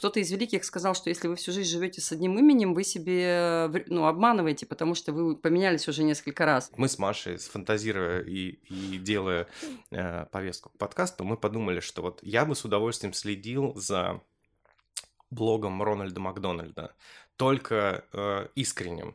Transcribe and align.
кто-то 0.00 0.18
из 0.18 0.30
великих 0.30 0.64
сказал, 0.64 0.94
что 0.94 1.10
если 1.10 1.28
вы 1.28 1.36
всю 1.36 1.52
жизнь 1.52 1.70
живете 1.70 2.00
с 2.00 2.10
одним 2.10 2.38
именем, 2.38 2.72
вы 2.72 2.84
себе 2.84 3.70
ну, 3.88 4.06
обманываете, 4.06 4.64
потому 4.64 4.94
что 4.94 5.12
вы 5.12 5.36
поменялись 5.36 5.86
уже 5.88 6.04
несколько 6.04 6.46
раз. 6.46 6.72
Мы 6.78 6.88
с 6.88 6.98
Машей, 6.98 7.38
сфантазируя 7.38 8.22
и, 8.22 8.60
и 8.70 8.96
делая 8.96 9.46
э, 9.90 10.24
повестку 10.32 10.70
к 10.70 10.78
подкасту, 10.78 11.24
мы 11.24 11.36
подумали, 11.36 11.80
что 11.80 12.00
вот 12.00 12.20
я 12.22 12.46
бы 12.46 12.56
с 12.56 12.64
удовольствием 12.64 13.12
следил 13.12 13.74
за 13.76 14.22
блогом 15.28 15.82
Рональда 15.82 16.18
Макдональда, 16.18 16.94
только 17.36 18.02
э, 18.14 18.48
искренним, 18.54 19.14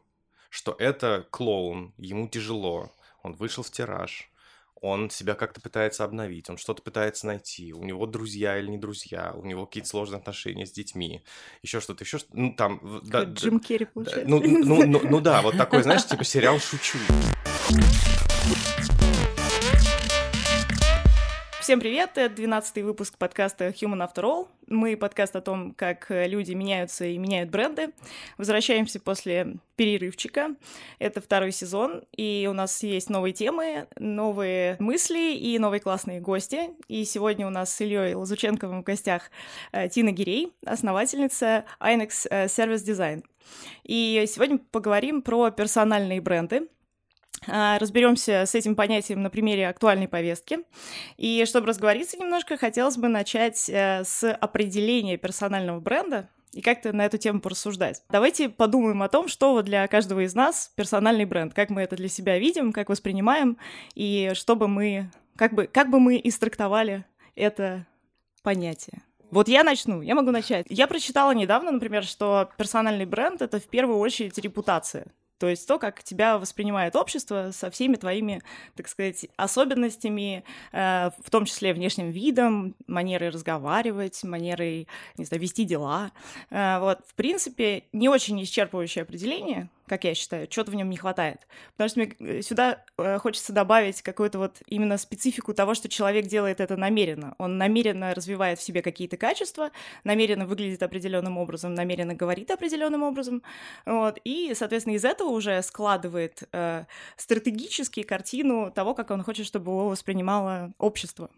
что 0.52 0.76
это 0.78 1.26
клоун, 1.32 1.96
ему 1.98 2.28
тяжело, 2.28 2.92
он 3.24 3.34
вышел 3.34 3.64
в 3.64 3.72
тираж, 3.72 4.32
он 4.82 5.10
себя 5.10 5.36
как-то 5.36 5.62
пытается 5.62 6.04
обновить, 6.04 6.50
он 6.50 6.58
что-то 6.58 6.82
пытается 6.82 7.28
найти, 7.28 7.74
у 7.74 7.84
него 7.84 8.06
друзья 8.06 8.58
или 8.58 8.70
не 8.70 8.78
друзья, 8.78 9.34
у 9.36 9.46
него 9.46 9.66
какие-то 9.66 9.90
сложные 9.90 10.20
отношения 10.20 10.66
с 10.66 10.72
детьми, 10.72 11.24
еще 11.64 11.80
что-то, 11.80 12.04
еще 12.04 12.20
что-то, 12.20 12.38
ну 12.38 12.54
там... 12.54 13.02
Да, 13.04 13.24
Джим 13.24 13.60
Керри, 13.60 13.86
получается. 13.86 14.30
ну, 14.30 14.42
ну, 14.42 14.86
ну, 14.86 15.02
ну 15.04 15.22
да, 15.22 15.42
вот 15.42 15.58
такой, 15.58 15.84
знаешь, 15.84 16.06
типа 16.06 16.24
сериал 16.24 16.60
«Шучу». 16.60 17.00
Всем 21.66 21.80
привет! 21.80 22.12
Это 22.14 22.36
12 22.36 22.84
выпуск 22.84 23.18
подкаста 23.18 23.70
Human 23.70 24.08
After 24.08 24.24
All. 24.24 24.48
Мы 24.68 24.96
подкаст 24.96 25.36
о 25.36 25.42
том, 25.42 25.74
как 25.74 26.06
люди 26.12 26.52
меняются 26.52 27.06
и 27.06 27.18
меняют 27.18 27.50
бренды. 27.50 27.90
Возвращаемся 28.38 29.00
после 29.00 29.56
перерывчика. 29.76 30.54
Это 31.00 31.22
второй 31.22 31.52
сезон, 31.52 32.04
и 32.16 32.48
у 32.48 32.54
нас 32.54 32.84
есть 32.84 33.10
новые 33.10 33.34
темы, 33.34 33.88
новые 33.98 34.78
мысли 34.78 35.34
и 35.34 35.58
новые 35.58 35.80
классные 35.80 36.22
гости. 36.22 36.70
И 36.88 37.04
сегодня 37.04 37.48
у 37.48 37.50
нас 37.50 37.74
с 37.74 37.82
Ильей 37.82 38.14
Лазученковым 38.14 38.82
в 38.82 38.84
гостях 38.84 39.32
э, 39.72 39.90
Тина 39.90 40.12
Гирей, 40.12 40.54
основательница 40.68 41.66
Inex 41.80 42.28
э, 42.30 42.46
Service 42.46 42.86
Design. 42.86 43.24
И 43.84 44.24
сегодня 44.28 44.60
поговорим 44.72 45.24
про 45.24 45.50
персональные 45.50 46.22
бренды, 46.22 46.68
Разберемся 47.48 48.46
с 48.46 48.56
этим 48.56 48.76
понятием 48.76 49.22
на 49.22 49.30
примере 49.30 49.68
актуальной 49.68 50.08
повестки. 50.08 50.60
И 51.18 51.44
чтобы 51.46 51.68
разговориться 51.68 52.18
немножко, 52.18 52.58
хотелось 52.58 52.98
бы 52.98 53.08
начать 53.08 53.70
э, 53.70 54.04
с 54.04 54.32
определения 54.34 55.18
персонального 55.18 55.80
бренда 55.80 56.30
и 56.56 56.62
как-то 56.62 56.94
на 56.94 57.06
эту 57.06 57.18
тему 57.18 57.42
порассуждать. 57.42 58.02
Давайте 58.10 58.50
подумаем 58.50 59.04
о 59.04 59.10
том, 59.10 59.28
что 59.28 59.62
для 59.62 59.86
каждого 59.88 60.22
из 60.22 60.34
нас 60.34 60.72
персональный 60.76 61.26
бренд, 61.26 61.54
как 61.54 61.70
мы 61.70 61.82
это 61.82 61.96
для 61.98 62.08
себя 62.08 62.40
видим, 62.40 62.72
как 62.72 62.90
воспринимаем, 62.90 63.58
и 63.94 64.32
чтобы 64.34 64.68
мы, 64.68 65.12
как 65.36 65.54
бы, 65.54 65.68
как 65.68 65.90
бы 65.90 66.00
мы 66.00 66.20
истрактовали 66.24 67.06
это 67.36 67.86
понятие. 68.42 69.02
Вот 69.32 69.50
я 69.50 69.64
начну, 69.64 70.02
я 70.02 70.16
могу 70.16 70.32
начать. 70.32 70.66
Я 70.70 70.88
прочитала 70.88 71.32
недавно, 71.34 71.72
например, 71.72 72.06
что 72.06 72.50
персональный 72.58 73.06
бренд— 73.06 73.42
это 73.44 73.60
в 73.60 73.68
первую 73.68 74.00
очередь 74.00 74.38
репутация. 74.38 75.08
То 75.38 75.50
есть 75.50 75.68
то, 75.68 75.78
как 75.80 76.04
тебя 76.04 76.38
воспринимает 76.38 76.96
общество 76.96 77.52
со 77.52 77.70
всеми 77.70 77.96
твоими, 77.96 78.42
так 78.76 78.88
сказать, 78.88 79.28
особенностями, 79.36 80.44
э, 80.72 81.10
в 81.24 81.30
том 81.30 81.46
числе 81.46 81.74
внешним 81.74 82.12
видом, 82.12 82.76
манерой 82.88 83.30
разговаривать, 83.30 84.24
манерой, 84.24 84.88
не 85.18 85.26
знаю, 85.26 85.42
вести 85.42 85.66
дела. 85.66 86.12
Э, 86.50 86.80
вот, 86.80 87.00
в 87.06 87.14
принципе, 87.16 87.84
не 87.92 88.10
очень 88.10 88.42
исчерпывающее 88.42 89.02
определение, 89.02 89.70
как 89.88 90.04
я 90.04 90.16
считаю, 90.16 90.48
чего-то 90.48 90.72
в 90.72 90.76
нем 90.76 90.90
не 90.90 90.98
хватает. 90.98 91.48
Потому 91.78 91.90
что 91.90 92.00
мне 92.00 92.16
э, 92.20 92.42
сюда 92.42 92.84
э, 92.98 93.18
хочется 93.20 93.54
добавить 93.54 94.02
какую-то 94.02 94.40
вот 94.40 94.62
именно 94.68 94.98
специфику 94.98 95.54
того, 95.54 95.74
что 95.74 95.90
человек 95.90 96.28
делает 96.28 96.60
это 96.60 96.78
намеренно. 96.78 97.36
Он 97.38 97.58
намеренно 97.58 98.14
развивает 98.14 98.60
в 98.60 98.64
себе 98.64 98.82
какие-то 98.82 99.18
качества, 99.18 99.72
намеренно 100.04 100.46
выглядит 100.46 100.84
определенным 100.84 101.38
образом, 101.38 101.74
намеренно 101.74 102.16
говорит 102.16 102.52
определенным 102.52 103.04
образом. 103.04 103.44
Вот, 103.86 104.20
и, 104.24 104.54
соответственно, 104.56 104.96
из 104.96 105.06
этого 105.06 105.30
уже 105.30 105.62
складывает 105.62 106.44
э, 106.52 106.86
стратегически 107.18 108.04
картину 108.04 108.72
того, 108.72 108.94
как 108.96 109.12
он 109.12 109.24
хочет, 109.24 109.46
чтобы 109.46 109.72
его 109.72 109.90
воспринимало 109.90 110.74
общество. 110.78 111.30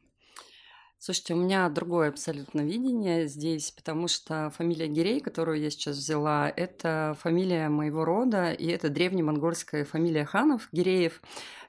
Слушайте, 1.00 1.35
у 1.35 1.38
меня 1.38 1.69
другое 1.69 2.09
абсолютно 2.09 2.62
видение 2.62 3.28
здесь, 3.28 3.69
потому 3.69 4.08
что 4.08 4.52
фамилия 4.58 4.88
Гирей, 4.88 5.19
которую 5.19 5.59
я 5.62 5.69
сейчас 5.69 5.96
взяла, 5.96 6.52
это 6.56 7.16
фамилия 7.22 7.69
моего 7.69 8.03
рода, 8.03 8.52
и 8.52 8.66
это 8.68 8.90
древнемонгольская 8.90 9.86
фамилия 9.86 10.25
ханов, 10.25 10.68
Гиреев. 10.72 11.22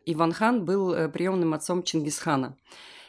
Иван 0.07 0.33
хан 0.33 0.65
был 0.65 0.95
э, 0.95 1.09
приемным 1.11 1.53
отцом 1.53 1.83
Чингисхана. 1.83 2.57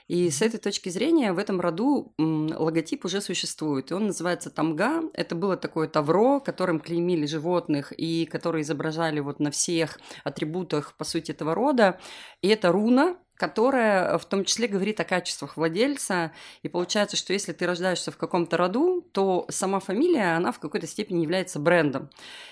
И 0.09 0.29
с 0.31 0.41
этой 0.41 0.59
точки 0.59 0.90
зрения 0.90 1.31
в 1.34 1.38
этом 1.38 1.62
роду 1.62 2.13
логотип 2.18 3.06
уже 3.06 3.22
существует. 3.22 3.91
И 3.91 3.94
он 3.94 4.08
называется 4.08 4.50
Тамга. 4.50 5.03
Это 5.13 5.35
было 5.35 5.56
такое 5.56 5.88
тавро, 5.88 6.40
которым 6.40 6.79
клеймили 6.79 7.28
животных 7.28 7.94
и 7.96 8.25
которые 8.25 8.63
изображали 8.63 9.19
вот 9.19 9.40
на 9.40 9.52
всех 9.52 10.00
атрибутах, 10.24 10.97
по 10.97 11.03
сути, 11.03 11.31
этого 11.31 11.53
рода. 11.53 12.00
И 12.41 12.47
это 12.47 12.72
руна, 12.72 13.18
которая 13.40 14.18
в 14.18 14.26
том 14.26 14.44
числе 14.44 14.68
говорит 14.68 15.00
о 15.00 15.06
качествах 15.06 15.56
владельца. 15.56 16.34
И 16.62 16.68
получается, 16.68 17.16
что 17.16 17.32
если 17.32 17.54
ты 17.54 17.66
рождаешься 17.66 18.12
в 18.12 18.18
каком-то 18.18 18.58
роду, 18.58 19.08
то 19.14 19.46
сама 19.48 19.80
фамилия, 19.80 20.36
она 20.36 20.52
в 20.52 20.60
какой-то 20.60 20.86
степени 20.86 21.22
является 21.22 21.58
брендом. 21.58 22.10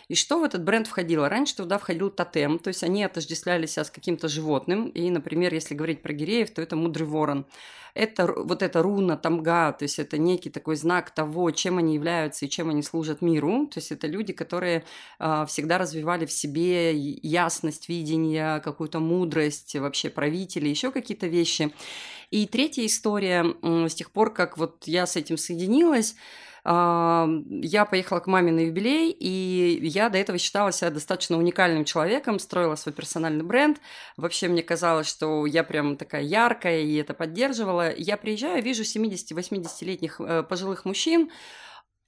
И 0.08 0.16
что 0.16 0.40
в 0.40 0.44
этот 0.46 0.64
бренд 0.64 0.88
входило? 0.88 1.28
Раньше 1.28 1.58
туда 1.58 1.78
входил 1.78 2.10
тотем, 2.10 2.58
то 2.58 2.70
есть 2.70 2.84
они 2.84 3.04
отождествляли 3.04 3.66
себя 3.66 3.84
с 3.84 3.92
каким-то 3.92 4.30
животным. 4.30 4.88
И, 4.88 5.10
например, 5.10 5.54
если 5.54 5.76
говорить 5.76 6.02
про 6.02 6.14
гиреев, 6.14 6.52
то 6.52 6.62
это 6.62 6.78
мудрый 6.78 7.06
ворон 7.06 7.46
это 7.98 8.32
вот 8.32 8.62
эта 8.62 8.82
руна 8.82 9.18
тамга, 9.18 9.74
то 9.74 9.84
есть 9.84 10.00
это 10.00 10.18
некий 10.18 10.50
такой 10.50 10.76
знак 10.76 11.12
того, 11.12 11.52
чем 11.52 11.78
они 11.78 11.96
являются 11.96 12.46
и 12.46 12.50
чем 12.50 12.70
они 12.70 12.84
служат 12.84 13.22
миру. 13.22 13.68
То 13.68 13.80
есть 13.80 13.92
это 13.92 14.08
люди, 14.08 14.34
которые 14.34 14.84
э, 15.20 15.46
всегда 15.48 15.78
развивали 15.78 16.26
в 16.26 16.32
себе 16.32 16.96
ясность 16.96 17.90
видения, 17.90 18.60
какую-то 18.60 19.00
мудрость, 19.00 19.76
вообще 19.76 20.10
правители, 20.10 20.70
еще 20.70 20.92
какие-то 20.92 21.28
вещи. 21.28 21.74
И 22.30 22.46
третья 22.46 22.86
история, 22.86 23.56
с 23.64 23.94
тех 23.94 24.12
пор, 24.12 24.34
как 24.34 24.58
вот 24.58 24.84
я 24.86 25.06
с 25.06 25.16
этим 25.16 25.38
соединилась, 25.38 26.16
я 26.70 27.88
поехала 27.90 28.20
к 28.20 28.28
маме 28.28 28.52
на 28.52 28.60
юбилей, 28.60 29.12
и 29.12 29.80
я 29.84 30.10
до 30.10 30.18
этого 30.18 30.38
считала 30.38 30.74
себя 30.74 30.90
достаточно 30.90 31.38
уникальным 31.38 31.86
человеком, 31.86 32.40
строила 32.40 32.76
свой 32.76 32.94
персональный 32.94 33.46
бренд. 33.46 33.80
Вообще 34.18 34.50
мне 34.50 34.64
казалось, 34.64 35.08
что 35.08 35.46
я 35.46 35.64
прям 35.64 35.96
такая 35.96 36.24
яркая, 36.24 36.82
и 36.82 36.96
это 36.96 37.14
поддерживала. 37.14 37.96
Я 37.96 38.18
приезжаю, 38.18 38.62
вижу 38.62 38.84
70-80-летних 38.84 40.20
э, 40.20 40.44
пожилых 40.44 40.84
мужчин, 40.84 41.30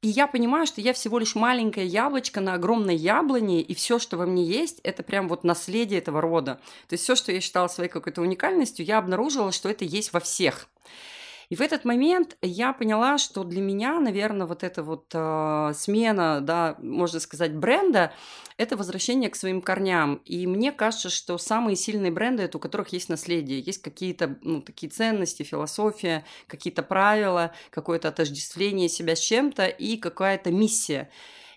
и 0.01 0.07
я 0.07 0.27
понимаю, 0.27 0.65
что 0.65 0.79
я 0.79 0.93
всего 0.93 1.19
лишь 1.19 1.35
маленькое 1.35 1.85
яблочко 1.85 2.39
на 2.39 2.53
огромной 2.53 2.95
яблоне, 2.95 3.61
и 3.61 3.73
все, 3.73 3.99
что 3.99 4.15
во 4.15 4.25
мне 4.25 4.45
есть, 4.45 4.79
это 4.83 5.03
прям 5.03 5.27
вот 5.27 5.43
наследие 5.43 5.99
этого 5.99 6.21
рода. 6.21 6.59
То 6.87 6.93
есть 6.93 7.03
все, 7.03 7.15
что 7.15 7.33
я 7.33 7.41
считала 7.41 7.67
своей 7.67 7.89
какой-то 7.89 8.21
уникальностью, 8.21 8.85
я 8.85 8.97
обнаружила, 8.97 9.51
что 9.51 9.69
это 9.69 9.83
есть 9.83 10.13
во 10.13 10.21
всех. 10.21 10.69
И 11.49 11.55
в 11.55 11.61
этот 11.61 11.83
момент 11.83 12.37
я 12.43 12.73
поняла, 12.73 13.17
что 13.17 13.43
для 13.43 13.59
меня, 13.59 13.99
наверное, 13.99 14.45
вот 14.45 14.63
эта 14.63 14.83
вот 14.83 15.05
э, 15.13 15.71
смена, 15.75 16.41
да, 16.41 16.75
можно 16.77 17.19
сказать, 17.19 17.55
бренда, 17.55 18.13
это 18.57 18.77
возвращение 18.77 19.31
к 19.31 19.35
своим 19.35 19.61
корням. 19.61 20.21
И 20.25 20.45
мне 20.45 20.71
кажется, 20.71 21.09
что 21.09 21.39
самые 21.39 21.75
сильные 21.75 22.11
бренды 22.11 22.43
это 22.43 22.57
у 22.57 22.61
которых 22.61 22.89
есть 22.89 23.09
наследие, 23.09 23.61
есть 23.61 23.81
какие-то 23.81 24.37
ну, 24.43 24.61
такие 24.61 24.91
ценности, 24.91 25.41
философия, 25.41 26.23
какие-то 26.45 26.83
правила, 26.83 27.51
какое-то 27.71 28.09
отождествление 28.09 28.87
себя 28.87 29.15
с 29.15 29.19
чем-то 29.19 29.65
и 29.65 29.97
какая-то 29.97 30.51
миссия. 30.51 31.09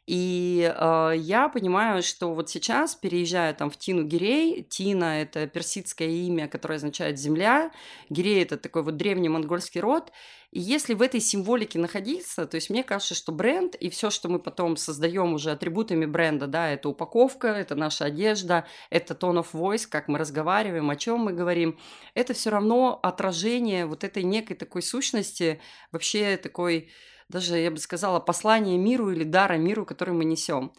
И 0.06 0.72
э, 0.74 1.12
я 1.16 1.48
понимаю, 1.48 2.02
что 2.02 2.34
вот 2.34 2.50
сейчас, 2.50 2.96
переезжая 2.96 3.54
там 3.54 3.70
в 3.70 3.76
Тину 3.76 4.02
Гирей, 4.02 4.62
Тина– 4.62 5.22
это 5.22 5.46
персидское 5.46 6.08
имя, 6.08 6.48
которое 6.48 6.76
означает 6.76 7.20
«земля», 7.20 7.70
Гирей– 8.08 8.42
это 8.44 8.56
такой 8.56 8.82
вот 8.82 8.96
древний 8.96 9.28
монгольский 9.28 9.80
род, 9.80 10.10
и 10.52 10.60
если 10.60 10.92
в 10.92 11.00
этой 11.00 11.20
символике 11.20 11.78
находиться, 11.78 12.46
то 12.46 12.56
есть 12.56 12.68
мне 12.68 12.82
кажется, 12.82 13.14
что 13.14 13.32
бренд 13.32 13.74
и 13.74 13.88
все, 13.88 14.10
что 14.10 14.28
мы 14.28 14.38
потом 14.38 14.76
создаем 14.76 15.32
уже 15.32 15.50
атрибутами 15.50 16.04
бренда, 16.04 16.46
да, 16.46 16.68
это 16.70 16.90
упаковка, 16.90 17.48
это 17.48 17.74
наша 17.74 18.04
одежда, 18.04 18.66
это 18.90 19.14
tone 19.14 19.42
of 19.42 19.52
voice, 19.54 19.86
как 19.88 20.08
мы 20.08 20.18
разговариваем, 20.18 20.90
о 20.90 20.96
чем 20.96 21.20
мы 21.20 21.32
говорим, 21.32 21.78
это 22.12 22.34
все 22.34 22.50
равно 22.50 23.00
отражение 23.02 23.86
вот 23.86 24.04
этой 24.04 24.24
некой 24.24 24.54
такой 24.54 24.82
сущности, 24.82 25.58
вообще 25.90 26.36
такой 26.36 26.90
даже, 27.32 27.58
я 27.58 27.70
бы 27.70 27.78
сказала, 27.78 28.20
послание 28.20 28.78
миру 28.78 29.10
или 29.10 29.24
дара 29.24 29.54
миру, 29.54 29.84
который 29.84 30.14
мы 30.14 30.24
несем. 30.24 30.72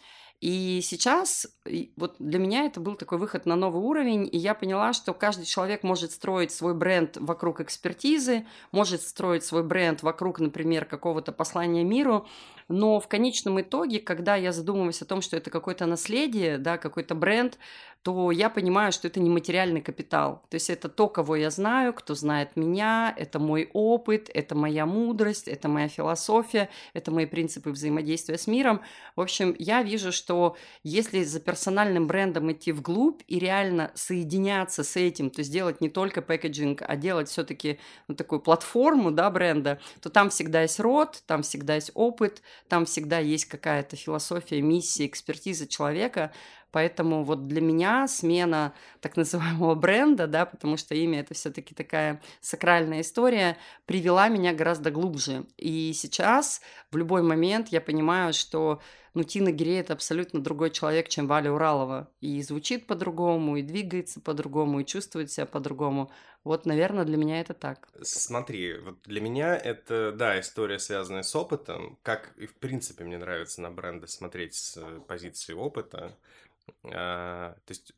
И 0.43 0.81
сейчас 0.83 1.47
вот 1.95 2.15
для 2.19 2.37
меня 2.37 2.65
это 2.65 2.81
был 2.81 2.95
такой 2.95 3.17
выход 3.17 3.45
на 3.45 3.55
новый 3.55 3.81
уровень, 3.81 4.27
и 4.29 4.37
я 4.37 4.53
поняла, 4.53 4.91
что 4.91 5.13
каждый 5.13 5.45
человек 5.45 5.83
может 5.83 6.11
строить 6.11 6.51
свой 6.51 6.73
бренд 6.73 7.15
вокруг 7.15 7.61
экспертизы, 7.61 8.45
может 8.73 9.01
строить 9.03 9.45
свой 9.45 9.63
бренд 9.63 10.03
вокруг, 10.03 10.41
например, 10.41 10.83
какого-то 10.83 11.31
послания 11.31 11.85
миру, 11.85 12.27
но 12.67 12.99
в 12.99 13.07
конечном 13.07 13.61
итоге, 13.61 13.99
когда 13.99 14.35
я 14.35 14.51
задумываюсь 14.51 15.01
о 15.01 15.05
том, 15.05 15.21
что 15.21 15.37
это 15.37 15.49
какое-то 15.49 15.85
наследие, 15.85 16.57
да, 16.57 16.77
какой-то 16.77 17.15
бренд, 17.15 17.57
то 18.03 18.31
я 18.31 18.49
понимаю, 18.49 18.91
что 18.91 19.07
это 19.07 19.21
не 19.21 19.29
материальный 19.29 19.81
капитал. 19.81 20.43
То 20.49 20.55
есть 20.55 20.69
это 20.69 20.89
то, 20.89 21.07
кого 21.07 21.37
я 21.37 21.49
знаю, 21.49 21.93
кто 21.93 22.15
знает 22.15 22.57
меня, 22.57 23.13
это 23.17 23.39
мой 23.39 23.69
опыт, 23.71 24.29
это 24.33 24.55
моя 24.55 24.85
мудрость, 24.85 25.47
это 25.47 25.69
моя 25.69 25.87
философия, 25.87 26.69
это 26.93 27.11
мои 27.11 27.25
принципы 27.25 27.69
взаимодействия 27.69 28.37
с 28.37 28.45
миром. 28.45 28.81
В 29.15 29.21
общем, 29.21 29.55
я 29.57 29.83
вижу, 29.83 30.11
что 30.11 30.57
если 30.83 31.23
за 31.23 31.39
персональным 31.39 32.05
брендом 32.05 32.51
идти 32.51 32.73
вглубь 32.73 33.21
и 33.27 33.39
реально 33.39 33.91
соединяться 33.95 34.83
с 34.83 34.97
этим, 34.97 35.29
то 35.29 35.39
есть 35.39 35.51
делать 35.51 35.79
не 35.79 35.89
только 35.89 36.21
пэкэджинг, 36.21 36.83
а 36.85 36.97
делать 36.97 37.29
все-таки 37.29 37.79
ну, 38.09 38.15
такую 38.15 38.41
платформу 38.41 39.11
да, 39.11 39.29
бренда, 39.31 39.79
то 40.01 40.09
там 40.09 40.29
всегда 40.29 40.63
есть 40.63 40.81
род, 40.81 41.23
там 41.25 41.41
всегда 41.41 41.75
есть 41.75 41.91
опыт, 41.93 42.41
там 42.67 42.83
всегда 42.85 43.19
есть 43.19 43.45
какая-то 43.45 43.95
философия, 43.95 44.61
миссия, 44.61 45.05
экспертиза 45.05 45.67
человека, 45.67 46.33
Поэтому 46.73 47.23
вот 47.23 47.47
для 47.47 47.61
меня 47.61 48.07
смена 48.07 48.73
так 48.99 49.15
называемого 49.15 49.75
бренда, 49.83 50.25
да, 50.25 50.47
потому 50.47 50.75
что 50.75 50.95
имя 50.95 51.19
это 51.19 51.35
все-таки 51.35 51.75
такая 51.75 52.19
сакральная 52.41 53.01
история, 53.01 53.57
привела 53.85 54.27
меня 54.27 54.53
гораздо 54.53 54.89
глубже. 54.89 55.45
И 55.55 55.93
сейчас 55.93 56.61
в 56.91 56.97
любой 56.97 57.21
момент 57.21 57.67
я 57.69 57.79
понимаю, 57.79 58.33
что 58.33 58.81
ну, 59.13 59.23
Тина 59.23 59.51
Гирей 59.51 59.79
это 59.79 59.93
абсолютно 59.93 60.41
другой 60.41 60.71
человек, 60.71 61.07
чем 61.07 61.27
Валя 61.27 61.51
Уралова. 61.51 62.09
И 62.21 62.41
звучит 62.41 62.87
по-другому, 62.87 63.57
и 63.57 63.61
двигается 63.61 64.19
по-другому, 64.19 64.79
и 64.79 64.85
чувствует 64.85 65.31
себя 65.31 65.45
по-другому. 65.45 66.11
Вот, 66.43 66.65
наверное, 66.65 67.05
для 67.05 67.17
меня 67.17 67.39
это 67.39 67.53
так. 67.53 67.87
Смотри, 68.01 68.77
вот 68.77 68.97
для 69.03 69.21
меня 69.21 69.55
это, 69.55 70.11
да, 70.11 70.39
история, 70.39 70.79
связанная 70.79 71.23
с 71.23 71.35
опытом. 71.35 71.97
Как 72.01 72.33
и 72.37 72.47
в 72.47 72.55
принципе 72.55 73.03
мне 73.03 73.17
нравится 73.17 73.61
на 73.61 73.69
бренды 73.69 74.07
смотреть 74.07 74.55
с 74.55 74.79
позиции 75.07 75.53
опыта. 75.53 76.17
А, 76.85 77.55
то 77.65 77.71
есть 77.71 77.93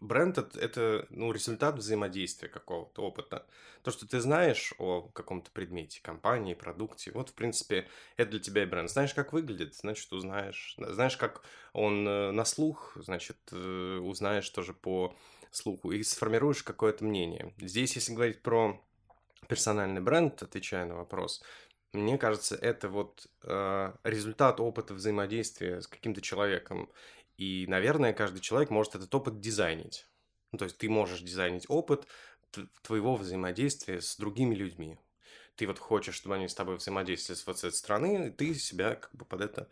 бренд 0.00 0.38
это, 0.38 0.58
это 0.58 1.06
ну, 1.10 1.32
результат 1.32 1.76
взаимодействия 1.76 2.48
какого-то 2.48 3.02
опыта. 3.02 3.46
То, 3.82 3.90
что 3.90 4.06
ты 4.06 4.20
знаешь 4.20 4.74
о 4.78 5.02
каком-то 5.12 5.50
предмете, 5.50 6.00
компании, 6.02 6.54
продукте, 6.54 7.12
вот, 7.12 7.30
в 7.30 7.34
принципе, 7.34 7.88
это 8.16 8.32
для 8.32 8.40
тебя 8.40 8.62
и 8.62 8.66
бренд. 8.66 8.90
Знаешь, 8.90 9.14
как 9.14 9.32
выглядит, 9.32 9.74
значит, 9.74 10.12
узнаешь. 10.12 10.74
Знаешь, 10.78 11.16
как 11.16 11.42
он 11.72 12.06
э, 12.06 12.30
на 12.30 12.44
слух, 12.44 12.96
значит, 12.96 13.38
э, 13.52 13.98
узнаешь 13.98 14.48
тоже 14.50 14.74
по 14.74 15.14
слуху 15.50 15.92
и 15.92 16.02
сформируешь 16.02 16.62
какое-то 16.62 17.04
мнение. 17.04 17.54
Здесь, 17.58 17.94
если 17.94 18.14
говорить 18.14 18.42
про 18.42 18.80
персональный 19.48 20.00
бренд, 20.00 20.42
отвечая 20.42 20.86
на 20.86 20.96
вопрос, 20.96 21.42
мне 21.92 22.18
кажется, 22.18 22.56
это 22.56 22.88
вот 22.88 23.28
э, 23.44 23.92
результат 24.02 24.58
опыта 24.58 24.94
взаимодействия 24.94 25.80
с 25.80 25.86
каким-то 25.86 26.20
человеком. 26.20 26.90
И, 27.36 27.66
наверное, 27.68 28.12
каждый 28.12 28.40
человек 28.40 28.70
может 28.70 28.94
этот 28.94 29.14
опыт 29.14 29.40
дизайнить. 29.40 30.06
Ну, 30.52 30.58
то 30.58 30.64
есть 30.64 30.78
ты 30.78 30.88
можешь 30.88 31.20
дизайнить 31.20 31.64
опыт 31.68 32.06
твоего 32.82 33.16
взаимодействия 33.16 34.00
с 34.00 34.16
другими 34.16 34.54
людьми. 34.54 34.98
Ты 35.56 35.66
вот 35.66 35.78
хочешь, 35.78 36.14
чтобы 36.14 36.36
они 36.36 36.48
с 36.48 36.54
тобой 36.54 36.76
взаимодействовали 36.76 37.38
с 37.38 37.46
вот 37.46 37.58
этой 37.58 37.72
стороны, 37.72 38.28
и 38.28 38.30
ты 38.30 38.54
себя 38.54 38.96
как 38.96 39.14
бы 39.14 39.24
под 39.24 39.40
это 39.40 39.68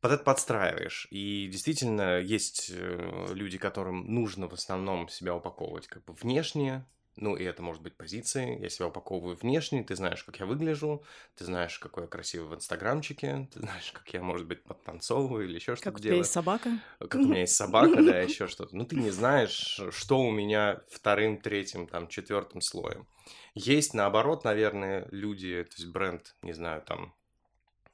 под 0.00 0.12
это 0.12 0.24
подстраиваешь. 0.24 1.06
И 1.10 1.48
действительно, 1.50 2.18
есть 2.18 2.72
э, 2.74 3.26
люди, 3.30 3.56
которым 3.56 4.12
нужно 4.12 4.48
в 4.48 4.52
основном 4.52 5.08
себя 5.08 5.34
упаковывать 5.34 5.86
как 5.86 6.04
бы 6.04 6.12
внешне, 6.14 6.84
ну, 7.16 7.36
и 7.36 7.44
это 7.44 7.62
может 7.62 7.82
быть 7.82 7.96
позиции. 7.96 8.58
Я 8.60 8.68
себя 8.68 8.86
упаковываю 8.86 9.36
внешне, 9.36 9.84
ты 9.84 9.94
знаешь, 9.94 10.24
как 10.24 10.40
я 10.40 10.46
выгляжу, 10.46 11.04
ты 11.34 11.44
знаешь, 11.44 11.78
какой 11.78 12.04
я 12.04 12.08
красивый 12.08 12.48
в 12.48 12.54
инстаграмчике, 12.54 13.48
ты 13.52 13.60
знаешь, 13.60 13.92
как 13.92 14.08
я, 14.14 14.22
может 14.22 14.46
быть, 14.46 14.62
подтанцовываю 14.64 15.44
или 15.44 15.56
еще 15.56 15.76
что-то 15.76 15.90
делаю. 15.90 15.94
Как 15.94 16.00
у 16.00 16.02
тебя 16.02 16.16
есть 16.16 16.32
собака? 16.32 16.78
Как 16.98 17.14
у 17.16 17.24
меня 17.24 17.40
есть 17.40 17.54
собака, 17.54 18.02
да, 18.02 18.18
еще 18.18 18.46
что-то. 18.46 18.74
Ну, 18.76 18.84
ты 18.84 18.96
не 18.96 19.10
знаешь, 19.10 19.80
что 19.90 20.20
у 20.20 20.30
меня 20.30 20.82
вторым, 20.90 21.38
третьим, 21.38 21.86
там, 21.86 22.08
четвертым 22.08 22.60
слоем. 22.60 23.06
Есть, 23.54 23.92
наоборот, 23.94 24.44
наверное, 24.44 25.06
люди, 25.10 25.64
то 25.64 25.76
есть 25.76 25.92
бренд, 25.92 26.34
не 26.42 26.52
знаю, 26.52 26.82
там, 26.82 27.14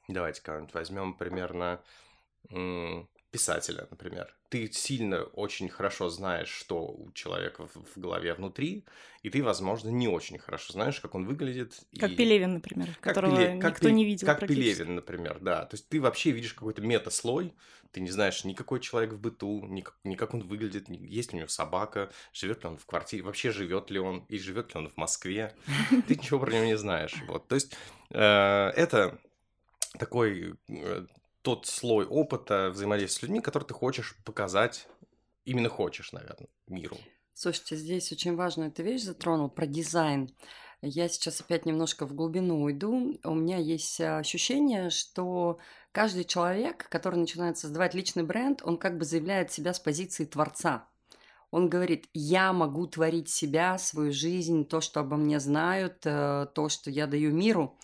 давайте 0.07 0.41
кого-нибудь 0.41 0.73
возьмем 0.73 1.13
примерно 1.13 1.83
писателя, 3.31 3.87
например. 3.89 4.35
Ты 4.49 4.71
сильно 4.71 5.23
очень 5.23 5.69
хорошо 5.69 6.09
знаешь, 6.09 6.49
что 6.49 6.87
у 6.87 7.11
человека 7.11 7.67
в, 7.67 7.75
в 7.75 7.97
голове 7.99 8.33
внутри, 8.33 8.85
и 9.21 9.29
ты, 9.29 9.43
возможно, 9.43 9.89
не 9.89 10.07
очень 10.07 10.39
хорошо 10.39 10.73
знаешь, 10.73 10.99
как 10.99 11.13
он 11.15 11.25
выглядит. 11.25 11.79
Как 11.99 12.11
и... 12.11 12.15
Пелевин, 12.15 12.55
например, 12.55 12.87
как 12.99 13.15
которого 13.15 13.35
Пеле... 13.35 13.59
как 13.59 13.71
никто 13.73 13.83
Пеле... 13.83 13.93
не 13.93 14.05
видел 14.05 14.25
Как 14.25 14.47
Пелевин, 14.47 14.95
например, 14.95 15.39
да. 15.41 15.65
То 15.65 15.75
есть 15.75 15.87
ты 15.89 16.01
вообще 16.01 16.31
видишь 16.31 16.53
какой-то 16.53 16.81
метаслой, 16.81 17.53
ты 17.91 18.01
не 18.01 18.09
знаешь 18.09 18.43
никакой 18.43 18.79
человек 18.79 19.13
в 19.13 19.19
быту, 19.19 19.65
ни 19.67 19.81
как, 19.81 19.97
ни 20.03 20.15
как 20.15 20.33
он 20.33 20.41
выглядит, 20.41 20.89
ни, 20.89 20.97
есть 20.97 21.31
ли 21.31 21.37
у 21.37 21.39
него 21.39 21.49
собака, 21.49 22.11
живет 22.33 22.63
ли 22.63 22.69
он 22.69 22.77
в 22.77 22.85
квартире, 22.85 23.23
вообще 23.23 23.51
живет 23.51 23.91
ли 23.91 23.99
он, 23.99 24.25
и 24.29 24.37
живет 24.37 24.73
ли 24.73 24.79
он 24.79 24.89
в 24.89 24.97
Москве. 24.97 25.55
Ты 26.07 26.15
ничего 26.15 26.39
про 26.39 26.51
него 26.51 26.65
не 26.65 26.77
знаешь. 26.77 27.15
Вот. 27.27 27.47
То 27.47 27.55
есть 27.55 27.75
э, 28.11 28.19
это 28.19 29.19
такой 29.97 30.55
э, 30.67 31.05
тот 31.41 31.65
слой 31.65 32.05
опыта 32.05 32.69
взаимодействия 32.71 33.19
с 33.19 33.21
людьми, 33.23 33.41
который 33.41 33.63
ты 33.63 33.73
хочешь 33.73 34.17
показать, 34.25 34.87
именно 35.45 35.69
хочешь, 35.69 36.11
наверное, 36.11 36.49
миру. 36.67 36.97
Слушайте, 37.33 37.77
здесь 37.77 38.11
очень 38.11 38.35
важную 38.35 38.69
эту 38.69 38.83
вещь 38.83 39.03
затронул 39.03 39.49
про 39.49 39.65
дизайн. 39.65 40.35
Я 40.81 41.09
сейчас 41.09 41.41
опять 41.41 41.65
немножко 41.65 42.05
в 42.05 42.13
глубину 42.13 42.61
уйду. 42.61 43.19
У 43.23 43.33
меня 43.33 43.57
есть 43.57 43.99
ощущение, 43.99 44.89
что 44.89 45.59
каждый 45.91 46.23
человек, 46.23 46.87
который 46.89 47.15
начинает 47.15 47.57
создавать 47.57 47.93
личный 47.93 48.23
бренд, 48.23 48.61
он 48.63 48.77
как 48.77 48.97
бы 48.97 49.05
заявляет 49.05 49.51
себя 49.51 49.73
с 49.73 49.79
позиции 49.79 50.25
творца. 50.25 50.87
Он 51.51 51.67
говорит, 51.67 52.07
я 52.13 52.53
могу 52.53 52.87
творить 52.87 53.29
себя, 53.29 53.77
свою 53.77 54.11
жизнь, 54.11 54.65
то, 54.65 54.81
что 54.81 54.99
обо 54.99 55.17
мне 55.17 55.39
знают, 55.39 56.05
э, 56.05 56.47
то, 56.53 56.69
что 56.69 56.91
я 56.91 57.07
даю 57.07 57.31
миру. 57.31 57.77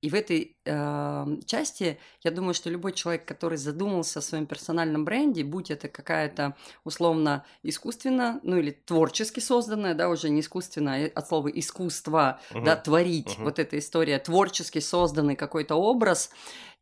И 0.00 0.10
в 0.10 0.14
этой 0.14 0.56
э, 0.64 1.26
части, 1.46 1.98
я 2.22 2.30
думаю, 2.30 2.54
что 2.54 2.70
любой 2.70 2.92
человек, 2.92 3.24
который 3.24 3.58
задумался 3.58 4.20
о 4.20 4.22
своем 4.22 4.46
персональном 4.46 5.04
бренде, 5.04 5.42
будь 5.42 5.72
это 5.72 5.88
какая-то 5.88 6.54
условно 6.84 7.44
искусственно, 7.64 8.38
ну 8.44 8.58
или 8.58 8.70
творчески 8.70 9.40
созданная, 9.40 9.94
да, 9.94 10.08
уже 10.08 10.30
не 10.30 10.40
искусственно, 10.40 10.94
а 10.94 11.10
от 11.18 11.28
слова 11.28 11.48
искусство, 11.48 12.40
угу. 12.52 12.64
да, 12.64 12.76
творить, 12.76 13.34
угу. 13.34 13.44
вот 13.44 13.58
эта 13.58 13.76
история, 13.78 14.20
творчески 14.20 14.78
созданный 14.78 15.34
какой-то 15.34 15.74
образ, 15.74 16.30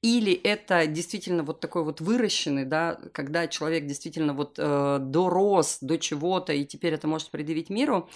или 0.07 0.33
это 0.33 0.87
действительно 0.87 1.43
вот 1.43 1.59
такой 1.59 1.83
вот 1.83 2.01
выращенный, 2.01 2.65
да, 2.65 2.97
когда 3.13 3.49
человек 3.49 3.87
действительно 3.87 4.35
вот 4.35 4.55
э, 4.57 4.99
дорос 5.01 5.79
до 5.81 5.99
чего-то 5.99 6.53
и 6.53 6.65
теперь 6.65 6.95
это 6.95 7.09
может 7.09 7.31
предъявить 7.31 7.71
миру, 7.71 8.09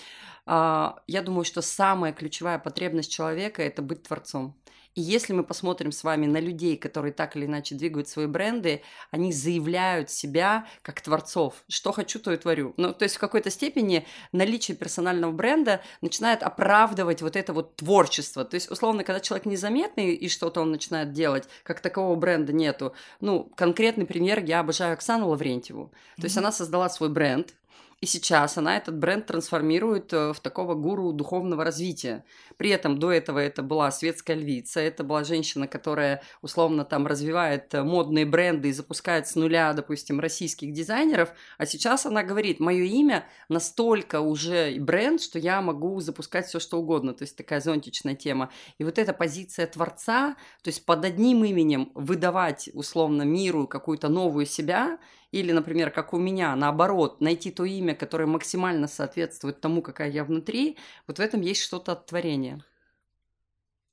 э, 0.47 0.93
я 1.09 1.23
думаю, 1.23 1.45
что 1.45 1.63
самая 1.63 2.13
ключевая 2.13 2.61
потребность 2.61 3.11
человека– 3.11 3.63
это 3.65 3.83
быть 3.83 4.05
творцом. 4.05 4.55
И 4.97 5.01
если 5.01 5.33
мы 5.33 5.45
посмотрим 5.45 5.93
с 5.93 6.03
вами 6.03 6.27
на 6.27 6.41
людей, 6.41 6.77
которые 6.77 7.13
так 7.13 7.37
или 7.37 7.47
иначе 7.47 7.77
двигают 7.77 8.09
свои 8.09 8.27
бренды, 8.27 8.83
они 9.13 9.33
заявляют 9.33 10.11
себя 10.11 10.67
как 10.83 11.01
творцов. 11.01 11.63
Что 11.69 11.93
хочу, 11.93 12.19
то 12.19 12.33
и 12.33 12.37
творю. 12.37 12.75
Ну, 12.77 12.93
то 12.93 13.05
есть 13.05 13.15
в 13.15 13.19
какой-то 13.21 13.51
степени 13.51 14.05
наличие 14.33 14.77
персонального 14.77 15.31
бренда 15.31 15.81
начинает 16.01 16.43
оправдывать 16.43 17.23
вот 17.23 17.37
это 17.37 17.53
вот 17.53 17.77
творчество. 17.77 18.45
То 18.45 18.57
есть, 18.57 18.69
условно, 18.71 19.05
когда 19.05 19.21
человек 19.21 19.47
незаметный 19.47 20.13
и 20.13 20.29
что-то 20.29 20.61
он 20.61 20.73
начинает 20.73 21.13
делать, 21.13 21.49
как 21.63 21.80
такового 21.81 22.17
бренда 22.17 22.53
нету. 22.53 22.95
Ну, 23.21 23.51
конкретный 23.57 24.07
пример, 24.07 24.43
я 24.45 24.61
обожаю 24.61 24.95
Оксану 24.95 25.29
Лаврентьеву. 25.29 25.87
То 25.87 25.93
mm-hmm. 25.93 26.25
есть 26.25 26.39
она 26.39 26.53
создала 26.53 26.89
свой 26.89 27.09
бренд, 27.09 27.55
и 28.01 28.07
сейчас 28.07 28.57
она 28.57 28.79
этот 28.79 28.97
бренд 28.97 29.27
трансформирует 29.27 30.15
э, 30.15 30.33
в 30.33 30.41
такого 30.41 30.75
гуру 30.75 31.13
духовного 31.13 31.65
развития. 31.65 32.25
При 32.57 32.71
этом 32.71 32.99
до 32.99 33.13
этого 33.13 33.39
это 33.39 33.63
была 33.63 33.91
светская 33.91 34.37
львица, 34.37 34.81
это 34.81 35.05
была 35.05 35.23
женщина, 35.23 35.67
которая 35.69 36.23
условно 36.41 36.87
там 36.87 37.07
развивает 37.07 37.75
э, 37.75 37.83
модные 37.83 38.25
бренды 38.25 38.71
и 38.71 38.73
запускает 38.73 39.29
с 39.29 39.35
нуля, 39.35 39.75
допустим, 39.75 40.19
российских 40.19 40.73
дизайнеров. 40.73 41.29
А 41.59 41.67
сейчас 41.67 42.07
она 42.07 42.23
говорит, 42.23 42.59
мое 42.59 42.85
имя 42.85 43.27
настолько 43.51 44.21
уже 44.21 44.75
бренд, 44.81 45.21
что 45.21 45.39
я 45.39 45.61
могу 45.61 46.01
запускать 46.01 46.47
все 46.47 46.59
что 46.59 46.79
угодно. 46.79 47.13
То 47.13 47.25
есть 47.25 47.37
такая 47.37 47.61
зонтичная 47.61 48.15
тема. 48.15 48.51
И 48.79 48.85
вот 48.85 48.99
эта 48.99 49.13
позиция 49.13 49.67
творца, 49.67 50.37
то 50.63 50.69
есть 50.69 50.87
под 50.87 51.05
одним 51.05 51.45
именем 51.45 51.93
выдавать 51.95 52.71
условно 52.73 53.25
миру 53.25 53.67
какую-то 53.67 54.09
новую 54.09 54.47
себя– 54.47 54.99
или, 55.33 55.53
например, 55.53 55.91
как 55.91 56.13
у 56.13 56.19
меня, 56.19 56.55
наоборот, 56.57 57.21
найти 57.21 57.51
то 57.51 57.65
имя, 57.65 57.95
которое 57.95 58.27
максимально 58.27 58.89
соответствует 58.89 59.61
тому, 59.61 59.83
какая 59.83 60.11
я 60.11 60.25
внутри, 60.25 60.77
вот 61.07 61.19
в 61.19 61.21
этом 61.21 61.41
есть 61.41 61.63
что-то 61.63 61.93
от 61.93 62.07
творения. 62.07 62.65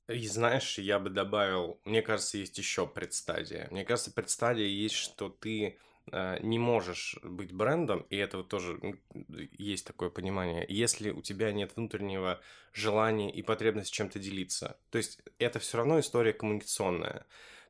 И 0.08 0.26
знаешь, 0.26 0.78
я 0.78 0.98
бы 0.98 1.10
добавил, 1.10 1.80
мне 1.84 2.00
кажется, 2.00 2.38
есть 2.38 2.56
еще 2.56 2.86
предстадия. 2.86 3.68
Мне 3.70 3.84
кажется, 3.84 4.10
предстадия 4.10 4.66
есть, 4.66 4.94
что 4.94 5.28
ты 5.28 5.78
э, 6.10 6.38
не 6.40 6.58
можешь 6.58 7.18
быть 7.22 7.52
брендом, 7.52 8.06
и 8.08 8.16
это 8.16 8.38
вот 8.38 8.48
тоже 8.48 8.80
есть 9.58 9.86
такое 9.86 10.08
понимание, 10.08 10.64
если 10.66 11.10
у 11.10 11.20
тебя 11.20 11.52
нет 11.52 11.76
внутреннего 11.76 12.40
желания 12.72 13.30
и 13.30 13.42
потребности 13.42 13.92
чем-то 13.92 14.18
делиться. 14.18 14.80
То 14.90 14.96
есть 14.96 15.20
это 15.38 15.58
все 15.58 15.76
равно 15.76 16.00
история 16.00 16.32
коммуникационная 16.32 17.26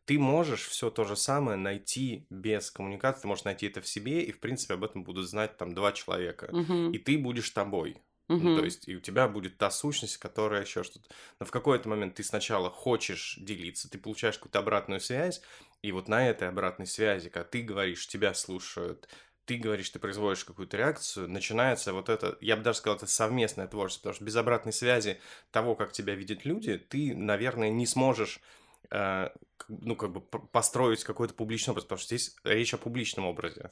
ты 0.08 0.18
можешь 0.18 0.66
все 0.66 0.90
то 0.90 1.04
же 1.04 1.16
самое 1.16 1.58
найти 1.58 2.26
без 2.30 2.70
коммуникации, 2.70 3.22
ты 3.22 3.28
можешь 3.28 3.44
найти 3.44 3.66
это 3.66 3.82
в 3.82 3.86
себе, 3.86 4.22
и, 4.24 4.32
в 4.32 4.40
принципе, 4.40 4.74
об 4.74 4.84
этом 4.84 5.04
будут 5.04 5.28
знать 5.28 5.58
там 5.58 5.74
два 5.74 5.92
человека. 5.92 6.56
Мгм. 6.56 6.92
И 6.92 6.98
ты 6.98 7.18
будешь 7.18 7.50
тобой. 7.50 7.98
Ну, 8.38 8.48
Мгм. 8.48 8.54
то 8.54 8.64
есть, 8.64 8.88
и 8.88 8.96
у 8.96 9.00
тебя 9.00 9.28
будет 9.28 9.58
та 9.58 9.70
сущность, 9.70 10.16
которая 10.16 10.62
еще 10.62 10.82
что-то... 10.82 11.10
Но 11.40 11.44
в 11.46 11.50
какой-то 11.50 11.88
момент 11.90 12.14
ты 12.14 12.22
сначала 12.22 12.70
хочешь 12.70 13.36
делиться, 13.38 13.90
ты 13.90 13.98
получаешь 13.98 14.36
какую-то 14.38 14.60
обратную 14.60 15.00
связь, 15.00 15.42
и 15.82 15.92
вот 15.92 16.08
на 16.08 16.28
этой 16.28 16.48
обратной 16.48 16.86
связи, 16.86 17.28
когда 17.28 17.48
ты 17.48 17.62
говоришь, 17.62 18.06
тебя 18.06 18.32
слушают, 18.34 19.08
ты 19.44 19.56
говоришь, 19.56 19.90
ты 19.90 19.98
производишь 19.98 20.44
какую-то 20.44 20.76
реакцию, 20.76 21.28
начинается 21.28 21.92
вот 21.92 22.08
это, 22.08 22.38
я 22.40 22.56
бы 22.56 22.62
даже 22.62 22.78
сказал, 22.78 22.96
это 22.96 23.06
совместное 23.06 23.66
творчество, 23.66 24.02
потому 24.10 24.14
что 24.16 24.24
без 24.24 24.36
обратной 24.36 24.72
связи 24.72 25.20
того, 25.50 25.74
как 25.74 25.92
тебя 25.92 26.14
видят 26.14 26.44
люди, 26.44 26.78
ты, 26.78 27.14
наверное, 27.14 27.70
не 27.70 27.86
сможешь 27.86 28.40
э, 28.90 29.30
ну, 29.68 29.96
как 29.96 30.12
бы 30.12 30.20
построить 30.20 31.04
какой-то 31.04 31.34
публичный 31.34 31.72
образ, 31.72 31.84
потому 31.84 31.98
что 31.98 32.16
здесь 32.16 32.36
речь 32.44 32.74
о 32.74 32.78
публичном 32.78 33.26
образе. 33.26 33.70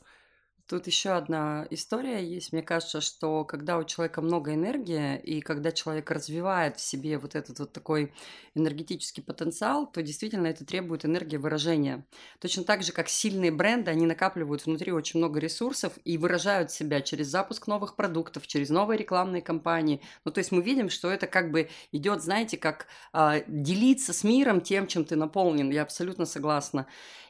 Тут 0.66 0.88
еще 0.88 1.10
одна 1.10 1.64
история 1.70 2.24
есть. 2.26 2.52
Мне 2.52 2.60
кажется, 2.60 3.00
что 3.00 3.44
когда 3.44 3.78
у 3.78 3.84
человека 3.84 4.20
много 4.20 4.52
энергии, 4.52 5.16
и 5.20 5.40
когда 5.40 5.70
человек 5.70 6.10
развивает 6.10 6.76
в 6.76 6.80
себе 6.80 7.18
вот 7.18 7.36
этот 7.36 7.60
вот 7.60 7.72
такой 7.72 8.12
энергетический 8.56 9.22
потенциал, 9.22 9.86
то 9.86 10.02
действительно 10.02 10.48
это 10.48 10.64
требует 10.64 11.04
энергии 11.04 11.36
выражения. 11.36 12.04
Точно 12.40 12.64
так 12.64 12.82
же, 12.82 12.90
как 12.90 13.08
сильные 13.08 13.52
бренды, 13.52 13.92
они 13.92 14.06
накапливают 14.06 14.66
внутри 14.66 14.90
очень 14.90 15.20
много 15.20 15.38
ресурсов 15.38 15.92
и 16.04 16.18
выражают 16.18 16.72
себя 16.72 17.00
через 17.00 17.28
запуск 17.28 17.68
новых 17.68 17.94
продуктов, 17.94 18.48
через 18.48 18.68
новые 18.68 18.98
рекламные 18.98 19.42
кампании. 19.42 20.00
Ну, 20.24 20.32
то 20.32 20.38
есть 20.38 20.50
мы 20.50 20.62
видим, 20.62 20.90
что 20.90 21.08
это 21.12 21.28
как 21.28 21.52
бы 21.52 21.70
идет, 21.92 22.22
знаете, 22.22 22.56
как 22.56 22.88
а, 23.12 23.40
делиться 23.46 24.12
с 24.12 24.24
миром 24.24 24.60
тем, 24.60 24.88
чем 24.88 25.04
ты 25.04 25.14
наполнен. 25.14 25.70
Я 25.70 25.82
абсолютно 25.82 26.24
согласна. 26.24 26.88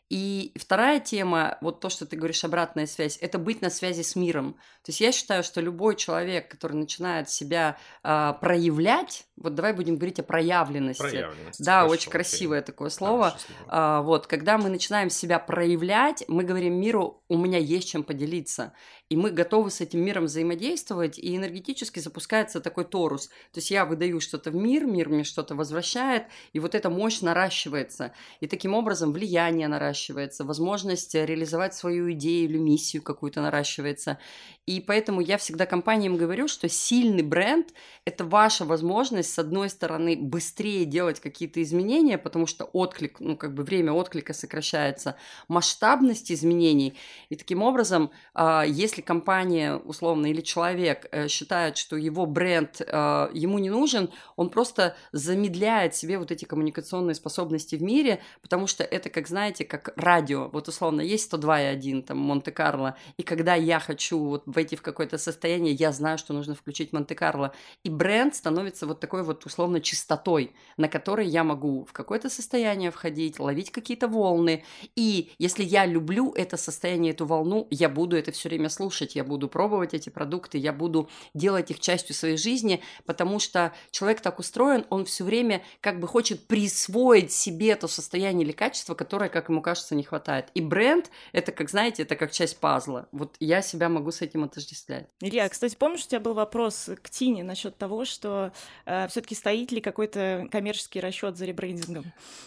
И 0.08 0.52
вторая 0.56 1.00
тема, 1.00 1.58
вот 1.60 1.80
то, 1.80 1.88
что 1.88 2.06
ты 2.06 2.16
говоришь, 2.16 2.44
обратная 2.44 2.86
связь, 2.86 3.18
это 3.20 3.38
быть 3.38 3.60
на 3.60 3.70
связи 3.70 4.02
с 4.02 4.14
миром. 4.14 4.52
То 4.82 4.90
есть 4.90 5.00
я 5.00 5.10
считаю, 5.10 5.42
что 5.42 5.60
любой 5.60 5.96
человек, 5.96 6.48
который 6.48 6.74
начинает 6.76 7.28
себя 7.28 7.76
а, 8.04 8.34
проявлять, 8.34 9.25
вот 9.36 9.54
давай 9.54 9.72
будем 9.72 9.96
говорить 9.96 10.18
о 10.18 10.22
проявленности. 10.22 11.00
Проявленность. 11.02 11.64
Да, 11.64 11.80
Хорошо, 11.80 11.92
очень 11.92 12.08
окей. 12.08 12.12
красивое 12.12 12.62
такое 12.62 12.88
слово. 12.88 13.36
Слово. 13.46 13.64
А, 13.68 14.02
вот, 14.02 14.26
когда 14.26 14.56
мы 14.56 14.70
начинаем 14.70 15.10
себя 15.10 15.38
проявлять, 15.38 16.24
мы 16.28 16.42
говорим 16.42 16.80
миру, 16.80 17.22
у 17.28 17.36
меня 17.36 17.58
есть 17.58 17.88
чем 17.88 18.02
поделиться. 18.02 18.72
И 19.08 19.16
мы 19.16 19.30
готовы 19.30 19.70
с 19.70 19.80
этим 19.80 20.00
миром 20.00 20.24
взаимодействовать, 20.24 21.18
и 21.18 21.36
энергетически 21.36 22.00
запускается 22.00 22.60
такой 22.60 22.84
торус. 22.84 23.28
То 23.52 23.58
есть 23.58 23.70
я 23.70 23.84
выдаю 23.84 24.20
что-то 24.20 24.50
в 24.50 24.56
мир, 24.56 24.84
мир 24.84 25.08
мне 25.08 25.22
что-то 25.22 25.54
возвращает, 25.54 26.24
и 26.52 26.58
вот 26.58 26.74
эта 26.74 26.90
мощь 26.90 27.20
наращивается. 27.20 28.12
И 28.40 28.48
таким 28.48 28.74
образом 28.74 29.12
влияние 29.12 29.68
наращивается, 29.68 30.44
возможность 30.44 31.14
реализовать 31.14 31.74
свою 31.74 32.10
идею 32.12 32.48
или 32.48 32.58
миссию 32.58 33.02
какую-то 33.02 33.42
наращивается. 33.42 34.18
И 34.66 34.80
поэтому 34.80 35.20
я 35.20 35.38
всегда 35.38 35.66
компаниям 35.66 36.16
говорю, 36.16 36.48
что 36.48 36.68
сильный 36.68 37.22
бренд– 37.22 37.68
это 38.04 38.24
ваша 38.24 38.64
возможность, 38.64 39.25
с 39.26 39.38
одной 39.38 39.68
стороны, 39.68 40.16
быстрее 40.16 40.84
делать 40.84 41.20
какие-то 41.20 41.62
изменения, 41.62 42.18
потому 42.18 42.46
что 42.46 42.64
отклик, 42.64 43.20
ну, 43.20 43.36
как 43.36 43.54
бы 43.54 43.62
время 43.62 43.92
отклика 43.92 44.32
сокращается, 44.32 45.16
масштабность 45.48 46.32
изменений. 46.32 46.96
И 47.28 47.36
таким 47.36 47.62
образом, 47.62 48.10
а, 48.34 48.64
если 48.64 49.02
компания, 49.02 49.76
условно, 49.76 50.26
или 50.26 50.40
человек 50.40 51.06
э, 51.10 51.28
считает, 51.28 51.76
что 51.76 51.96
его 51.96 52.26
бренд 52.26 52.80
а, 52.86 53.30
ему 53.32 53.58
не 53.58 53.70
нужен, 53.70 54.10
он 54.36 54.48
просто 54.48 54.96
замедляет 55.12 55.94
себе 55.94 56.18
вот 56.18 56.30
эти 56.30 56.44
коммуникационные 56.44 57.14
способности 57.14 57.76
в 57.76 57.82
мире, 57.82 58.20
потому 58.42 58.66
что 58.66 58.84
это, 58.84 59.10
как 59.10 59.28
знаете, 59.28 59.64
как 59.64 59.92
радио. 59.96 60.48
Вот 60.48 60.68
условно, 60.68 61.00
есть 61.00 61.32
102,1, 61.32 62.02
там, 62.02 62.18
Монте-Карло, 62.18 62.96
и 63.16 63.22
когда 63.22 63.54
я 63.54 63.80
хочу 63.80 64.18
вот 64.18 64.42
войти 64.46 64.76
в 64.76 64.82
какое-то 64.82 65.18
состояние, 65.18 65.74
я 65.74 65.92
знаю, 65.92 66.18
что 66.18 66.32
нужно 66.32 66.54
включить 66.54 66.92
Монте-Карло. 66.92 67.52
И 67.84 67.90
бренд 67.90 68.34
становится 68.34 68.86
вот 68.86 69.00
такой 69.00 69.15
вот 69.22 69.46
условно 69.46 69.80
чистотой, 69.80 70.54
на 70.76 70.88
которой 70.88 71.26
я 71.26 71.44
могу 71.44 71.84
в 71.84 71.92
какое-то 71.92 72.28
состояние 72.28 72.90
входить, 72.90 73.38
ловить 73.38 73.70
какие-то 73.70 74.08
волны. 74.08 74.64
И 74.94 75.32
если 75.38 75.64
я 75.64 75.86
люблю 75.86 76.32
это 76.32 76.56
состояние, 76.56 77.12
эту 77.12 77.26
волну, 77.26 77.66
я 77.70 77.88
буду 77.88 78.16
это 78.16 78.32
все 78.32 78.48
время 78.48 78.68
слушать, 78.68 79.16
я 79.16 79.24
буду 79.24 79.48
пробовать 79.48 79.94
эти 79.94 80.10
продукты, 80.10 80.58
я 80.58 80.72
буду 80.72 81.08
делать 81.34 81.70
их 81.70 81.80
частью 81.80 82.14
своей 82.14 82.36
жизни, 82.36 82.82
потому 83.04 83.38
что 83.38 83.72
человек 83.90 84.20
так 84.20 84.38
устроен, 84.38 84.84
он 84.90 85.04
все 85.04 85.24
время 85.24 85.62
как 85.80 86.00
бы 86.00 86.08
хочет 86.08 86.46
присвоить 86.46 87.32
себе 87.32 87.76
то 87.76 87.88
состояние 87.88 88.44
или 88.44 88.52
качество, 88.52 88.94
которое, 88.94 89.28
как 89.28 89.48
ему 89.48 89.62
кажется, 89.62 89.94
не 89.94 90.02
хватает. 90.02 90.48
И 90.54 90.60
бренд, 90.60 91.10
это, 91.32 91.52
как 91.52 91.70
знаете, 91.70 92.02
это 92.02 92.16
как 92.16 92.32
часть 92.32 92.58
пазла. 92.58 93.08
Вот 93.12 93.36
я 93.40 93.62
себя 93.62 93.88
могу 93.88 94.10
с 94.10 94.22
этим 94.22 94.44
отождествлять. 94.44 95.08
Илья, 95.20 95.48
кстати, 95.48 95.76
помнишь, 95.76 96.04
у 96.04 96.08
тебя 96.08 96.20
был 96.20 96.34
вопрос 96.34 96.90
к 97.02 97.10
Тине 97.10 97.42
насчет 97.44 97.76
того, 97.76 98.04
что 98.04 98.52
э, 98.84 99.05
все-таки 99.08 99.34
стоит 99.34 99.72
ли 99.72 99.80
какой-то 99.80 100.48
коммерческий 100.50 101.00
расчет 101.00 101.36
за 101.36 101.44
ребрендингом? 101.44 102.04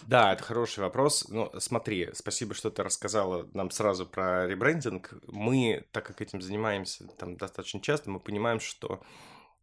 Да, 0.08 0.34
это 0.34 0.44
хороший 0.44 0.80
вопрос. 0.80 1.28
Ну, 1.30 1.52
смотри, 1.60 2.10
спасибо, 2.14 2.54
что 2.54 2.70
ты 2.72 2.84
рассказала 2.84 3.48
нам 3.54 3.72
сразу 3.72 4.06
про 4.06 4.48
ребрендинг. 4.48 5.14
Мы, 5.28 5.86
так 5.92 6.06
как 6.06 6.22
этим 6.22 6.42
занимаемся 6.42 7.08
там 7.18 7.38
достаточно 7.38 7.82
часто, 7.82 8.10
мы 8.10 8.20
понимаем, 8.20 8.60
что 8.60 9.02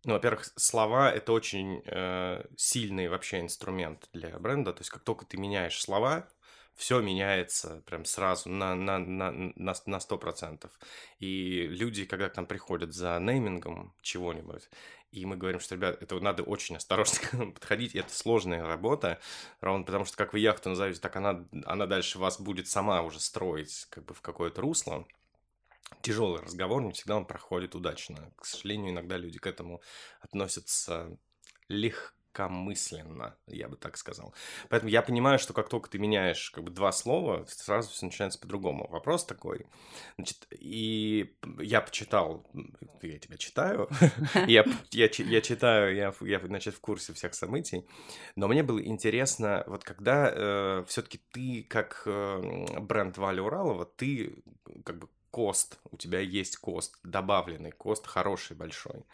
ну, 0.05 0.13
во-первых, 0.13 0.45
слова 0.55 1.11
это 1.11 1.33
очень 1.33 1.83
э, 1.85 2.45
сильный 2.57 3.09
вообще 3.09 3.41
инструмент 3.41 4.09
для 4.13 4.39
бренда. 4.39 4.73
То 4.73 4.81
есть, 4.81 4.91
как 4.91 5.03
только 5.03 5.27
ты 5.27 5.37
меняешь 5.37 5.81
слова, 5.81 6.29
все 6.77 7.01
меняется 7.01 7.83
прям 7.87 8.05
сразу 8.05 8.51
на, 8.51 8.75
на, 8.75 8.99
на, 8.99 9.33
на, 9.33 9.75
на 9.87 9.97
100%. 9.97 10.71
И 11.19 11.67
люди, 11.69 12.05
когда 12.05 12.29
к 12.29 12.37
нам 12.37 12.47
приходят 12.47 12.93
за 12.95 13.19
неймингом 13.19 13.95
чего-нибудь, 14.03 14.69
и 15.11 15.25
мы 15.25 15.37
говорим, 15.37 15.61
что, 15.61 15.75
ребят, 15.75 16.03
это 16.03 16.21
надо 16.21 16.43
очень 16.43 16.77
осторожно 16.77 17.51
подходить, 17.55 17.95
это 17.95 18.15
сложная 18.15 18.65
работа, 18.67 19.19
ровно 19.61 19.85
потому 19.85 20.05
что 20.05 20.17
как 20.17 20.35
вы 20.35 20.41
яхту 20.41 20.69
назовете, 20.69 21.01
так 21.01 21.17
она, 21.17 21.47
она 21.65 21.87
дальше 21.87 22.19
вас 22.19 22.39
будет 22.39 22.69
сама 22.69 23.01
уже 23.03 23.21
строить 23.21 23.87
как 23.89 24.05
бы 24.05 24.15
в 24.15 24.21
какое-то 24.21 24.61
русло. 24.61 25.07
Тяжелый 26.03 26.43
разговор, 26.43 26.83
не 26.83 26.93
всегда 26.93 27.17
он 27.17 27.25
проходит 27.25 27.75
удачно. 27.75 28.33
К 28.37 28.45
сожалению, 28.45 28.91
иногда 28.91 29.17
люди 29.17 29.39
к 29.39 29.47
этому 29.47 29.81
относятся 30.21 31.17
легкомысленно, 32.37 33.35
я 33.47 33.69
бы 33.69 33.77
так 33.77 33.97
сказал. 33.97 34.35
Поэтому 34.69 34.91
я 34.91 35.03
понимаю, 35.03 35.39
что 35.39 35.53
как 35.53 35.69
только 35.69 35.91
ты 35.91 35.99
меняешь 35.99 36.51
как 36.51 36.65
бы 36.65 36.71
два 36.71 36.93
слова, 36.93 37.45
сразу 37.49 37.91
все 37.91 38.07
начинается 38.07 38.39
по-другому. 38.39 38.87
Вопрос 38.89 39.25
такой. 39.25 39.67
Значит, 40.17 40.47
и 40.51 41.37
я 41.59 41.81
почитал, 41.81 42.47
я 43.03 43.19
тебя 43.19 43.37
читаю, 43.37 43.89
я, 44.47 44.65
я, 44.91 45.09
я 45.11 45.41
читаю, 45.41 45.95
я, 45.95 46.15
я, 46.21 46.41
значит, 46.41 46.75
в 46.75 46.81
курсе 46.81 47.13
всех 47.13 47.35
событий, 47.35 47.87
но 48.37 48.49
мне 48.49 48.63
было 48.63 48.85
интересно, 48.85 49.65
вот 49.67 49.85
когда 49.85 50.85
все-таки 50.87 51.21
ты, 51.33 51.65
как 51.69 52.03
э, 52.07 52.81
бренд 52.81 53.17
Валя 53.19 53.43
Уралова, 53.43 53.85
ты 53.85 54.43
как 54.85 54.99
бы 54.99 55.09
кост, 55.31 55.79
у 55.91 55.97
тебя 55.97 56.21
есть 56.21 56.57
кост, 56.57 56.99
добавленный 57.03 57.73
кост, 57.73 58.07
хороший, 58.07 58.57
большой. 58.57 59.05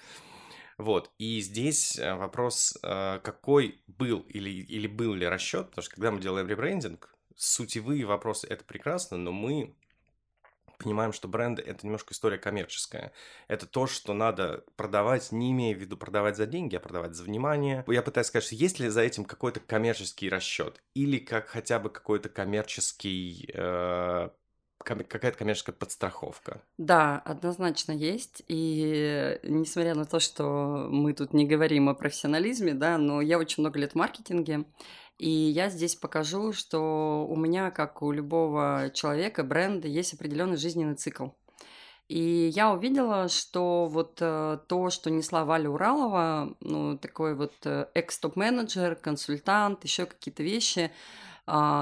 Вот, 0.78 1.10
и 1.18 1.40
здесь 1.40 1.98
э, 1.98 2.14
вопрос, 2.14 2.78
э, 2.82 3.20
какой 3.22 3.82
был 3.86 4.20
или, 4.20 4.50
или 4.50 4.86
был 4.86 5.14
ли 5.14 5.26
расчет, 5.26 5.70
потому 5.70 5.82
что 5.82 5.94
когда 5.94 6.10
мы 6.10 6.20
делаем 6.20 6.48
ребрендинг, 6.48 7.14
сутевые 7.36 8.04
вопросы 8.04 8.46
это 8.46 8.64
прекрасно, 8.64 9.16
но 9.16 9.32
мы 9.32 9.76
понимаем, 10.82 11.12
что 11.12 11.28
бренды 11.28 11.62
это 11.62 11.86
немножко 11.86 12.12
история 12.12 12.38
коммерческая. 12.38 13.12
Это 13.48 13.66
то, 13.66 13.86
что 13.86 14.14
надо 14.14 14.64
продавать, 14.76 15.32
не 15.32 15.52
имея 15.52 15.74
в 15.74 15.78
виду 15.78 15.96
продавать 15.96 16.36
за 16.36 16.46
деньги, 16.46 16.76
а 16.76 16.80
продавать 16.80 17.14
за 17.14 17.24
внимание. 17.24 17.84
Я 17.86 18.02
пытаюсь 18.02 18.26
сказать, 18.26 18.46
что 18.46 18.54
есть 18.54 18.80
ли 18.80 18.88
за 18.88 19.02
этим 19.02 19.24
какой-то 19.24 19.60
коммерческий 19.60 20.28
расчет 20.28 20.82
или 20.94 21.18
как 21.18 21.48
хотя 21.48 21.78
бы 21.78 21.90
какой-то 21.90 22.28
коммерческий 22.28 23.50
э, 23.54 24.30
какая-то 24.84 25.38
коммерческая 25.38 25.74
подстраховка. 25.74 26.60
Да, 26.78 27.18
однозначно 27.24 27.92
есть. 27.92 28.42
И 28.48 29.38
несмотря 29.42 29.94
на 29.94 30.04
то, 30.04 30.20
что 30.20 30.88
мы 30.90 31.12
тут 31.12 31.32
не 31.32 31.46
говорим 31.46 31.88
о 31.88 31.94
профессионализме, 31.94 32.74
да, 32.74 32.98
но 32.98 33.20
я 33.20 33.38
очень 33.38 33.62
много 33.62 33.78
лет 33.78 33.92
в 33.92 33.96
маркетинге, 33.96 34.64
и 35.18 35.28
я 35.28 35.68
здесь 35.70 35.94
покажу, 35.94 36.52
что 36.52 37.26
у 37.28 37.36
меня, 37.36 37.70
как 37.70 38.02
у 38.02 38.10
любого 38.10 38.90
человека, 38.92 39.44
бренда, 39.44 39.86
есть 39.86 40.14
определенный 40.14 40.56
жизненный 40.56 40.96
цикл. 40.96 41.28
И 42.08 42.50
я 42.54 42.72
увидела, 42.72 43.28
что 43.28 43.86
вот 43.86 44.18
э, 44.20 44.58
то, 44.66 44.90
что 44.90 45.10
несла 45.10 45.44
Валя 45.44 45.70
Уралова, 45.70 46.54
ну, 46.60 46.98
такой 46.98 47.34
вот 47.34 47.54
э, 47.64 47.86
экс-топ-менеджер, 47.94 48.96
консультант, 48.96 49.84
еще 49.84 50.04
какие-то 50.04 50.42
вещи, 50.42 50.90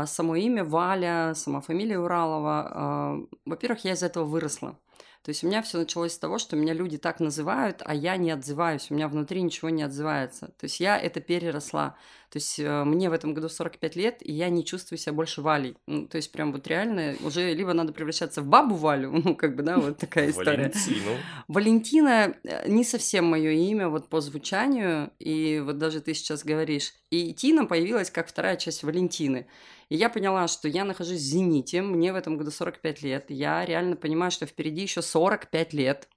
само 0.06 0.34
имя 0.36 0.64
Валя, 0.64 1.32
сама 1.34 1.60
фамилия 1.60 1.98
Уралова, 1.98 2.70
а, 2.70 3.20
во-первых, 3.44 3.84
я 3.84 3.92
из 3.92 4.02
этого 4.02 4.24
выросла. 4.24 4.78
То 5.22 5.30
есть 5.30 5.44
у 5.44 5.48
меня 5.48 5.60
все 5.60 5.78
началось 5.78 6.14
с 6.14 6.18
того, 6.18 6.38
что 6.38 6.56
меня 6.56 6.72
люди 6.72 6.96
так 6.96 7.20
называют, 7.20 7.82
а 7.84 7.94
я 7.94 8.16
не 8.16 8.30
отзываюсь, 8.30 8.90
у 8.90 8.94
меня 8.94 9.06
внутри 9.06 9.42
ничего 9.42 9.68
не 9.68 9.82
отзывается. 9.82 10.46
То 10.58 10.64
есть 10.64 10.80
я 10.80 10.98
это 10.98 11.20
переросла. 11.20 11.96
То 12.30 12.38
есть 12.38 12.58
э, 12.58 12.84
мне 12.84 13.10
в 13.10 13.12
этом 13.12 13.34
году 13.34 13.48
45 13.48 13.96
лет, 13.96 14.16
и 14.20 14.32
я 14.32 14.48
не 14.48 14.64
чувствую 14.64 14.98
себя 14.98 15.12
больше 15.12 15.42
Валей. 15.42 15.76
Ну, 15.86 16.06
то 16.06 16.16
есть 16.16 16.32
прям 16.32 16.52
вот 16.52 16.66
реально 16.68 17.16
уже 17.22 17.52
либо 17.52 17.74
надо 17.74 17.92
превращаться 17.92 18.40
в 18.40 18.46
бабу 18.46 18.76
Валю, 18.76 19.10
ну, 19.24 19.34
как 19.34 19.56
бы, 19.56 19.62
да, 19.62 19.78
вот 19.78 19.98
такая 19.98 20.30
история. 20.30 20.72
Валентину. 20.72 21.16
Валентина 21.48 22.34
э, 22.44 22.68
не 22.70 22.84
совсем 22.84 23.26
мое 23.26 23.50
имя 23.50 23.88
вот 23.88 24.08
по 24.08 24.20
звучанию, 24.20 25.10
и 25.18 25.60
вот 25.62 25.78
даже 25.78 26.00
ты 26.00 26.14
сейчас 26.14 26.44
говоришь. 26.44 26.94
И 27.10 27.34
Тина 27.34 27.66
появилась 27.66 28.10
как 28.10 28.28
вторая 28.28 28.56
часть 28.56 28.84
Валентины. 28.84 29.46
И 29.90 29.96
я 29.96 30.08
поняла, 30.08 30.48
что 30.48 30.68
я 30.68 30.84
нахожусь 30.84 31.18
в 31.18 31.24
зените, 31.24 31.82
мне 31.82 32.12
в 32.12 32.16
этом 32.16 32.38
году 32.38 32.50
45 32.52 33.02
лет, 33.02 33.26
я 33.28 33.64
реально 33.64 33.96
понимаю, 33.96 34.30
что 34.30 34.46
впереди 34.46 34.82
еще 34.82 35.02
45 35.02 35.72
лет. 35.74 36.08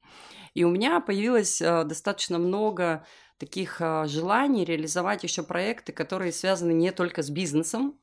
И 0.53 0.63
у 0.63 0.69
меня 0.69 0.99
появилось 0.99 1.59
э, 1.59 1.83
достаточно 1.83 2.37
много 2.37 3.03
таких 3.39 3.81
э, 3.81 4.05
желаний 4.05 4.63
реализовать 4.63 5.23
еще 5.23 5.41
проекты, 5.41 5.91
которые 5.91 6.31
связаны 6.31 6.71
не 6.71 6.91
только 6.91 7.23
с 7.23 7.31
бизнесом, 7.31 7.99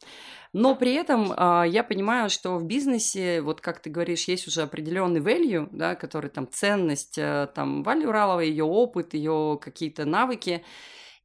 но 0.52 0.74
при 0.74 0.94
этом 0.94 1.32
э, 1.32 1.68
я 1.68 1.84
понимаю, 1.84 2.30
что 2.30 2.58
в 2.58 2.64
бизнесе, 2.64 3.40
вот 3.40 3.60
как 3.60 3.78
ты 3.78 3.90
говоришь, 3.90 4.24
есть 4.24 4.48
уже 4.48 4.62
определенный 4.62 5.20
value, 5.20 5.68
да, 5.70 5.94
который 5.94 6.30
там 6.30 6.48
ценность, 6.50 7.14
там 7.54 7.84
Вали 7.84 8.06
Уралова, 8.06 8.40
ее 8.40 8.64
опыт, 8.64 9.14
ее 9.14 9.56
какие-то 9.62 10.04
навыки. 10.04 10.64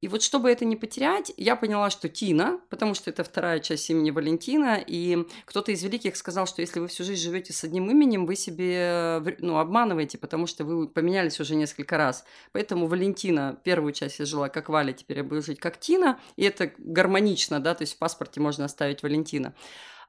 И 0.05 0.07
вот 0.07 0.21
чтобы 0.21 0.51
это 0.51 0.65
не 0.65 0.75
потерять, 0.75 1.33
я 1.35 1.55
поняла, 1.55 1.89
что 1.89 2.09
Тина, 2.09 2.59
потому 2.69 2.93
что 2.93 3.09
это 3.09 3.23
вторая 3.23 3.59
часть 3.59 3.89
имени 3.89 4.11
Валентина, 4.11 4.77
и 4.85 5.25
кто-то 5.45 5.71
из 5.71 5.81
великих 5.81 6.15
сказал, 6.15 6.45
что 6.45 6.61
если 6.61 6.79
вы 6.79 6.87
всю 6.87 7.03
жизнь 7.03 7.23
живете 7.23 7.53
с 7.53 7.63
одним 7.63 7.89
именем, 7.89 8.27
вы 8.27 8.35
себе 8.35 9.19
ну, 9.39 9.57
обманываете, 9.57 10.19
потому 10.19 10.45
что 10.45 10.63
вы 10.63 10.87
поменялись 10.87 11.39
уже 11.39 11.55
несколько 11.55 11.97
раз. 11.97 12.23
Поэтому 12.51 12.85
Валентина, 12.85 13.57
первую 13.63 13.93
часть 13.93 14.19
я 14.19 14.25
жила 14.25 14.47
как 14.47 14.69
Валя, 14.69 14.93
теперь 14.93 15.17
я 15.17 15.23
буду 15.23 15.41
жить 15.41 15.59
как 15.59 15.79
Тина, 15.79 16.19
и 16.35 16.43
это 16.43 16.71
гармонично, 16.77 17.59
да, 17.59 17.73
то 17.73 17.81
есть 17.81 17.95
в 17.95 17.97
паспорте 17.97 18.39
можно 18.39 18.65
оставить 18.65 19.01
Валентина. 19.01 19.55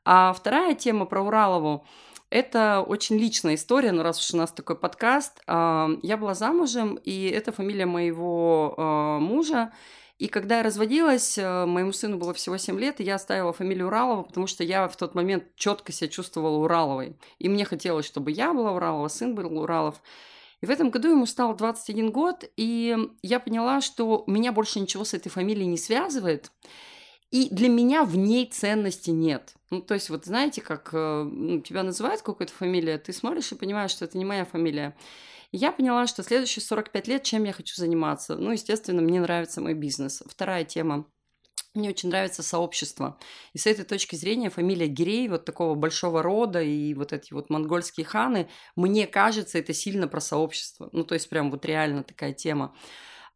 А 0.05 0.35
вторая 0.35 0.75
тема 0.75 1.07
про 1.07 1.23
Уралову, 1.23 1.87
это 2.31 2.85
очень 2.87 3.17
личная 3.19 3.55
история, 3.55 3.93
но 3.93 4.03
раз 4.03 4.19
уж 4.19 4.35
у 4.35 4.37
нас 4.37 4.51
такой 4.51 4.77
подкаст, 4.77 5.41
а, 5.47 5.89
я 6.03 6.17
была 6.17 6.35
замужем, 6.35 6.99
и 7.05 7.29
это 7.29 7.53
фамилия 7.53 7.87
моего 7.87 8.75
а, 8.77 9.19
мужа. 9.21 9.73
И 10.19 10.29
когда 10.29 10.59
я 10.59 10.63
разводилась, 10.63 11.39
а, 11.39 11.67
моему 11.67 11.93
сыну 11.93 12.19
было 12.19 12.35
всего 12.35 12.57
7 12.57 12.79
лет, 12.81 13.01
и 13.01 13.05
я 13.05 13.15
оставила 13.15 13.53
фамилию 13.53 13.87
Уралова, 13.87 14.25
потому 14.25 14.47
что 14.49 14.65
я 14.65 14.89
в 14.89 14.97
тот 14.97 15.15
момент 15.15 15.45
четко 15.55 15.93
себя 15.93 16.09
чувствовала 16.09 16.57
Ураловой. 16.59 17.17
И 17.39 17.49
мне 17.49 17.65
хотелось, 17.65 18.07
чтобы 18.07 18.33
я 18.33 18.53
была 18.53 18.73
Уралова, 18.73 19.07
сын 19.09 19.35
был 19.35 19.59
Уралов. 19.59 20.03
И 20.63 20.67
в 20.67 20.71
этом 20.71 20.91
году 20.91 21.11
ему 21.11 21.27
стало 21.27 21.55
21 21.55 22.11
год, 22.11 22.45
и 22.57 22.97
я 23.23 23.39
поняла, 23.39 23.81
что 23.81 24.25
меня 24.27 24.53
больше 24.53 24.81
ничего 24.81 25.05
с 25.05 25.15
этой 25.15 25.29
фамилией 25.29 25.67
не 25.67 25.79
связывает. 25.79 26.51
И 27.31 27.49
для 27.51 27.69
меня 27.69 28.05
в 28.05 28.17
ней 28.17 28.47
ценности 28.47 29.11
нет. 29.11 29.55
Ну, 29.71 29.83
то 29.83 29.95
есть, 29.95 30.11
вот 30.11 30.25
знаете, 30.25 30.61
как 30.61 30.91
э, 30.93 31.23
ну, 31.25 31.61
тебя 31.61 31.83
называют 31.83 32.23
какой-то 32.23 32.53
фамилия, 32.53 32.99
ты 32.99 33.13
смотришь 33.13 33.51
и 33.51 33.57
понимаешь, 33.57 33.91
что 33.91 34.05
это 34.05 34.17
не 34.17 34.25
моя 34.25 34.45
фамилия. 34.45 34.97
И 35.51 35.57
я 35.57 35.73
поняла, 35.73 36.07
что 36.07 36.23
следующие 36.23 36.63
45 36.63 37.09
лет, 37.09 37.23
чем 37.25 37.45
я 37.45 37.53
хочу 37.53 37.75
заниматься. 37.77 38.37
Ну, 38.37 38.53
естественно, 38.53 39.03
мне 39.03 39.21
нравится 39.21 39.61
мой 39.61 39.75
бизнес. 39.75 40.23
Вторая 40.27 40.65
тема. 40.65 41.07
Мне 41.75 41.91
очень 41.91 42.09
нравится 42.09 42.43
сообщество. 42.43 43.19
И 43.53 43.59
с 43.59 43.67
этой 43.67 43.85
точки 43.85 44.17
зрения 44.17 44.49
фамилия 44.49 44.87
Гирей, 44.87 45.29
вот 45.29 45.45
такого 45.45 45.75
большого 45.75 46.23
рода, 46.23 46.63
и 46.63 46.95
вот 46.95 47.13
эти 47.13 47.35
вот 47.35 47.51
монгольские 47.51 48.07
ханы, 48.07 48.49
мне 48.77 49.07
кажется, 49.07 49.59
это 49.59 49.75
сильно 49.75 50.09
про 50.09 50.21
сообщество. 50.21 50.89
Ну, 50.93 51.05
то 51.05 51.15
есть 51.15 51.29
прям 51.29 51.51
вот 51.51 51.67
реально 51.67 52.03
такая 52.03 52.33
тема. 52.33 52.75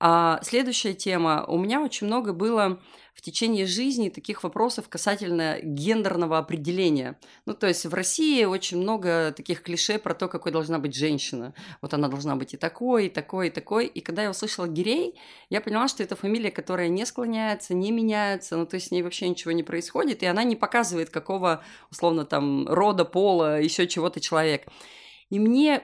А 0.02 0.40
следующая 0.42 0.94
тема. 0.94 1.44
У 1.46 1.58
меня 1.58 1.82
очень 1.82 2.06
много 2.06 2.32
было 2.32 2.80
в 3.12 3.20
течение 3.20 3.66
жизни 3.66 4.08
таких 4.08 4.42
вопросов 4.42 4.88
касательно 4.88 5.58
гендерного 5.62 6.38
определения. 6.38 7.18
Ну, 7.44 7.52
то 7.52 7.66
есть 7.66 7.84
в 7.84 7.92
России 7.92 8.44
очень 8.44 8.78
много 8.78 9.34
таких 9.36 9.62
клише 9.62 9.98
про 9.98 10.14
то, 10.14 10.28
какой 10.28 10.52
должна 10.52 10.78
быть 10.78 10.94
женщина. 10.94 11.52
Вот 11.82 11.92
она 11.92 12.08
должна 12.08 12.34
быть 12.36 12.54
и 12.54 12.56
такой, 12.56 13.06
и 13.06 13.08
такой, 13.10 13.48
и 13.48 13.50
такой. 13.50 13.86
И 13.88 14.00
когда 14.00 14.22
я 14.22 14.30
услышала 14.30 14.66
Гирей, 14.66 15.20
я 15.50 15.60
поняла, 15.60 15.86
что 15.86 16.02
это 16.02 16.16
фамилия, 16.16 16.50
которая 16.50 16.88
не 16.88 17.04
склоняется, 17.04 17.74
не 17.74 17.92
меняется, 17.92 18.56
ну, 18.56 18.64
то 18.64 18.76
есть 18.76 18.88
с 18.88 18.90
ней 18.90 19.02
вообще 19.02 19.28
ничего 19.28 19.52
не 19.52 19.62
происходит, 19.62 20.22
и 20.22 20.26
она 20.26 20.42
не 20.44 20.56
показывает, 20.56 21.10
какого, 21.10 21.62
условно, 21.90 22.24
там, 22.24 22.66
рода, 22.66 23.04
пола, 23.04 23.60
еще 23.60 23.86
чего-то 23.86 24.18
человек. 24.18 24.66
И 25.28 25.38
мне 25.38 25.82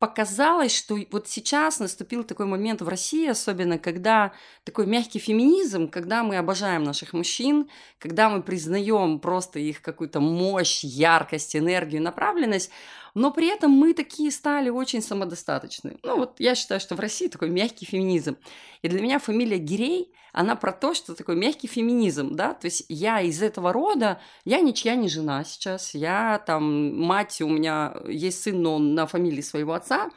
показалось, 0.00 0.74
что 0.74 0.98
вот 1.12 1.28
сейчас 1.28 1.78
наступил 1.78 2.24
такой 2.24 2.46
момент 2.46 2.80
в 2.80 2.88
России, 2.88 3.28
особенно 3.28 3.78
когда 3.78 4.32
такой 4.64 4.86
мягкий 4.86 5.18
феминизм, 5.18 5.88
когда 5.88 6.24
мы 6.24 6.38
обожаем 6.38 6.84
наших 6.84 7.12
мужчин, 7.12 7.68
когда 7.98 8.30
мы 8.30 8.42
признаем 8.42 9.20
просто 9.20 9.58
их 9.58 9.82
какую-то 9.82 10.20
мощь, 10.20 10.82
яркость, 10.82 11.54
энергию, 11.54 12.00
направленность, 12.00 12.70
но 13.14 13.30
при 13.30 13.48
этом 13.48 13.70
мы 13.70 13.94
такие 13.94 14.30
стали 14.30 14.68
очень 14.68 15.02
самодостаточны. 15.02 15.98
Ну 16.02 16.16
вот 16.16 16.38
я 16.38 16.54
считаю, 16.54 16.80
что 16.80 16.94
в 16.94 17.00
России 17.00 17.28
такой 17.28 17.50
мягкий 17.50 17.86
феминизм. 17.86 18.36
И 18.82 18.88
для 18.88 19.00
меня 19.00 19.18
фамилия 19.18 19.58
Гирей, 19.58 20.12
она 20.32 20.56
про 20.56 20.72
то, 20.72 20.94
что 20.94 21.14
такой 21.14 21.36
мягкий 21.36 21.66
феминизм, 21.66 22.34
да, 22.34 22.54
то 22.54 22.66
есть 22.66 22.84
я 22.88 23.20
из 23.20 23.42
этого 23.42 23.72
рода, 23.72 24.20
я 24.44 24.60
ничья 24.60 24.94
не 24.94 25.08
жена 25.08 25.44
сейчас, 25.44 25.94
я 25.94 26.42
там, 26.46 26.96
мать, 27.00 27.40
у 27.40 27.48
меня 27.48 27.94
есть 28.06 28.42
сын, 28.42 28.62
но 28.62 28.76
он 28.76 28.94
на 28.94 29.06
фамилии 29.06 29.40
своего 29.40 29.72
отца, 29.72 30.10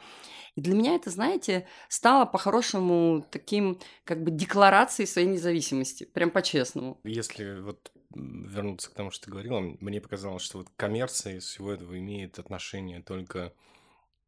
и 0.54 0.60
для 0.60 0.74
меня 0.74 0.94
это, 0.94 1.10
знаете, 1.10 1.66
стало 1.88 2.26
по-хорошему 2.26 3.26
таким 3.30 3.80
как 4.04 4.22
бы 4.22 4.30
декларацией 4.30 5.08
своей 5.08 5.26
независимости, 5.26 6.04
прям 6.04 6.30
по-честному. 6.30 7.00
Если 7.02 7.60
вот 7.60 7.90
вернуться 8.14 8.90
к 8.90 8.94
тому, 8.94 9.10
что 9.10 9.26
ты 9.26 9.30
говорила, 9.30 9.60
мне 9.60 10.00
показалось, 10.00 10.42
что 10.42 10.58
вот 10.58 10.68
коммерция 10.76 11.36
из 11.36 11.44
всего 11.44 11.72
этого 11.72 11.98
имеет 11.98 12.38
отношение 12.38 13.02
только 13.02 13.52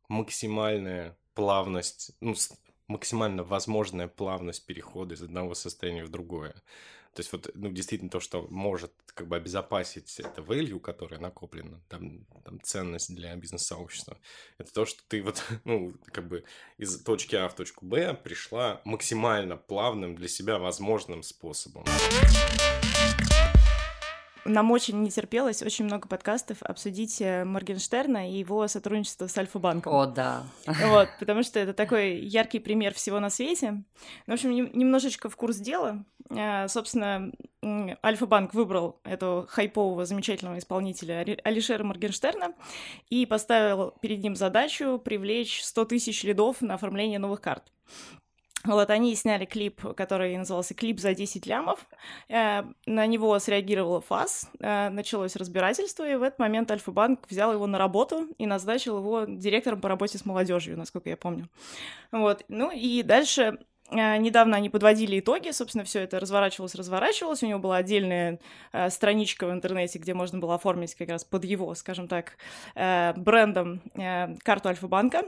максимальная 0.09 1.17
плавность, 1.35 2.13
ну, 2.21 2.35
максимально 2.89 3.45
возможная 3.45 4.09
плавность 4.09 4.67
перехода 4.67 5.15
из 5.15 5.23
одного 5.23 5.55
состояния 5.55 6.05
в 6.05 6.11
другое. 6.11 6.55
То 7.17 7.21
есть 7.21 7.33
вот, 7.33 7.51
ну, 7.55 7.73
действительно 7.73 8.11
то, 8.11 8.21
что 8.21 8.47
может 8.51 8.93
как 9.15 9.27
бы 9.27 9.37
обезопасить 9.37 10.21
это 10.21 10.43
value, 10.43 10.79
которое 10.79 11.19
накоплено, 11.19 11.81
там, 11.89 12.27
там 12.45 12.61
ценность 12.63 13.15
для 13.15 13.35
бизнес-сообщества, 13.37 14.19
это 14.59 14.71
то, 14.71 14.85
что 14.85 15.03
ты 15.09 15.23
вот, 15.23 15.43
ну, 15.65 15.95
как 16.13 16.29
бы 16.29 16.45
из 16.77 17.03
точки 17.03 17.35
А 17.35 17.49
в 17.49 17.55
точку 17.55 17.87
Б 17.87 18.13
пришла 18.13 18.83
максимально 18.85 19.57
плавным 19.57 20.15
для 20.15 20.29
себя 20.29 20.59
возможным 20.59 21.23
способом 21.23 21.87
нам 24.47 24.71
очень 24.71 25.03
не 25.03 25.11
терпелось 25.11 25.63
очень 25.63 25.85
много 25.85 26.09
подкастов 26.09 26.63
обсудить 26.63 27.21
э, 27.21 27.45
Моргенштерна 27.45 28.31
и 28.31 28.39
его 28.39 28.67
сотрудничество 28.69 29.27
с 29.27 29.37
Альфа-банком. 29.37 29.93
О, 29.93 30.07
да. 30.07 30.45
Вот, 30.67 31.09
потому 31.19 31.43
что 31.43 31.59
это 31.59 31.73
такой 31.73 32.17
яркий 32.21 32.59
пример 32.59 32.95
всего 32.95 33.21
на 33.21 33.31
свете. 33.31 33.73
Ну, 33.73 33.85
в 34.27 34.33
общем, 34.33 34.51
немножечко 34.51 35.29
в 35.29 35.37
курс 35.37 35.57
дела. 35.57 36.05
Э, 36.31 36.69
собственно, 36.69 37.33
Альфа-банк 38.05 38.55
выбрал 38.55 39.01
этого 39.05 39.47
хайпового, 39.47 40.07
замечательного 40.07 40.59
исполнителя 40.59 41.25
Алишера 41.45 41.85
Моргенштерна 41.85 42.55
и 43.11 43.27
поставил 43.27 43.93
перед 44.01 44.23
ним 44.23 44.37
задачу 44.37 45.01
привлечь 45.05 45.63
100 45.63 45.85
тысяч 45.87 46.23
лидов 46.25 46.61
на 46.61 46.75
оформление 46.75 47.19
новых 47.19 47.41
карт. 47.41 47.65
Вот 48.67 48.91
они 48.91 49.15
сняли 49.15 49.45
клип, 49.45 49.81
который 49.97 50.37
назывался 50.37 50.75
«Клип 50.75 50.99
за 50.99 51.15
10 51.15 51.47
лямов». 51.47 51.87
Э, 52.29 52.65
на 52.87 53.07
него 53.07 53.39
среагировала 53.39 54.01
ФАС, 54.01 54.51
э, 54.61 54.89
началось 54.91 55.37
разбирательство, 55.37 56.09
и 56.09 56.17
в 56.17 56.23
этот 56.23 56.39
момент 56.39 56.71
Альфа-банк 56.71 57.21
взял 57.29 57.53
его 57.53 57.67
на 57.67 57.79
работу 57.79 58.29
и 58.39 58.47
назначил 58.47 58.99
его 58.99 59.25
директором 59.27 59.81
по 59.81 59.89
работе 59.89 60.19
с 60.19 60.25
молодежью, 60.25 60.77
насколько 60.77 61.09
я 61.09 61.17
помню. 61.17 61.49
Вот. 62.13 62.45
Ну 62.49 62.71
и 62.73 63.03
дальше 63.03 63.59
э, 63.91 64.17
Недавно 64.17 64.57
они 64.57 64.69
подводили 64.69 65.21
итоги, 65.21 65.51
собственно, 65.53 65.85
все 65.85 66.01
это 66.01 66.19
разворачивалось, 66.19 66.75
разворачивалось. 66.75 67.43
У 67.43 67.47
него 67.47 67.61
была 67.61 67.77
отдельная 67.77 68.41
э, 68.73 68.91
страничка 68.91 69.47
в 69.47 69.53
интернете, 69.53 69.99
где 69.99 70.13
можно 70.13 70.39
было 70.39 70.57
оформить 70.57 70.95
как 70.95 71.09
раз 71.09 71.25
под 71.25 71.45
его, 71.45 71.75
скажем 71.75 72.09
так, 72.09 72.37
э, 72.75 73.13
брендом 73.17 73.81
э, 73.95 74.35
карту 74.43 74.71
Альфа-банка. 74.71 75.25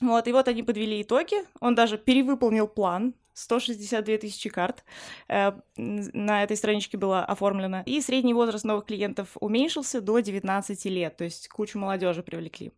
Вот, 0.00 0.28
и 0.28 0.32
вот 0.32 0.48
они 0.48 0.62
подвели 0.62 1.02
итоги. 1.02 1.36
Он 1.60 1.74
даже 1.74 1.98
перевыполнил 1.98 2.68
план. 2.68 3.14
162 3.34 4.18
тысячи 4.18 4.50
карт 4.50 4.82
э, 5.28 5.52
на 5.76 6.42
этой 6.42 6.56
страничке 6.56 6.98
было 6.98 7.24
оформлено. 7.24 7.84
И 7.86 8.00
средний 8.00 8.34
возраст 8.34 8.64
новых 8.64 8.86
клиентов 8.86 9.36
уменьшился 9.38 10.00
до 10.00 10.18
19 10.18 10.84
лет, 10.86 11.16
то 11.16 11.22
есть 11.22 11.48
кучу 11.48 11.78
молодежи 11.78 12.24
привлекли. 12.24 12.72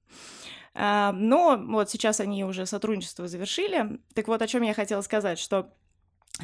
Э, 0.75 1.13
но 1.13 1.57
вот 1.57 1.89
сейчас 1.89 2.21
они 2.21 2.45
уже 2.45 2.67
сотрудничество 2.67 3.27
завершили. 3.27 4.01
Так 4.15 4.29
вот, 4.29 4.43
о 4.43 4.47
чем 4.47 4.63
я 4.63 4.75
хотела 4.75 5.01
сказать, 5.01 5.39
что 5.39 5.73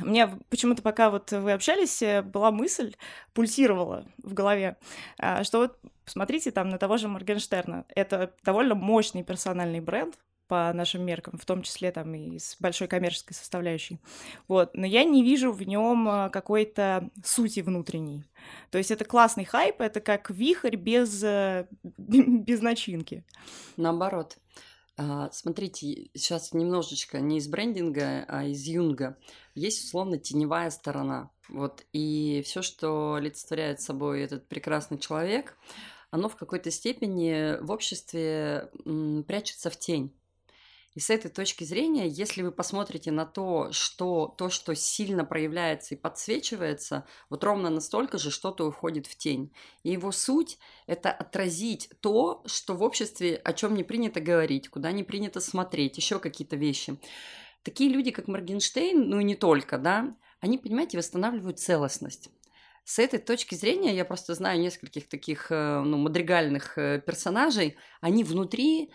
меня 0.03 0.39
почему-то, 0.51 0.83
пока 0.83 1.11
вот 1.11 1.33
вы 1.33 1.53
общались, 1.53 2.01
э, 2.03 2.23
была 2.23 2.51
мысль, 2.51 2.95
пульсировала 3.35 4.07
в 4.23 4.35
голове, 4.35 4.77
а, 5.19 5.45
что 5.45 5.59
вот 5.59 5.79
посмотрите 6.05 6.51
там 6.51 6.69
на 6.69 6.79
того 6.79 6.97
же 6.97 7.09
Моргенштерна. 7.09 7.85
Это 7.95 8.33
довольно 8.45 8.75
мощный 8.75 9.25
персональный 9.25 9.81
бренд, 9.81 10.19
по 10.49 10.73
нашим 10.73 11.03
меркам, 11.05 11.39
в 11.39 11.45
том 11.45 11.63
числе 11.63 11.91
там 11.93 12.15
и 12.15 12.39
с 12.39 12.57
большой 12.61 12.89
коммерческой 12.89 13.35
составляющей. 13.35 14.01
Вот. 14.49 14.71
Но 14.75 14.87
я 14.87 15.05
не 15.05 15.23
вижу 15.23 15.53
в 15.53 15.63
нем 15.63 16.09
а, 16.09 16.29
какой-то 16.29 17.11
сути 17.25 17.61
внутренней. 17.61 18.25
То 18.71 18.79
есть 18.79 18.91
это 18.91 19.05
классный 19.05 19.45
хайп, 19.45 19.81
это 19.81 20.01
как 20.01 20.31
вихрь 20.31 20.77
без, 20.77 21.23
э, 21.23 21.67
без 21.99 22.63
начинки. 22.63 23.25
Наоборот. 23.77 24.39
А, 24.99 25.31
смотрите, 25.31 26.09
сейчас 26.15 26.55
немножечко 26.55 27.21
не 27.21 27.39
из 27.39 27.49
брендинга, 27.49 28.25
а 28.29 28.45
из 28.45 28.63
юнга. 28.65 29.19
Есть 29.55 29.85
условно 29.85 30.19
теневая 30.19 30.71
сторона. 30.71 31.31
Вот, 31.49 31.85
и 31.93 32.43
все, 32.45 32.63
что 32.63 33.15
олицетворяет 33.15 33.81
собой 33.81 34.23
этот 34.23 34.49
прекрасный 34.49 34.99
человек, 34.99 35.57
оно 36.11 36.29
в 36.29 36.37
какой-то 36.37 36.71
степени 36.71 37.61
в 37.63 37.71
обществе 37.71 38.71
прячется 39.27 39.71
в 39.71 39.79
тень. 39.79 40.13
И 40.97 41.01
с 41.01 41.11
этой 41.11 41.31
точки 41.31 41.63
зрения, 41.63 42.09
если 42.09 42.41
вы 42.41 42.51
посмотрите 42.51 43.11
на 43.11 43.27
то, 43.27 43.71
что 43.71 44.35
то, 44.39 44.49
что 44.49 44.75
сильно 44.75 45.27
проявляется 45.27 45.95
и 45.95 45.99
подсвечивается, 45.99 47.07
вот 47.29 47.45
ровно 47.45 47.69
настолько 47.69 48.17
же 48.17 48.31
что-то 48.31 48.67
уходит 48.67 49.07
в 49.07 49.15
тень. 49.15 49.53
И 49.83 49.91
его 49.91 50.11
суть– 50.11 50.59
это 50.87 51.13
отразить 51.13 51.91
то, 52.01 52.43
что 52.47 52.73
в 52.75 52.83
обществе, 52.83 53.37
о 53.37 53.53
чем 53.53 53.75
не 53.75 53.85
принято 53.85 54.21
говорить, 54.21 54.71
куда 54.71 54.91
не 54.91 55.05
принято 55.05 55.41
смотреть, 55.41 55.99
еще 55.99 56.19
какие-то 56.19 56.57
вещи. 56.57 56.99
Такие 57.63 57.91
люди, 57.91 58.11
как 58.11 58.27
Моргенштейн, 58.27 59.11
ну 59.11 59.21
и 59.21 59.25
не 59.25 59.35
только, 59.35 59.77
да, 59.77 60.17
они, 60.41 60.57
понимаете, 60.57 60.97
восстанавливают 60.97 61.59
целостность. 61.59 62.31
С 62.85 62.99
этой 62.99 63.19
точки 63.19 63.55
зрения 63.55 63.95
я 63.95 64.07
просто 64.07 64.35
знаю 64.35 64.61
нескольких 64.61 65.11
таких 65.11 65.49
э, 65.51 65.81
ну, 65.81 65.99
мадригальных 65.99 66.79
э, 66.79 67.03
персонажей. 67.05 67.77
Они 68.01 68.25
внутри 68.25 68.93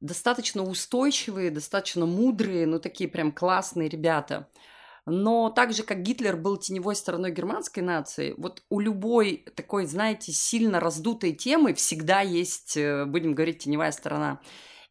достаточно 0.00 0.62
устойчивые, 0.62 1.50
достаточно 1.50 2.06
мудрые, 2.06 2.66
ну 2.66 2.78
такие 2.78 3.08
прям 3.08 3.32
классные 3.32 3.88
ребята. 3.88 4.48
Но 5.06 5.50
так 5.50 5.74
же, 5.74 5.82
как 5.82 6.02
Гитлер 6.02 6.36
был 6.36 6.56
теневой 6.56 6.96
стороной 6.96 7.30
германской 7.30 7.82
нации, 7.82 8.34
вот 8.38 8.62
у 8.70 8.80
любой 8.80 9.44
такой, 9.54 9.84
знаете, 9.84 10.32
сильно 10.32 10.80
раздутой 10.80 11.32
темы 11.32 11.74
всегда 11.74 12.20
есть, 12.22 12.76
э, 12.76 13.04
будем 13.04 13.34
говорить, 13.34 13.64
теневая 13.64 13.92
сторона. 13.92 14.40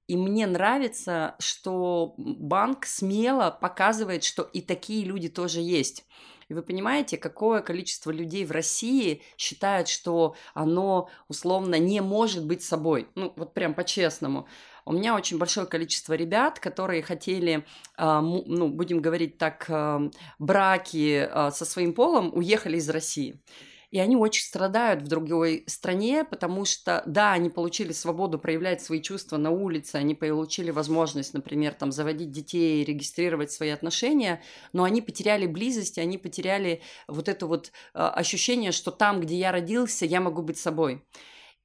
И 0.07 0.15
мне 0.15 0.45
нравится, 0.45 1.35
что 1.39 2.13
банк 2.17 2.85
смело 2.85 3.49
показывает, 3.49 4.23
что 4.23 4.43
и 4.43 4.61
такие 4.61 5.05
люди 5.05 5.29
тоже 5.29 5.61
есть. 5.61 6.05
И 6.49 6.53
вы 6.53 6.61
понимаете, 6.61 7.17
какое 7.17 7.61
количество 7.61 8.11
людей 8.11 8.45
в 8.45 8.51
России 8.51 9.23
считают, 9.37 9.87
что 9.87 10.35
оно 10.53 11.09
условно 11.27 11.79
не 11.79 12.01
может 12.01 12.45
быть 12.45 12.61
собой. 12.61 13.07
Ну, 13.15 13.33
вот 13.35 13.53
прям 13.53 13.73
по-честному. 13.73 14.47
У 14.85 14.93
меня 14.93 15.15
очень 15.15 15.37
большое 15.37 15.65
количество 15.65 16.13
ребят, 16.13 16.59
которые 16.59 17.01
хотели, 17.03 17.65
а, 17.97 18.21
ну, 18.21 18.67
будем 18.67 19.01
говорить 19.01 19.37
так, 19.37 19.65
а, 19.69 20.09
браки 20.39 21.27
а, 21.29 21.51
со 21.51 21.65
своим 21.65 21.93
полом, 21.93 22.31
уехали 22.33 22.77
из 22.77 22.89
России 22.89 23.39
и 23.91 23.99
они 23.99 24.15
очень 24.15 24.43
страдают 24.43 25.03
в 25.03 25.07
другой 25.07 25.65
стране, 25.67 26.23
потому 26.23 26.65
что, 26.65 27.03
да, 27.05 27.33
они 27.33 27.51
получили 27.51 27.91
свободу 27.91 28.39
проявлять 28.39 28.81
свои 28.81 28.99
чувства 28.99 29.37
на 29.37 29.51
улице, 29.51 29.97
они 29.97 30.15
получили 30.15 30.71
возможность, 30.71 31.35
например, 31.35 31.75
там, 31.75 31.91
заводить 31.91 32.31
детей, 32.31 32.83
регистрировать 32.83 33.51
свои 33.51 33.69
отношения, 33.69 34.41
но 34.73 34.83
они 34.83 35.03
потеряли 35.03 35.45
близость, 35.45 35.99
они 35.99 36.17
потеряли 36.17 36.81
вот 37.07 37.29
это 37.29 37.45
вот 37.45 37.71
ощущение, 37.93 38.71
что 38.71 38.89
там, 38.89 39.21
где 39.21 39.35
я 39.37 39.51
родился, 39.51 40.07
я 40.07 40.21
могу 40.21 40.41
быть 40.41 40.57
собой. 40.57 41.05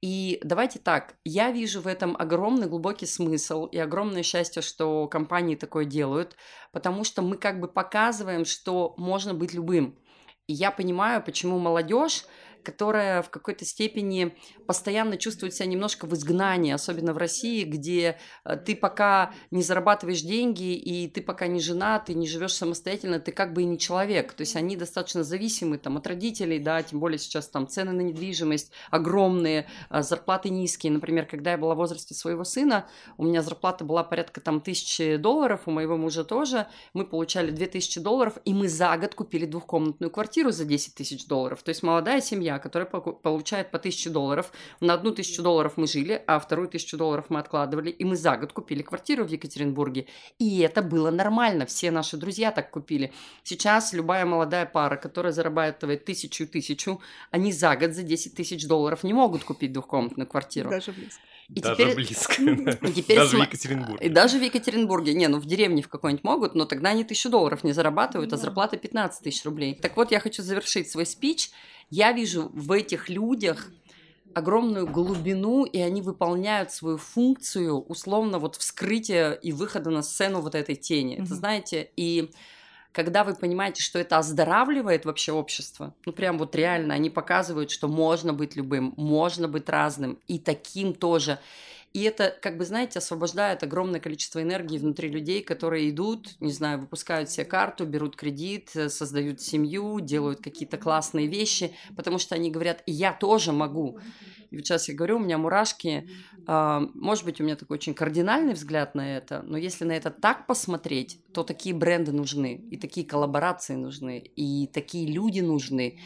И 0.01 0.39
давайте 0.43 0.79
так, 0.79 1.15
я 1.25 1.51
вижу 1.51 1.81
в 1.81 1.87
этом 1.87 2.15
огромный 2.17 2.67
глубокий 2.67 3.05
смысл 3.05 3.65
и 3.65 3.77
огромное 3.77 4.23
счастье, 4.23 4.61
что 4.61 5.07
компании 5.07 5.55
такое 5.55 5.83
делают, 5.83 6.37
потому 6.71 7.03
что 7.03 7.21
мы 7.21 7.35
как 7.35 7.59
бы 7.59 7.67
показываем, 7.67 8.45
что 8.45 8.93
можно 8.97 9.33
быть 9.33 9.53
любым. 9.53 9.99
И 10.47 10.53
я 10.53 10.71
понимаю, 10.71 11.21
почему 11.21 11.59
молодежь 11.59 12.23
которая 12.63 13.21
в 13.21 13.29
какой-то 13.29 13.65
степени 13.65 14.35
постоянно 14.67 15.17
чувствует 15.17 15.53
себя 15.53 15.65
немножко 15.67 16.05
в 16.05 16.13
изгнании, 16.13 16.71
особенно 16.71 17.13
в 17.13 17.17
России, 17.17 17.63
где 17.63 18.17
э, 18.45 18.57
ты 18.57 18.75
пока 18.75 19.33
не 19.51 19.63
зарабатываешь 19.63 20.21
деньги, 20.21 20.75
и 20.75 21.07
ты 21.07 21.21
пока 21.21 21.47
не 21.47 21.59
женат, 21.59 22.05
ты 22.05 22.13
не 22.13 22.27
живешь 22.27 22.53
самостоятельно, 22.53 23.19
ты 23.19 23.31
как 23.31 23.53
бы 23.53 23.63
и 23.63 23.65
не 23.65 23.77
человек. 23.77 24.33
То 24.33 24.41
есть 24.41 24.55
они 24.55 24.75
достаточно 24.75 25.23
зависимы 25.23 25.77
там, 25.77 25.97
от 25.97 26.07
родителей, 26.07 26.59
да, 26.59 26.81
тем 26.83 26.99
более 26.99 27.19
сейчас 27.19 27.47
там 27.47 27.67
цены 27.67 27.91
на 27.91 28.01
недвижимость 28.01 28.71
огромные, 28.91 29.67
а 29.89 30.01
зарплаты 30.01 30.49
низкие. 30.49 30.91
Например, 30.91 31.25
когда 31.25 31.51
я 31.51 31.57
была 31.57 31.75
в 31.75 31.77
возрасте 31.77 32.13
своего 32.13 32.43
сына, 32.43 32.87
у 33.17 33.23
меня 33.23 33.41
зарплата 33.41 33.83
была 33.83 34.03
порядка 34.03 34.41
там 34.41 34.61
тысячи 34.61 35.17
долларов, 35.17 35.61
у 35.65 35.71
моего 35.71 35.97
мужа 35.97 36.23
тоже. 36.23 36.67
Мы 36.93 37.05
получали 37.05 37.51
2000 37.51 37.99
долларов, 37.99 38.37
и 38.45 38.53
мы 38.53 38.67
за 38.67 38.97
год 38.97 39.15
купили 39.15 39.45
двухкомнатную 39.45 40.11
квартиру 40.11 40.51
за 40.51 40.65
10 40.65 40.95
тысяч 40.95 41.25
долларов. 41.27 41.63
То 41.63 41.69
есть 41.69 41.83
молодая 41.83 42.21
семья, 42.21 42.48
которая 42.57 42.87
получает 42.87 43.69
по 43.69 43.77
1000 43.77 44.09
долларов. 44.09 44.51
На 44.79 44.95
одну 44.95 45.11
тысячу 45.11 45.43
долларов 45.43 45.73
мы 45.75 45.85
жили, 45.85 46.23
а 46.25 46.39
вторую 46.39 46.67
тысячу 46.69 46.97
долларов 46.97 47.25
мы 47.29 47.39
откладывали, 47.39 47.91
и 47.91 48.03
мы 48.05 48.15
за 48.15 48.37
год 48.37 48.53
купили 48.53 48.81
квартиру 48.81 49.25
в 49.25 49.27
Екатеринбурге. 49.27 50.07
И 50.39 50.59
это 50.61 50.81
было 50.81 51.11
нормально, 51.11 51.67
все 51.67 51.91
наши 51.91 52.17
друзья 52.17 52.51
так 52.51 52.71
купили. 52.71 53.13
Сейчас 53.43 53.93
любая 53.93 54.25
молодая 54.25 54.65
пара, 54.65 54.95
которая 54.95 55.33
зарабатывает 55.33 56.05
тысячу 56.05 56.47
тысячу, 56.47 57.01
они 57.29 57.51
за 57.51 57.75
год 57.75 57.93
за 57.93 58.03
10 58.03 58.35
тысяч 58.35 58.65
долларов 58.65 59.03
не 59.03 59.13
могут 59.13 59.43
купить 59.43 59.73
двухкомнатную 59.73 60.27
квартиру. 60.27 60.69
Даже 60.69 60.91
близко. 60.91 61.21
И 61.49 61.61
даже 61.61 61.75
теперь... 61.75 61.95
близко. 61.95 62.33
И 62.87 62.93
теперь 62.93 63.17
даже 63.17 63.31
см... 63.31 63.43
в 63.43 63.47
Екатеринбурге. 63.47 64.05
И 64.05 64.09
даже 64.09 64.37
в 64.37 64.41
Екатеринбурге. 64.41 65.13
Не, 65.13 65.27
ну 65.27 65.39
в 65.39 65.45
деревне 65.45 65.81
в 65.81 65.87
какой-нибудь 65.87 66.23
могут, 66.23 66.55
но 66.55 66.65
тогда 66.65 66.89
они 66.89 67.03
тысячу 67.03 67.29
долларов 67.29 67.63
не 67.63 67.73
зарабатывают, 67.73 68.31
а 68.33 68.37
зарплата 68.37 68.77
15 68.77 69.23
тысяч 69.23 69.43
рублей. 69.45 69.73
Так 69.73 69.97
вот, 69.97 70.11
я 70.11 70.19
хочу 70.19 70.43
завершить 70.43 70.89
свой 70.91 71.05
спич 71.05 71.49
я 71.89 72.11
вижу 72.11 72.49
в 72.53 72.71
этих 72.71 73.09
людях 73.09 73.71
огромную 74.33 74.87
глубину, 74.87 75.65
и 75.65 75.79
они 75.79 76.01
выполняют 76.01 76.71
свою 76.71 76.97
функцию, 76.97 77.81
условно, 77.81 78.39
вот 78.39 78.55
вскрытия 78.55 79.31
и 79.31 79.51
выхода 79.51 79.89
на 79.89 80.01
сцену 80.01 80.41
вот 80.41 80.55
этой 80.55 80.75
тени. 80.75 81.15
Mm-hmm. 81.15 81.23
Это, 81.23 81.35
знаете, 81.35 81.91
и 81.95 82.31
когда 82.91 83.23
вы 83.23 83.35
понимаете, 83.35 83.81
что 83.81 83.99
это 83.99 84.17
оздоравливает 84.17 85.05
вообще 85.05 85.31
общество, 85.31 85.93
ну 86.05 86.11
прям 86.11 86.37
вот 86.37 86.55
реально, 86.55 86.93
они 86.93 87.09
показывают, 87.09 87.71
что 87.71 87.87
можно 87.87 88.33
быть 88.33 88.55
любым, 88.55 88.93
можно 88.97 89.47
быть 89.47 89.69
разным, 89.69 90.19
и 90.27 90.39
таким 90.39 90.93
тоже. 90.93 91.39
И 91.93 92.03
это, 92.03 92.35
как 92.41 92.57
бы, 92.57 92.65
знаете, 92.65 92.99
освобождает 92.99 93.63
огромное 93.63 93.99
количество 93.99 94.41
энергии 94.41 94.77
внутри 94.77 95.09
людей, 95.09 95.41
которые 95.41 95.89
идут, 95.89 96.35
не 96.39 96.51
знаю, 96.51 96.79
выпускают 96.79 97.29
себе 97.29 97.45
карту, 97.45 97.85
берут 97.85 98.15
кредит, 98.15 98.71
э, 98.75 98.89
создают 98.89 99.41
семью, 99.41 99.99
делают 99.99 100.41
какие-то 100.41 100.77
классные 100.77 101.27
вещи, 101.27 101.75
потому 101.95 102.19
что 102.19 102.35
они 102.35 102.51
говорят, 102.51 102.83
я 102.85 103.11
тоже 103.11 103.53
могу. 103.53 103.99
И 104.51 104.57
вот 104.57 104.65
сейчас 104.65 104.89
я 104.89 104.95
говорю, 104.95 105.17
у 105.17 105.19
меня 105.19 105.37
мурашки. 105.37 106.09
А, 106.47 106.81
может 106.95 107.25
быть, 107.25 107.39
у 107.39 107.43
меня 107.43 107.55
такой 107.55 107.75
очень 107.75 107.93
кардинальный 107.93 108.53
взгляд 108.53 108.95
на 108.95 109.17
это, 109.17 109.43
но 109.43 109.57
если 109.57 109.85
на 109.85 109.91
это 109.91 110.09
так 110.09 110.47
посмотреть, 110.47 111.19
то 111.33 111.43
такие 111.43 111.75
бренды 111.75 112.11
нужны, 112.11 112.55
и 112.71 112.77
такие 112.77 113.05
коллаборации 113.05 113.75
нужны, 113.75 114.17
и 114.35 114.67
такие 114.67 115.11
люди 115.11 115.41
нужны. 115.41 115.99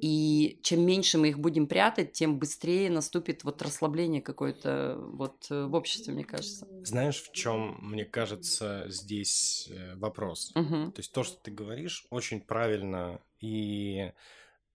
И 0.00 0.58
чем 0.62 0.84
меньше 0.84 1.18
мы 1.18 1.28
их 1.28 1.38
будем 1.38 1.66
прятать, 1.66 2.12
тем 2.12 2.38
быстрее 2.38 2.90
наступит 2.90 3.44
вот 3.44 3.60
расслабление 3.60 4.22
какое-то 4.22 4.96
вот 4.98 5.46
э, 5.50 5.64
в 5.66 5.74
обществе, 5.74 6.14
мне 6.14 6.24
кажется. 6.24 6.66
Знаешь, 6.84 7.22
в 7.22 7.32
чем, 7.32 7.78
мне 7.80 8.04
кажется, 8.04 8.84
здесь 8.88 9.68
э, 9.70 9.96
вопрос? 9.96 10.52
Угу. 10.54 10.92
То 10.92 10.98
есть 10.98 11.12
то, 11.12 11.22
что 11.22 11.36
ты 11.42 11.50
говоришь, 11.50 12.06
очень 12.10 12.40
правильно 12.40 13.20
и 13.40 14.12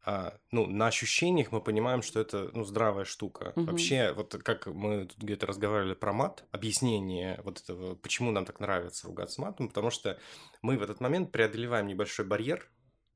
а, 0.08 0.38
ну, 0.52 0.68
на 0.68 0.88
ощущениях 0.88 1.52
мы 1.52 1.62
понимаем, 1.62 2.04
что 2.04 2.20
это, 2.20 2.52
ну, 2.54 2.64
здравая 2.64 3.06
штука. 3.06 3.54
Угу. 3.56 3.66
Вообще, 3.66 4.14
вот 4.14 4.36
как 4.44 4.68
мы 4.68 5.06
тут 5.06 5.18
где-то 5.18 5.48
разговаривали 5.48 5.96
про 5.96 6.14
мат, 6.14 6.46
объяснение 6.52 7.42
вот 7.44 7.60
этого, 7.62 7.96
почему 7.96 8.32
нам 8.32 8.46
так 8.46 8.60
нравится 8.60 9.08
ругаться 9.08 9.42
матом, 9.42 9.68
потому 9.68 9.90
что 9.90 10.20
мы 10.62 10.78
в 10.78 10.84
этот 10.84 11.02
момент 11.02 11.32
преодолеваем 11.32 11.88
небольшой 11.88 12.26
барьер, 12.26 12.70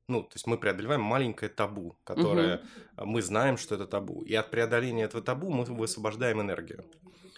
ну, 0.09 0.23
то 0.23 0.33
есть 0.35 0.47
мы 0.47 0.57
преодолеваем 0.57 1.01
маленькое 1.01 1.49
табу, 1.49 1.95
которое 2.03 2.57
угу. 2.97 3.05
мы 3.05 3.21
знаем, 3.21 3.57
что 3.57 3.75
это 3.75 3.85
табу. 3.85 4.21
И 4.23 4.33
от 4.33 4.51
преодоления 4.51 5.03
этого 5.03 5.23
табу 5.23 5.49
мы 5.49 5.63
высвобождаем 5.63 6.41
энергию. 6.41 6.83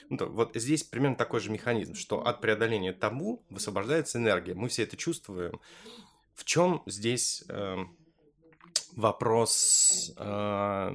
Ну, 0.10 0.18
то, 0.18 0.26
вот 0.26 0.52
здесь 0.56 0.84
примерно 0.84 1.16
такой 1.16 1.40
же 1.40 1.52
механизм, 1.52 1.96
что 1.96 2.26
от 2.26 2.42
преодоления 2.42 2.94
табу 2.94 3.44
высвобождается 3.50 4.18
энергия. 4.18 4.54
Мы 4.54 4.70
все 4.70 4.84
это 4.84 4.98
чувствуем. 4.98 5.60
В 6.34 6.44
чем 6.44 6.82
здесь 6.86 7.44
э, 7.50 7.78
вопрос 8.94 10.14
э, 10.18 10.92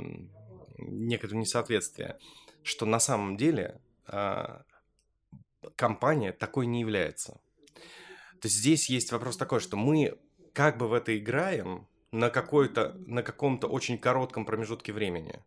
некоторого 0.78 1.40
несоответствия, 1.40 2.18
что 2.62 2.84
на 2.84 2.98
самом 2.98 3.36
деле 3.36 3.80
э, 4.08 4.60
компания 5.76 6.32
такой 6.32 6.66
не 6.66 6.80
является. 6.80 7.40
То 8.40 8.48
есть 8.48 8.56
здесь 8.56 8.90
есть 8.90 9.12
вопрос 9.12 9.36
такой, 9.36 9.60
что 9.60 9.76
мы 9.76 10.18
как 10.56 10.78
бы 10.78 10.88
в 10.88 10.94
это 10.94 11.16
играем 11.18 11.86
на, 12.12 12.30
какой-то, 12.30 12.94
на 13.06 13.22
каком-то 13.22 13.66
очень 13.66 13.98
коротком 13.98 14.46
промежутке 14.46 14.90
времени. 14.90 15.44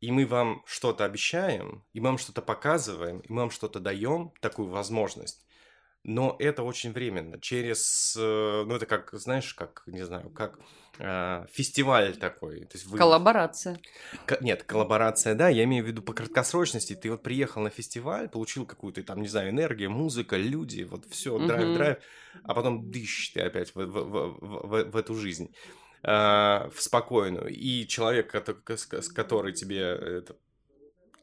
И 0.00 0.12
мы 0.12 0.26
вам 0.26 0.62
что-то 0.66 1.06
обещаем, 1.06 1.82
и 1.94 2.00
мы 2.00 2.08
вам 2.08 2.18
что-то 2.18 2.42
показываем, 2.42 3.20
и 3.20 3.32
мы 3.32 3.40
вам 3.40 3.50
что-то 3.50 3.80
даем, 3.80 4.34
такую 4.42 4.68
возможность 4.68 5.46
но 6.08 6.36
это 6.38 6.62
очень 6.62 6.92
временно. 6.92 7.40
Через, 7.40 8.16
э, 8.16 8.64
ну 8.64 8.76
это 8.76 8.86
как, 8.86 9.10
знаешь, 9.12 9.52
как, 9.54 9.82
не 9.86 10.04
знаю, 10.04 10.30
как 10.30 10.60
фестиваль 10.98 12.16
такой. 12.16 12.60
То 12.60 12.76
есть 12.76 12.86
вы... 12.86 12.98
Коллаборация. 12.98 13.78
К... 14.24 14.40
Нет, 14.40 14.62
коллаборация, 14.62 15.34
да, 15.34 15.48
я 15.48 15.64
имею 15.64 15.84
в 15.84 15.86
виду 15.86 16.02
по 16.02 16.12
краткосросрочности. 16.12 16.94
Ты 16.94 17.10
вот 17.10 17.22
приехал 17.22 17.62
на 17.62 17.70
фестиваль, 17.70 18.28
получил 18.28 18.66
какую-то 18.66 19.02
там, 19.02 19.20
не 19.20 19.28
знаю, 19.28 19.50
энергию, 19.50 19.90
музыка, 19.90 20.36
люди, 20.36 20.82
вот 20.82 21.04
все, 21.10 21.38
драйв-драйв, 21.38 21.98
а 22.44 22.54
потом 22.54 22.90
дыщ 22.90 23.32
ты 23.32 23.40
опять 23.40 23.74
в, 23.74 23.78
в, 23.78 23.86
в, 23.86 24.38
в, 24.40 24.90
в 24.90 24.96
эту 24.96 25.14
жизнь 25.14 25.54
э, 26.02 26.08
в 26.08 26.76
спокойную. 26.78 27.48
И 27.48 27.86
человек, 27.86 28.30
который 28.30 29.52
тебе, 29.52 29.80
это, 29.80 30.36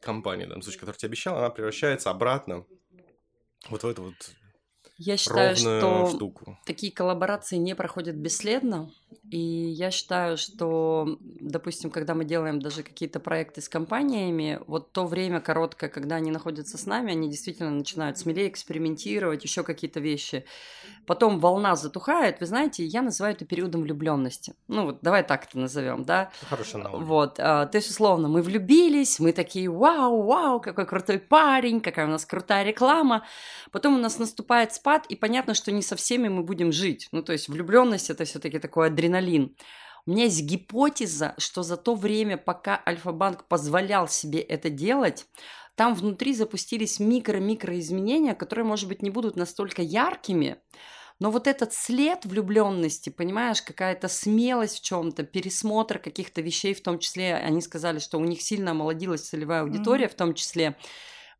компания, 0.00 0.46
данном 0.46 0.62
случае, 0.62 0.80
которая 0.80 0.98
тебе 0.98 1.08
обещала, 1.08 1.38
она 1.38 1.50
превращается 1.50 2.10
обратно 2.10 2.64
вот 3.70 3.82
в 3.82 3.88
эту 3.88 4.02
вот 4.04 4.14
я 4.96 5.16
считаю, 5.16 5.56
что 5.56 6.10
штуку. 6.14 6.58
такие 6.64 6.92
коллаборации 6.92 7.56
не 7.56 7.74
проходят 7.74 8.14
бесследно. 8.14 8.90
И 9.30 9.38
я 9.38 9.90
считаю, 9.90 10.36
что, 10.36 11.18
допустим, 11.20 11.90
когда 11.90 12.14
мы 12.14 12.24
делаем 12.24 12.60
даже 12.60 12.82
какие-то 12.82 13.20
проекты 13.20 13.60
с 13.60 13.68
компаниями, 13.68 14.60
вот 14.66 14.92
то 14.92 15.06
время 15.06 15.40
короткое, 15.40 15.88
когда 15.88 16.16
они 16.16 16.30
находятся 16.30 16.76
с 16.78 16.86
нами, 16.86 17.12
они 17.12 17.30
действительно 17.30 17.70
начинают 17.70 18.18
смелее 18.18 18.48
экспериментировать, 18.48 19.42
еще 19.42 19.62
какие-то 19.62 20.00
вещи. 20.00 20.44
Потом 21.06 21.38
волна 21.38 21.74
затухает, 21.76 22.40
вы 22.40 22.46
знаете, 22.46 22.84
я 22.84 23.02
называю 23.02 23.34
это 23.34 23.44
периодом 23.44 23.82
влюбленности. 23.82 24.54
Ну 24.68 24.86
вот, 24.86 24.98
давай 25.02 25.22
так 25.22 25.44
это 25.44 25.58
назовем, 25.58 26.04
да? 26.04 26.30
Хорошая 26.48 26.82
аналогия. 26.82 27.04
Вот, 27.04 27.34
а, 27.38 27.66
то 27.66 27.78
есть, 27.78 27.90
условно, 27.90 28.28
мы 28.28 28.42
влюбились, 28.42 29.20
мы 29.20 29.32
такие, 29.32 29.70
вау, 29.70 30.22
вау, 30.22 30.60
какой 30.60 30.86
крутой 30.86 31.18
парень, 31.18 31.80
какая 31.80 32.06
у 32.06 32.10
нас 32.10 32.24
крутая 32.24 32.64
реклама. 32.64 33.24
Потом 33.70 33.96
у 33.96 33.98
нас 33.98 34.18
наступает 34.18 34.72
спад, 34.84 35.06
и 35.08 35.16
понятно, 35.16 35.54
что 35.54 35.72
не 35.72 35.80
со 35.80 35.96
всеми 35.96 36.28
мы 36.28 36.42
будем 36.42 36.70
жить. 36.70 37.08
Ну, 37.10 37.22
то 37.22 37.32
есть, 37.32 37.48
влюбленность 37.48 38.10
это 38.10 38.26
все-таки 38.26 38.58
такой 38.58 38.88
адреналин. 38.88 39.56
У 40.06 40.10
меня 40.10 40.24
есть 40.24 40.42
гипотеза, 40.42 41.34
что 41.38 41.62
за 41.62 41.78
то 41.78 41.94
время, 41.94 42.36
пока 42.36 42.82
Альфа-банк 42.86 43.48
позволял 43.48 44.08
себе 44.08 44.40
это 44.40 44.68
делать, 44.68 45.26
там 45.74 45.94
внутри 45.94 46.34
запустились 46.34 47.00
микро-микро 47.00 47.78
изменения, 47.78 48.34
которые, 48.34 48.66
может 48.66 48.86
быть, 48.86 49.00
не 49.00 49.08
будут 49.08 49.36
настолько 49.36 49.80
яркими, 49.80 50.58
но 51.18 51.30
вот 51.30 51.46
этот 51.46 51.72
след 51.72 52.26
влюбленности, 52.26 53.08
понимаешь, 53.08 53.62
какая-то 53.62 54.08
смелость 54.08 54.80
в 54.80 54.84
чем-то, 54.84 55.22
пересмотр 55.22 55.98
каких-то 55.98 56.42
вещей, 56.42 56.74
в 56.74 56.82
том 56.82 56.98
числе, 56.98 57.36
они 57.36 57.62
сказали, 57.62 58.00
что 58.00 58.18
у 58.18 58.24
них 58.24 58.42
сильно 58.42 58.72
омолодилась 58.72 59.22
целевая 59.22 59.62
аудитория, 59.62 60.06
mm-hmm. 60.06 60.10
в 60.10 60.16
том 60.16 60.34
числе. 60.34 60.76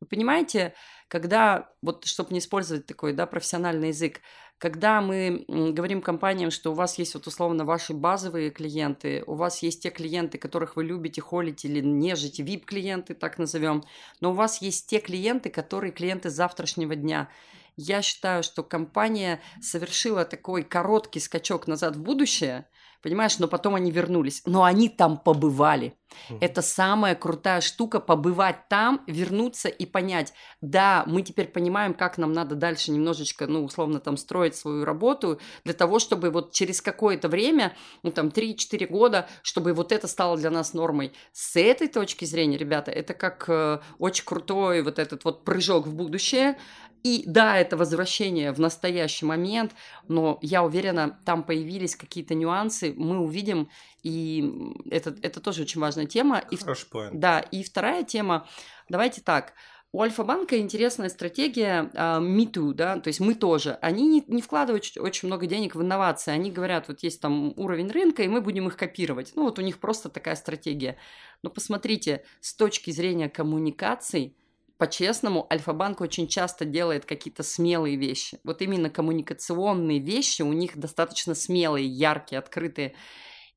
Вы 0.00 0.06
понимаете, 0.06 0.74
когда, 1.08 1.70
вот 1.82 2.04
чтобы 2.06 2.32
не 2.32 2.38
использовать 2.38 2.86
такой, 2.86 3.12
да, 3.12 3.26
профессиональный 3.26 3.88
язык, 3.88 4.20
когда 4.58 5.00
мы 5.00 5.44
говорим 5.48 6.00
компаниям, 6.00 6.50
что 6.50 6.70
у 6.70 6.74
вас 6.74 6.98
есть 6.98 7.14
вот 7.14 7.26
условно 7.26 7.64
ваши 7.64 7.92
базовые 7.92 8.50
клиенты, 8.50 9.22
у 9.26 9.34
вас 9.34 9.62
есть 9.62 9.82
те 9.82 9.90
клиенты, 9.90 10.38
которых 10.38 10.76
вы 10.76 10.84
любите, 10.84 11.20
холите 11.20 11.68
или 11.68 11.80
нежите, 11.80 12.42
VIP-клиенты, 12.42 13.14
так 13.14 13.38
назовем, 13.38 13.84
но 14.20 14.30
у 14.30 14.34
вас 14.34 14.62
есть 14.62 14.86
те 14.86 15.00
клиенты, 15.00 15.50
которые 15.50 15.92
клиенты 15.92 16.30
завтрашнего 16.30 16.94
дня. 16.94 17.28
Я 17.76 18.02
считаю, 18.02 18.42
что 18.42 18.62
компания 18.62 19.40
совершила 19.60 20.24
такой 20.24 20.62
короткий 20.62 21.20
скачок 21.20 21.66
назад 21.66 21.96
в 21.96 22.02
будущее– 22.02 22.66
понимаешь, 23.04 23.38
но 23.38 23.46
потом 23.48 23.74
они 23.74 23.90
вернулись. 23.90 24.42
Но 24.46 24.64
они 24.64 24.88
там 24.88 25.18
побывали. 25.18 25.94
Угу. 26.30 26.38
Это 26.40 26.62
самая 26.62 27.14
крутая 27.14 27.60
штука 27.60 28.00
побывать 28.00 28.68
там, 28.68 29.02
вернуться 29.06 29.68
и 29.68 29.84
понять, 29.84 30.32
да, 30.60 31.04
мы 31.06 31.22
теперь 31.22 31.48
понимаем, 31.48 31.92
как 31.92 32.18
нам 32.18 32.32
надо 32.32 32.54
дальше 32.54 32.92
немножечко, 32.92 33.46
ну, 33.46 33.64
условно, 33.64 34.00
там 34.00 34.16
строить 34.16 34.56
свою 34.56 34.84
работу 34.84 35.38
для 35.64 35.74
того, 35.74 35.98
чтобы 35.98 36.30
вот 36.30 36.52
через 36.52 36.80
какое-то 36.80 37.28
время, 37.28 37.76
ну, 38.02 38.10
там, 38.10 38.28
3-4 38.28 38.86
года, 38.86 39.28
чтобы 39.42 39.74
вот 39.74 39.92
это 39.92 40.08
стало 40.08 40.36
для 40.38 40.50
нас 40.50 40.72
нормой. 40.72 41.12
С 41.32 41.56
этой 41.56 41.88
точки 41.88 42.24
зрения, 42.24 42.56
ребята, 42.56 42.90
это 42.90 43.12
как 43.12 43.44
э, 43.48 43.80
очень 43.98 44.24
крутой 44.24 44.82
вот 44.82 44.98
этот 44.98 45.24
вот 45.24 45.44
прыжок 45.44 45.86
в 45.86 45.94
будущее, 45.94 46.56
и 47.04 47.22
да, 47.26 47.58
это 47.58 47.76
возвращение 47.76 48.50
в 48.50 48.58
настоящий 48.58 49.26
момент, 49.26 49.72
но 50.08 50.38
я 50.40 50.64
уверена, 50.64 51.20
там 51.26 51.44
появились 51.44 51.94
какие-то 51.94 52.34
нюансы, 52.34 52.94
мы 52.96 53.18
увидим, 53.18 53.68
и 54.02 54.72
это, 54.90 55.14
это 55.20 55.40
тоже 55.40 55.62
очень 55.62 55.82
важная 55.82 56.06
тема. 56.06 56.42
Хороший 56.58 56.86
и, 56.86 56.88
Да, 57.12 57.40
и 57.40 57.62
вторая 57.62 58.04
тема, 58.04 58.48
давайте 58.88 59.20
так, 59.20 59.52
у 59.92 60.00
Альфа-банка 60.00 60.58
интересная 60.58 61.10
стратегия 61.10 61.90
uh, 61.94 62.20
Me 62.20 62.50
Too, 62.50 62.72
да, 62.72 62.98
то 62.98 63.08
есть 63.08 63.20
мы 63.20 63.34
тоже. 63.34 63.78
Они 63.80 64.08
не, 64.08 64.24
не 64.26 64.42
вкладывают 64.42 64.84
очень 64.96 65.28
много 65.28 65.46
денег 65.46 65.76
в 65.76 65.82
инновации. 65.82 66.32
Они 66.32 66.50
говорят, 66.50 66.88
вот 66.88 67.04
есть 67.04 67.20
там 67.20 67.52
уровень 67.56 67.88
рынка, 67.92 68.24
и 68.24 68.28
мы 68.28 68.40
будем 68.40 68.66
их 68.66 68.76
копировать. 68.76 69.34
Ну, 69.36 69.44
вот 69.44 69.60
у 69.60 69.62
них 69.62 69.78
просто 69.78 70.08
такая 70.08 70.34
стратегия. 70.34 70.96
Но 71.44 71.50
посмотрите, 71.50 72.24
с 72.40 72.56
точки 72.56 72.90
зрения 72.90 73.28
коммуникаций, 73.28 74.36
по-честному, 74.78 75.46
Альфа-банк 75.52 76.00
очень 76.00 76.26
часто 76.26 76.64
делает 76.64 77.04
какие-то 77.04 77.42
смелые 77.42 77.96
вещи. 77.96 78.38
Вот 78.44 78.60
именно 78.60 78.90
коммуникационные 78.90 80.00
вещи 80.00 80.42
у 80.42 80.52
них 80.52 80.76
достаточно 80.76 81.34
смелые, 81.34 81.86
яркие, 81.86 82.38
открытые. 82.38 82.94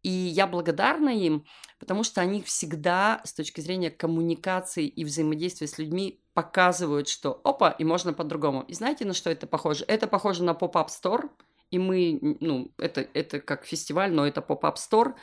И 0.03 0.09
я 0.09 0.45
благодарна 0.45 1.09
им, 1.09 1.45
потому 1.79 2.03
что 2.03 2.21
они 2.21 2.41
всегда 2.41 3.21
с 3.23 3.33
точки 3.33 3.61
зрения 3.61 3.89
коммуникации 3.89 4.87
и 4.87 5.03
взаимодействия 5.03 5.67
с 5.67 5.77
людьми 5.77 6.21
показывают, 6.33 7.07
что 7.07 7.41
опа, 7.43 7.71
и 7.71 7.83
можно 7.83 8.13
по-другому. 8.13 8.61
И 8.61 8.73
знаете, 8.73 9.05
на 9.05 9.13
что 9.13 9.29
это 9.31 9.47
похоже? 9.47 9.85
Это 9.87 10.07
похоже 10.07 10.43
на 10.43 10.53
pop-up 10.53 10.91
store, 10.91 11.31
и 11.71 11.79
мы, 11.79 12.37
ну, 12.39 12.71
это, 12.77 13.01
это 13.13 13.39
как 13.39 13.65
фестиваль, 13.65 14.11
но 14.11 14.25
это 14.25 14.41
pop-up 14.41 14.77
store, 14.77 15.15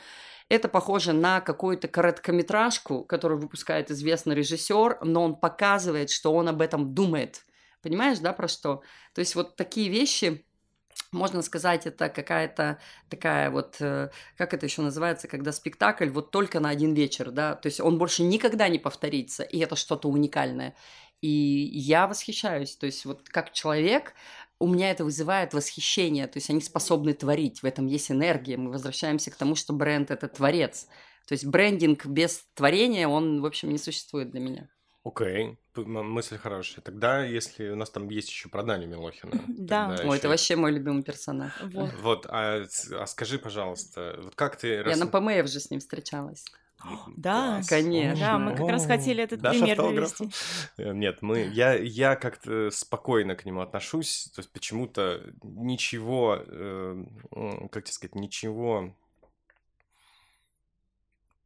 это 0.49 0.69
похоже 0.69 1.13
на 1.13 1.41
какую-то 1.41 1.87
короткометражку, 1.87 3.03
которую 3.03 3.39
выпускает 3.39 3.91
известный 3.91 4.35
режиссер, 4.35 4.99
но 5.01 5.23
он 5.23 5.35
показывает, 5.35 6.09
что 6.09 6.33
он 6.33 6.47
об 6.47 6.61
этом 6.61 6.93
думает. 6.93 7.45
Понимаешь, 7.81 8.19
да, 8.19 8.33
про 8.33 8.47
что? 8.47 8.81
То 9.13 9.19
есть 9.19 9.35
вот 9.35 9.55
такие 9.55 9.89
вещи, 9.89 10.45
можно 11.11 11.41
сказать, 11.41 11.85
это 11.85 12.09
какая-то 12.09 12.79
такая 13.09 13.49
вот, 13.49 13.77
э, 13.79 14.09
как 14.37 14.53
это 14.53 14.65
еще 14.65 14.81
называется, 14.81 15.27
когда 15.27 15.51
спектакль 15.51 16.09
вот 16.09 16.31
только 16.31 16.59
на 16.59 16.69
один 16.69 16.93
вечер, 16.93 17.31
да, 17.31 17.55
то 17.55 17.67
есть 17.67 17.79
он 17.79 17.97
больше 17.97 18.23
никогда 18.23 18.67
не 18.69 18.79
повторится, 18.79 19.43
и 19.43 19.59
это 19.59 19.75
что-то 19.75 20.09
уникальное. 20.09 20.75
И 21.21 21.29
я 21.29 22.07
восхищаюсь, 22.07 22.75
то 22.75 22.85
есть 22.85 23.05
вот 23.05 23.29
как 23.29 23.51
человек, 23.51 24.13
у 24.59 24.67
меня 24.67 24.91
это 24.91 25.03
вызывает 25.03 25.53
восхищение, 25.53 26.27
то 26.27 26.37
есть 26.37 26.49
они 26.49 26.61
способны 26.61 27.13
творить, 27.13 27.61
в 27.61 27.65
этом 27.65 27.87
есть 27.87 28.11
энергия, 28.11 28.57
мы 28.57 28.71
возвращаемся 28.71 29.31
к 29.31 29.35
тому, 29.35 29.55
что 29.55 29.73
бренд– 29.73 30.11
это 30.11 30.27
творец. 30.27 30.87
То 31.27 31.33
есть 31.33 31.45
брендинг 31.45 32.05
без 32.05 32.45
творения, 32.53 33.07
он, 33.07 33.41
в 33.41 33.45
общем, 33.45 33.69
не 33.69 33.77
существует 33.77 34.31
для 34.31 34.39
меня. 34.39 34.69
Окей, 35.03 35.59
okay. 35.75 35.85
мысль 35.85 36.37
хорошая. 36.37 36.81
Тогда, 36.83 37.23
если 37.23 37.69
у 37.69 37.75
нас 37.75 37.91
там 37.91 38.09
есть 38.09 38.29
еще 38.29 38.49
про 38.49 38.63
Даню 38.63 38.87
Милохина. 38.87 39.33
Да. 39.47 39.95
О, 40.03 40.15
это 40.15 40.29
вообще 40.29 40.55
мой 40.55 40.71
любимый 40.71 41.03
персонаж. 41.03 41.51
Вот, 41.61 41.93
вот 42.01 42.25
а, 42.27 42.65
а 42.91 43.05
скажи, 43.05 43.37
пожалуйста, 43.37 44.19
вот 44.23 44.35
как 44.35 44.55
ты... 44.55 44.67
Я 44.67 44.95
на 44.97 45.05
ПМФ 45.05 45.47
же 45.47 45.59
с 45.59 45.69
ним 45.69 45.79
встречалась. 45.79 46.43
Да, 47.17 47.61
конечно. 47.67 48.19
Да, 48.19 48.37
мы 48.37 48.55
как 48.55 48.69
раз 48.69 48.85
хотели 48.85 49.23
этот 49.23 49.41
пример 49.41 49.79
автограф? 49.79 50.17
привести. 50.17 50.35
Э, 50.77 50.93
нет, 50.93 51.21
мы, 51.21 51.39
я, 51.41 51.73
я 51.73 52.15
как-то 52.15 52.69
спокойно 52.71 53.35
к 53.35 53.45
нему 53.45 53.61
отношусь, 53.61 54.29
то 54.35 54.39
есть 54.39 54.51
почему-то 54.51 55.21
ничего, 55.43 56.37
э, 56.45 57.05
как 57.71 57.83
тебе 57.83 57.93
сказать, 57.93 58.15
ничего 58.15 58.93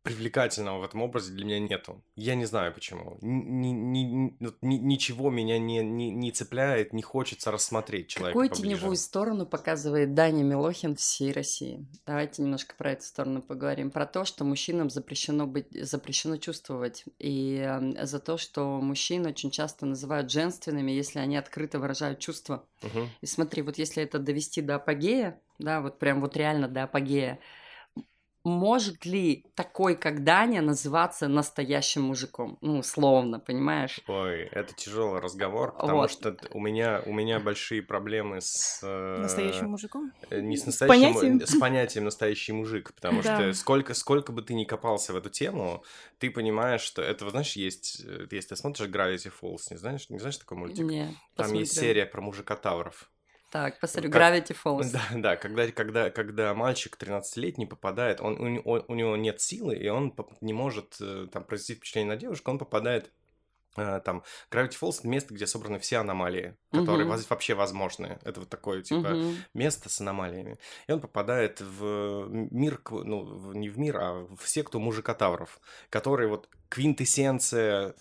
привлекательного 0.04 0.80
в 0.80 0.84
этом 0.84 1.02
образе 1.02 1.34
для 1.34 1.46
меня 1.46 1.60
нету. 1.60 2.02
Я 2.16 2.36
не 2.36 2.46
знаю 2.46 2.74
почему. 2.74 3.18
Ни, 3.22 3.68
ни, 3.68 4.34
ни, 4.62 4.76
ничего 4.76 5.30
меня 5.30 5.60
не, 5.60 5.84
не, 5.84 6.10
не 6.10 6.32
цепляет, 6.32 6.94
не 6.94 7.02
хочется 7.02 7.52
рассмотреть 7.52 8.08
человека 8.08 8.34
Какую 8.34 8.50
поближе. 8.50 8.78
теневую 8.78 8.96
сторону 8.96 9.46
показывает 9.46 10.14
Даня 10.14 10.44
Милохин 10.44 10.96
всей 10.96 11.32
России? 11.32 11.86
Давайте 12.06 12.42
немножко 12.42 12.76
про 12.78 12.94
эту 12.94 13.04
сторону 13.04 13.42
поговорим. 13.42 13.92
Про 13.92 14.06
то, 14.06 14.24
что 14.24 14.46
мужчинам 14.46 14.90
запрещено, 14.90 15.48
быть, 15.48 15.68
запрещено 15.72 16.38
чувствовать. 16.38 17.04
И 17.20 17.62
э, 17.62 18.06
за 18.06 18.20
то, 18.20 18.38
что 18.38 18.80
мужчин 18.80 19.26
очень 19.26 19.52
часто 19.52 19.86
называют 19.86 20.32
женственными, 20.32 20.92
если 20.92 21.20
они 21.20 21.36
открыто 21.36 21.78
выражают 21.80 22.20
чувства. 22.20 22.64
Угу. 22.84 23.10
И 23.22 23.26
смотри, 23.26 23.62
вот 23.62 23.78
если 23.78 24.02
это 24.02 24.20
довести 24.20 24.62
до 24.62 24.76
апогея, 24.76 25.40
да, 25.60 25.82
вот 25.82 26.00
прям 26.00 26.22
вот 26.22 26.38
реально 26.38 26.68
до 26.68 26.84
апогея, 26.84 27.40
может 28.44 29.06
ли 29.06 29.46
такой, 29.56 29.96
как 29.96 30.24
Даня, 30.24 30.62
называться 30.62 31.28
настоящим 31.28 32.04
мужиком? 32.04 32.58
Ну, 32.62 32.80
условно, 32.80 33.40
понимаешь? 33.40 34.00
Ой, 34.08 34.44
это 34.52 34.74
тяжелый 34.74 35.20
разговор, 35.20 35.74
потому 35.76 36.00
вот. 36.00 36.12
что 36.12 36.38
у 36.52 36.60
меня, 36.60 37.02
у 37.06 37.14
меня 37.14 37.40
большие 37.40 37.82
проблемы 37.82 38.38
с... 38.40 38.80
Э, 38.82 39.22
настоящим 39.22 39.72
мужиком? 39.72 40.12
Э, 40.30 40.40
не 40.40 40.58
с 40.58 40.66
настоящим... 40.66 41.12
С 41.12 41.16
понятием, 41.16 41.48
с 41.48 41.60
понятием 41.60 42.06
настоящий 42.06 42.54
мужик, 42.54 42.94
потому 42.94 43.22
что 43.22 43.54
сколько, 43.54 43.94
сколько 43.94 44.32
бы 44.32 44.42
ты 44.42 44.54
ни 44.54 44.64
копался 44.64 45.14
в 45.14 45.18
эту 45.18 45.30
тему, 45.30 45.84
ты 46.18 46.32
понимаешь, 46.32 46.82
что 46.82 47.02
это, 47.02 47.26
вот, 47.26 47.32
знаешь, 47.32 47.54
есть... 47.54 48.02
Э, 48.06 48.26
если 48.32 48.50
ты 48.50 48.56
смотришь 48.56 48.88
Gravity 48.88 49.32
Falls, 49.42 49.64
не 49.72 49.78
знаешь, 49.78 50.10
не 50.10 50.20
знаешь 50.20 50.38
такой 50.38 50.58
мультик? 50.58 50.86
Нет, 50.86 51.10
Там 51.10 51.18
посмотрю. 51.36 51.60
есть 51.60 51.78
серия 51.78 52.06
про 52.06 52.22
мужика-тавров. 52.22 53.10
Так, 53.50 53.80
посмотрю, 53.80 54.12
как... 54.12 54.22
Gravity 54.22 54.56
Falls. 54.64 54.92
Да, 54.92 55.02
да, 55.16 55.36
когда, 55.36 55.72
когда, 55.72 56.10
когда 56.12 56.54
мальчик 56.54 56.98
13-летний 57.02 57.66
попадает, 57.66 58.22
он, 58.22 58.60
у, 58.64 58.84
у 58.88 58.96
него 58.96 59.16
нет 59.16 59.42
силы, 59.42 59.76
и 59.76 59.88
он 59.90 60.14
не 60.42 60.54
может 60.54 60.98
э, 61.02 61.28
там 61.32 61.44
произвести 61.44 61.76
впечатление 61.76 62.14
на 62.14 62.18
девушку, 62.18 62.52
он 62.52 62.60
попадает 62.60 63.12
там 63.76 64.24
Gravity 64.52 64.76
Falls 64.80 65.08
место, 65.08 65.34
где 65.34 65.48
собраны 65.48 65.80
все 65.80 65.98
аномалии, 65.98 66.56
которые 66.72 67.08
uh-huh. 67.08 67.26
вообще 67.30 67.54
возможны. 67.54 68.20
Это 68.24 68.42
вот 68.42 68.50
такое 68.50 68.82
типа 68.82 69.08
uh-huh. 69.08 69.36
место 69.54 69.90
с 69.90 70.02
аномалиями. 70.02 70.58
И 70.88 70.92
он 70.92 71.00
попадает 71.00 71.62
в 71.62 72.28
мир, 72.30 72.82
ну 72.90 73.54
не 73.54 73.70
в 73.70 73.78
мир, 73.78 73.98
а 73.98 74.28
в 74.36 74.48
секту 74.48 74.80
мужикотавров, 74.80 75.60
которые 75.90 76.30
вот 76.30 76.50
квинтэссенция, 76.70 77.96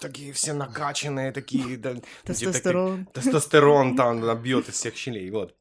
такие 0.00 0.32
все 0.32 0.52
накачанные, 0.54 1.32
такие... 1.32 1.76
Да, 1.76 1.94
тестостерон. 2.24 3.06
Тестостерон 3.06 3.96
там 3.96 4.20
бьет 4.42 4.68
из 4.68 4.74
всех 4.74 4.96
щелей, 4.96 5.30
вот. 5.30 5.54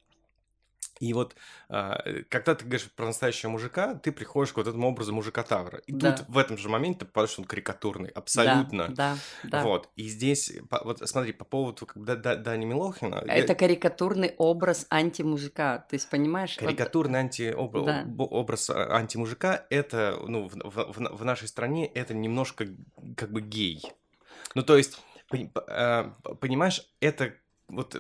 И 1.00 1.14
вот, 1.14 1.36
а, 1.70 1.98
когда 2.30 2.56
ты 2.56 2.66
говоришь 2.66 2.90
про 2.96 3.08
настоящего 3.08 3.50
мужика, 3.50 3.96
ты 3.96 4.12
приходишь 4.12 4.54
к 4.54 4.58
вот 4.58 4.68
этому 4.68 4.88
образу 4.88 5.14
мужика-тавра. 5.14 5.80
И 5.80 5.92
да. 5.92 6.14
тут 6.14 6.28
в 6.30 6.38
этом 6.38 6.58
же 6.58 6.70
моменте 6.70 7.00
ты 7.00 7.06
попадаешь, 7.06 7.32
что 7.32 7.42
он 7.42 7.48
карикатурный, 7.48 8.10
абсолютно. 8.10 8.90
Да, 8.90 9.18
да, 9.44 9.50
да. 9.50 9.64
Вот. 9.64 9.90
И 9.96 10.08
здесь, 10.08 10.54
вот 10.70 11.08
смотри, 11.10 11.34
по 11.34 11.46
поводу 11.46 11.86
когда 11.86 12.16
Дани 12.16 12.66
Милохина... 12.66 13.24
Это 13.28 13.54
я... 13.54 13.56
карикатурный 13.56 14.34
образ 14.38 14.86
антимужика, 14.90 15.80
то 15.90 15.96
есть, 15.96 16.10
понимаешь? 16.10 16.58
Карикатурный 16.58 17.22
вот... 17.22 17.26
анти... 17.26 17.56
да. 17.86 18.06
образ 18.18 18.70
а, 18.70 18.96
антимужика, 18.96 19.66
это, 19.70 20.20
ну, 20.28 20.48
в, 20.48 20.56
в, 20.56 21.18
в 21.18 21.26
нашей 21.26 21.48
стране 21.48 21.88
это 21.88 22.14
немножко 22.14 22.68
как 23.18 23.32
бы 23.32 23.42
гей. 23.42 23.82
Ну, 24.56 24.64
то 24.64 24.78
есть, 24.78 25.00
а, 25.68 26.14
понимаешь, 26.40 26.88
это 27.00 27.34
вот 27.68 27.96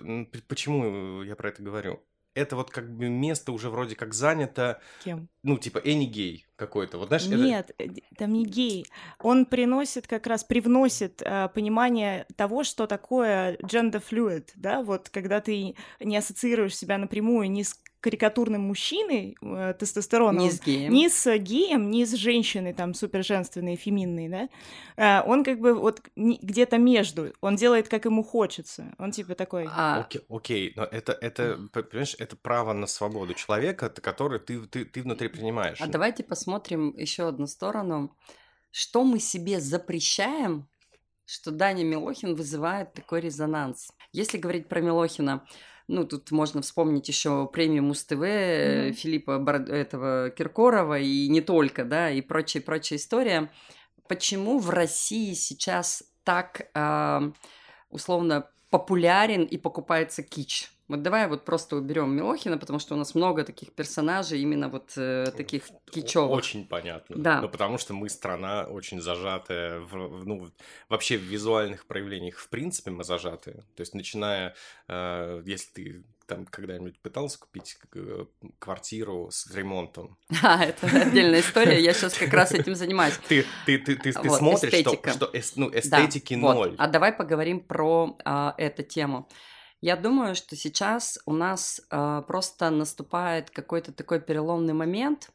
почему 0.48 1.24
я 1.24 1.36
про 1.36 1.50
это 1.50 1.64
говорю? 1.64 2.02
Это 2.36 2.56
вот 2.56 2.72
как 2.72 2.96
бы 2.96 3.10
место 3.10 3.52
уже 3.52 3.70
вроде 3.70 3.96
как 3.96 4.14
занято. 4.14 4.82
Кем? 5.04 5.30
Ну, 5.44 5.58
типа 5.58 5.80
Энни 5.80 6.06
гей 6.06 6.46
какой-то. 6.56 6.98
Вот 6.98 7.08
знаешь, 7.08 7.26
Нет, 7.28 7.72
это... 7.78 7.94
там 8.18 8.34
не 8.34 8.46
гей. 8.46 8.86
Он 9.20 9.46
приносит 9.46 10.08
как 10.08 10.28
раз, 10.28 10.44
привносит 10.44 11.22
э, 11.22 11.50
понимание 11.54 12.26
того, 12.36 12.64
что 12.64 12.88
такое 12.88 13.58
gender 13.58 14.04
fluid, 14.04 14.50
да, 14.56 14.82
вот 14.82 15.10
когда 15.10 15.42
ты 15.42 15.76
не 16.00 16.18
ассоциируешь 16.18 16.76
себя 16.76 16.98
напрямую 16.98 17.52
ни 17.52 17.64
с 17.64 17.80
карикатурным 18.04 18.62
мужчиной 18.64 19.38
э, 19.42 19.74
тестостероном, 19.80 20.44
ни 20.44 20.50
с 20.50 20.62
геем, 20.62 20.92
ни 20.92 21.08
с 21.08 21.38
геем, 21.38 21.90
ни 21.90 22.04
с 22.04 22.12
женщиной 22.12 22.74
там 22.74 22.94
супер 22.94 23.24
женственной, 23.24 23.78
феминной, 23.78 24.28
да, 24.28 24.50
э, 24.98 25.26
он 25.26 25.46
как 25.46 25.60
бы 25.60 25.74
вот 25.74 26.02
где-то 26.16 26.78
между, 26.78 27.34
он 27.40 27.56
делает 27.56 27.88
как 27.88 28.04
ему 28.04 28.22
хочется, 28.22 28.94
он 28.98 29.12
типа 29.12 29.36
такой. 29.36 29.70
А... 29.72 30.02
Окей, 30.02 30.22
окей, 30.30 30.74
но 30.76 30.84
это 30.84 31.14
это 31.14 31.58
понимаешь, 31.72 32.16
это 32.20 32.36
право 32.36 32.74
на 32.74 32.88
свободу 32.88 33.34
человека, 33.34 33.90
который 33.90 34.40
ты 34.40 34.60
ты 34.68 34.84
ты 34.84 35.02
внутри 35.02 35.30
принимаешь. 35.30 35.80
А 35.80 35.88
давайте 35.88 36.24
посмотрим 36.24 36.94
еще 36.98 37.30
одну 37.30 37.48
сторону, 37.48 38.14
что 38.72 39.06
мы 39.06 39.20
себе 39.20 39.62
запрещаем, 39.62 40.68
что 41.26 41.52
Даня 41.52 41.86
Милохин 41.86 42.36
вызывает 42.36 42.94
такой 42.94 43.22
резонанс. 43.22 43.94
Если 44.12 44.38
говорить 44.38 44.68
про 44.68 44.82
Милохина, 44.82 45.46
ну, 45.88 46.06
тут 46.06 46.32
можно 46.32 46.62
вспомнить 46.62 47.08
еще 47.08 47.48
премию 47.48 47.84
Муз-ТВ 47.84 48.14
mm-hmm. 48.14 48.92
Филиппа 48.94 49.40
Бар... 49.40 49.62
этого 49.62 50.30
Киркорова 50.30 51.00
и 51.00 51.28
не 51.28 51.42
только, 51.42 51.84
да, 51.84 52.10
и 52.10 52.22
прочая-прочая 52.22 52.98
история. 52.98 53.52
Почему 54.08 54.60
в 54.60 54.70
России 54.70 55.34
сейчас 55.34 56.04
так 56.24 56.70
э, 56.74 57.32
условно 57.90 58.50
популярен 58.70 59.44
и 59.44 59.58
покупается 59.58 60.24
кич? 60.24 60.73
Вот 60.90 61.02
давай 61.02 61.28
вот 61.28 61.46
просто 61.46 61.78
уберем 61.78 62.14
Милохина, 62.14 62.58
потому 62.58 62.78
что 62.78 62.96
у 62.96 62.98
нас 62.98 63.16
много 63.16 63.46
таких 63.46 63.72
персонажей, 63.72 64.42
именно 64.42 64.68
вот 64.68 64.92
э, 64.98 65.32
таких 65.36 65.64
кичевых. 65.90 66.32
Очень 66.32 66.68
понятно. 66.68 67.16
Да. 67.18 67.42
Ну, 67.42 67.48
потому 67.48 67.78
что 67.78 67.94
мы 67.94 68.10
страна 68.10 68.66
очень 68.66 69.00
зажатая, 69.00 69.80
в, 69.80 70.26
ну, 70.26 70.50
вообще 70.90 71.18
в 71.18 71.22
визуальных 71.22 71.86
проявлениях, 71.86 72.38
в 72.38 72.50
принципе, 72.50 72.92
мы 72.92 73.06
зажаты. 73.06 73.64
То 73.76 73.82
есть, 73.82 73.94
начиная, 73.96 74.56
э, 74.90 75.42
если 75.46 75.72
ты 75.72 76.04
там 76.28 76.46
когда-нибудь 76.46 77.00
пытался 77.00 77.40
купить 77.40 77.78
э, 77.96 78.26
квартиру 78.60 79.30
с 79.32 79.50
ремонтом? 79.56 80.18
А, 80.44 80.66
это 80.66 80.88
отдельная 80.88 81.40
история, 81.40 81.82
я 81.82 81.94
сейчас 81.94 82.14
как 82.14 82.34
раз 82.34 82.52
этим 82.52 82.76
занимаюсь. 82.76 83.18
Ты, 83.30 83.46
ты, 83.66 83.78
ты, 83.78 83.96
ты, 83.96 84.12
ты 84.12 84.30
вот, 84.30 84.38
смотришь, 84.38 84.74
эстетика. 84.74 85.12
что, 85.12 85.28
что 85.28 85.38
эс, 85.38 85.56
ну, 85.56 85.70
эстетики 85.74 86.34
да, 86.34 86.42
ноль. 86.42 86.70
Вот. 86.72 86.76
А 86.78 86.88
давай 86.88 87.14
поговорим 87.14 87.62
про 87.62 88.18
а, 88.26 88.54
эту 88.58 88.84
тему. 88.84 89.30
Я 89.84 89.98
думаю, 89.98 90.34
что 90.34 90.56
сейчас 90.56 91.20
у 91.26 91.34
нас 91.34 91.82
э, 91.92 92.22
просто 92.26 92.70
наступает 92.70 93.50
какой-то 93.50 93.92
такой 93.92 94.22
переломный 94.22 94.74
момент. 94.74 95.30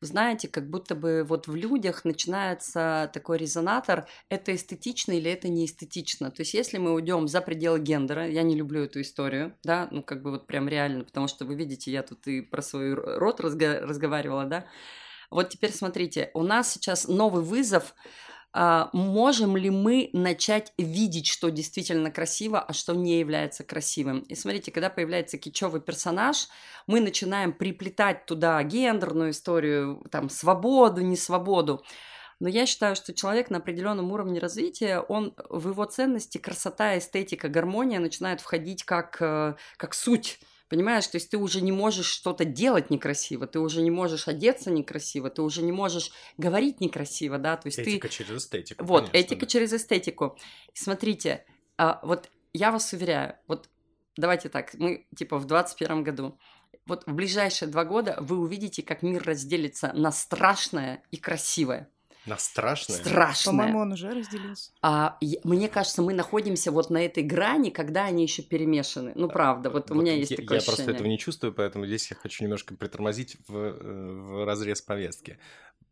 Знаете, 0.00 0.46
как 0.46 0.70
будто 0.70 0.94
бы 0.94 1.24
вот 1.28 1.48
в 1.48 1.56
людях 1.56 2.04
начинается 2.04 3.10
такой 3.12 3.38
резонатор, 3.38 4.06
это 4.28 4.54
эстетично 4.54 5.10
или 5.10 5.28
это 5.28 5.48
не 5.48 5.64
эстетично. 5.64 6.30
То 6.30 6.42
есть 6.42 6.54
если 6.54 6.78
мы 6.78 6.94
уйдем 6.94 7.26
за 7.26 7.40
пределы 7.40 7.80
гендера, 7.80 8.28
я 8.28 8.44
не 8.44 8.54
люблю 8.54 8.84
эту 8.84 9.00
историю, 9.00 9.56
да, 9.64 9.88
ну 9.90 10.04
как 10.04 10.22
бы 10.22 10.30
вот 10.30 10.46
прям 10.46 10.68
реально, 10.68 11.02
потому 11.02 11.26
что 11.26 11.44
вы 11.44 11.56
видите, 11.56 11.90
я 11.90 12.04
тут 12.04 12.24
и 12.28 12.40
про 12.40 12.62
свой 12.62 12.94
рот 12.94 13.40
разго- 13.40 13.80
разговаривала, 13.80 14.44
да. 14.44 14.66
Вот 15.28 15.48
теперь 15.48 15.72
смотрите, 15.72 16.30
у 16.34 16.44
нас 16.44 16.72
сейчас 16.72 17.08
новый 17.08 17.42
вызов 17.42 17.96
можем 18.92 19.56
ли 19.56 19.70
мы 19.70 20.10
начать 20.12 20.72
видеть, 20.78 21.28
что 21.28 21.48
действительно 21.48 22.10
красиво, 22.10 22.60
а 22.60 22.72
что 22.72 22.92
не 22.94 23.20
является 23.20 23.62
красивым. 23.62 24.20
И 24.20 24.34
смотрите, 24.34 24.72
когда 24.72 24.90
появляется 24.90 25.38
кичевый 25.38 25.80
персонаж, 25.80 26.48
мы 26.88 26.98
начинаем 27.00 27.52
приплетать 27.52 28.26
туда 28.26 28.60
гендерную 28.64 29.30
историю, 29.30 30.04
там, 30.10 30.28
свободу, 30.28 31.02
не 31.02 31.16
свободу. 31.16 31.84
Но 32.40 32.48
я 32.48 32.66
считаю, 32.66 32.96
что 32.96 33.14
человек 33.14 33.50
на 33.50 33.58
определенном 33.58 34.10
уровне 34.10 34.40
развития, 34.40 35.00
он 35.00 35.34
в 35.48 35.68
его 35.68 35.84
ценности 35.84 36.38
красота, 36.38 36.98
эстетика, 36.98 37.48
гармония 37.48 38.00
начинает 38.00 38.40
входить 38.40 38.82
как, 38.82 39.18
э, 39.20 39.54
как 39.76 39.94
суть 39.94 40.40
Понимаешь, 40.68 41.06
то 41.06 41.16
есть 41.16 41.30
ты 41.30 41.38
уже 41.38 41.62
не 41.62 41.72
можешь 41.72 42.06
что-то 42.06 42.44
делать 42.44 42.90
некрасиво, 42.90 43.46
ты 43.46 43.58
уже 43.58 43.80
не 43.80 43.90
можешь 43.90 44.28
одеться 44.28 44.70
некрасиво, 44.70 45.30
ты 45.30 45.40
уже 45.40 45.62
не 45.62 45.72
можешь 45.72 46.12
говорить 46.36 46.80
некрасиво, 46.80 47.38
да, 47.38 47.56
то 47.56 47.68
есть 47.68 47.78
этика 47.78 48.08
ты... 48.08 48.14
через 48.14 48.42
эстетику. 48.42 48.84
Вот, 48.84 49.10
конечно, 49.10 49.16
этика 49.16 49.40
да. 49.40 49.46
через 49.46 49.72
эстетику. 49.72 50.38
Смотрите, 50.74 51.46
а, 51.78 52.00
вот 52.02 52.30
я 52.52 52.70
вас 52.70 52.92
уверяю, 52.92 53.36
вот 53.46 53.70
давайте 54.16 54.50
так, 54.50 54.74
мы 54.74 55.06
типа 55.16 55.38
в 55.38 55.46
21 55.46 56.04
году, 56.04 56.38
вот 56.86 57.04
в 57.06 57.14
ближайшие 57.14 57.68
два 57.68 57.84
года 57.84 58.16
вы 58.20 58.38
увидите, 58.38 58.82
как 58.82 59.02
мир 59.02 59.22
разделится 59.22 59.92
на 59.94 60.12
страшное 60.12 61.02
и 61.10 61.16
красивое. 61.16 61.90
На 62.28 62.36
страшное? 62.36 62.96
Страшное. 62.96 63.52
По-моему, 63.52 63.80
он 63.80 63.92
уже 63.92 64.10
разделился. 64.10 64.70
А, 64.82 65.16
я, 65.20 65.38
мне 65.44 65.68
кажется, 65.68 66.02
мы 66.02 66.12
находимся 66.12 66.70
вот 66.70 66.90
на 66.90 66.98
этой 66.98 67.22
грани, 67.22 67.70
когда 67.70 68.04
они 68.04 68.22
еще 68.22 68.42
перемешаны. 68.42 69.12
Ну, 69.14 69.28
правда, 69.28 69.70
вот, 69.70 69.88
вот 69.88 69.96
у 69.96 70.00
меня 70.00 70.14
есть 70.14 70.32
я, 70.32 70.36
такое 70.36 70.56
Я 70.56 70.58
ощущение. 70.58 70.76
просто 70.76 70.92
этого 70.92 71.06
не 71.08 71.18
чувствую, 71.18 71.54
поэтому 71.54 71.86
здесь 71.86 72.10
я 72.10 72.16
хочу 72.16 72.44
немножко 72.44 72.74
притормозить 72.74 73.38
в, 73.48 73.56
э, 73.56 73.72
в 73.72 74.44
разрез 74.44 74.82
повестки. 74.82 75.38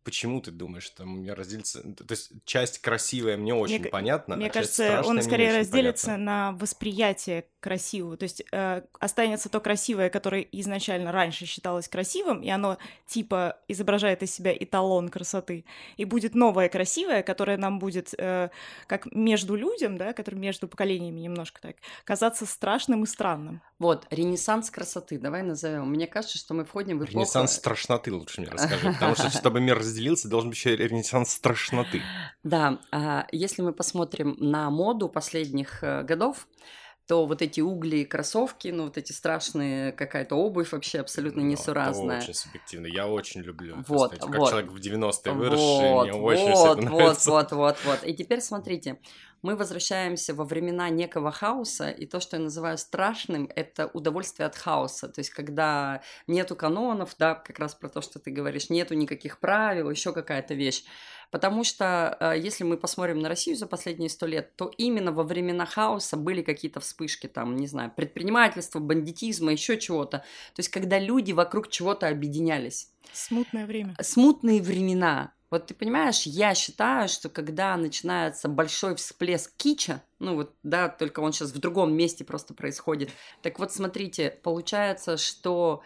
Почему 0.07 0.41
ты 0.41 0.53
думаешь, 0.53 0.85
что 0.85 1.03
у 1.03 1.07
меня 1.07 1.35
разделится? 1.35 1.83
То 1.83 2.07
есть 2.11 2.31
часть 2.45 2.79
красивая 2.79 3.37
мне 3.37 3.53
очень 3.53 3.81
мне, 3.81 3.89
понятна, 3.89 4.37
Мне 4.37 4.47
а 4.47 4.51
кажется, 4.51 5.03
он 5.05 5.21
скорее 5.21 5.59
разделится 5.59 6.13
понятна. 6.13 6.25
на 6.25 6.53
восприятие 6.53 7.47
красивого. 7.59 8.17
То 8.17 8.23
есть 8.23 8.45
э, 8.53 8.83
останется 9.01 9.49
то 9.49 9.59
красивое, 9.59 10.09
которое 10.09 10.47
изначально 10.53 11.11
раньше 11.11 11.45
считалось 11.45 11.89
красивым, 11.89 12.41
и 12.41 12.49
оно 12.49 12.79
типа 13.09 13.59
изображает 13.67 14.23
из 14.23 14.33
себя 14.33 14.57
эталон 14.57 15.09
красоты. 15.09 15.65
И 15.97 16.05
будет 16.05 16.37
новое 16.37 16.69
красивое, 16.69 17.25
которое 17.25 17.57
нам 17.57 17.81
будет 17.81 18.15
э, 18.17 18.51
как 18.87 19.13
между 19.13 19.57
людям, 19.57 19.99
да, 19.99 20.13
который 20.13 20.37
между 20.37 20.69
поколениями 20.69 21.19
немножко 21.19 21.61
так, 21.61 21.75
казаться 22.05 22.47
страшным 22.47 23.03
и 23.03 23.07
странным. 23.07 23.61
Вот, 23.79 24.07
ренессанс 24.11 24.71
красоты, 24.71 25.19
давай 25.19 25.43
назовем. 25.43 25.91
Мне 25.91 26.07
кажется, 26.07 26.39
что 26.39 26.55
мы 26.55 26.65
входим 26.65 26.99
в 26.99 27.03
эпоху... 27.03 27.19
Ренессанс 27.19 27.53
страшноты 27.53 28.13
лучше 28.13 28.41
мне 28.41 28.51
расскажи, 28.51 28.93
потому 28.93 29.15
что, 29.15 29.29
чтобы 29.39 29.61
мир 29.61 29.79
разделился, 29.79 30.29
должен 30.29 30.49
быть 30.49 30.59
еще 30.59 30.77
ренессанс 30.77 31.31
страшноты. 31.33 32.01
Да, 32.43 32.81
а, 32.91 33.27
если 33.33 33.61
мы 33.61 33.75
посмотрим 33.75 34.37
на 34.39 34.71
моду 34.71 35.11
последних 35.11 35.85
э, 35.85 36.05
годов, 36.05 36.49
то 37.07 37.25
вот 37.27 37.41
эти 37.41 37.61
угли 37.61 37.99
и 37.99 38.05
кроссовки, 38.05 38.69
ну 38.69 38.85
вот 38.85 38.99
эти 38.99 39.13
страшные, 39.13 39.93
какая-то 39.93 40.35
обувь 40.35 40.73
вообще 40.73 40.99
абсолютно 41.01 41.43
Ну, 41.43 41.49
несуразная. 41.49 42.17
Это 42.17 42.25
очень 42.25 42.35
субъективно. 42.35 42.87
Я 42.87 43.07
очень 43.07 43.43
люблю. 43.43 43.77
Вот, 43.87 44.13
кстати. 44.13 44.29
Как 44.29 44.41
вот. 44.41 44.51
человек 44.51 44.71
в 44.73 44.77
90-е 44.77 45.33
выросший, 45.33 45.91
Вот, 45.93 46.09
мне 46.09 46.15
очень 46.15 46.53
вот, 46.53 46.79
это 46.79 46.91
вот, 46.91 46.99
нравится. 46.99 47.31
вот, 47.31 47.53
вот, 47.53 47.77
вот. 47.85 48.05
И 48.05 48.15
теперь 48.15 48.41
смотрите, 48.41 48.99
мы 49.47 49.55
возвращаемся 49.55 50.35
во 50.35 50.45
времена 50.45 50.91
некого 50.91 51.31
хаоса, 51.31 51.89
и 51.89 52.05
то, 52.05 52.19
что 52.19 52.37
я 52.37 52.43
называю 52.43 52.79
страшным, 52.79 53.49
это 53.55 53.87
удовольствие 53.95 54.47
от 54.47 54.57
хаоса. 54.57 55.07
То 55.09 55.21
есть, 55.21 55.31
когда 55.31 56.03
нету 56.27 56.57
канонов, 56.57 57.15
да, 57.17 57.37
как 57.37 57.61
раз 57.61 57.77
про 57.77 57.89
то, 57.89 58.01
что 58.01 58.19
ты 58.19 58.33
говоришь, 58.33 58.71
нету 58.71 58.95
никаких 58.95 59.39
правил, 59.39 59.89
еще 59.89 60.13
какая-то 60.13 60.55
вещь. 60.55 60.83
Потому 61.31 61.63
что 61.63 62.17
э, 62.19 62.39
если 62.39 62.65
мы 62.65 62.77
посмотрим 62.77 63.21
на 63.21 63.29
Россию 63.29 63.57
за 63.57 63.69
последние 63.69 64.11
сто 64.11 64.27
лет, 64.27 64.57
то 64.57 64.69
именно 64.79 65.13
во 65.13 65.23
времена 65.23 65.65
хаоса 65.65 66.17
были 66.17 66.43
какие-то 66.43 66.81
вспышки, 66.81 67.29
там, 67.29 67.55
не 67.55 67.69
знаю, 67.69 67.93
предпринимательства, 67.95 68.81
бандитизма, 68.81 69.53
еще 69.53 69.79
чего-то. 69.79 70.19
То 70.19 70.61
есть, 70.61 70.71
когда 70.71 70.99
люди 70.99 71.31
вокруг 71.31 71.69
чего-то 71.69 72.09
объединялись 72.09 72.91
Смутное 73.13 73.67
время. 73.67 73.95
смутные 74.01 74.61
времена. 74.61 75.36
Вот 75.51 75.67
ты 75.67 75.75
понимаешь, 75.75 76.23
я 76.23 76.55
считаю, 76.55 77.09
что 77.09 77.29
когда 77.29 77.77
начинается 77.77 78.49
большой 78.49 78.97
всплеск 78.97 79.53
кича, 79.57 80.03
ну 80.19 80.35
вот, 80.35 80.55
да, 80.65 80.89
только 80.89 81.21
он 81.21 81.33
сейчас 81.33 81.53
в 81.53 81.59
другом 81.61 81.95
месте 81.95 82.25
просто 82.25 82.53
происходит. 82.53 83.11
Так 83.43 83.61
вот, 83.61 83.73
смотрите, 83.73 84.31
получается, 84.43 85.17
что 85.17 85.83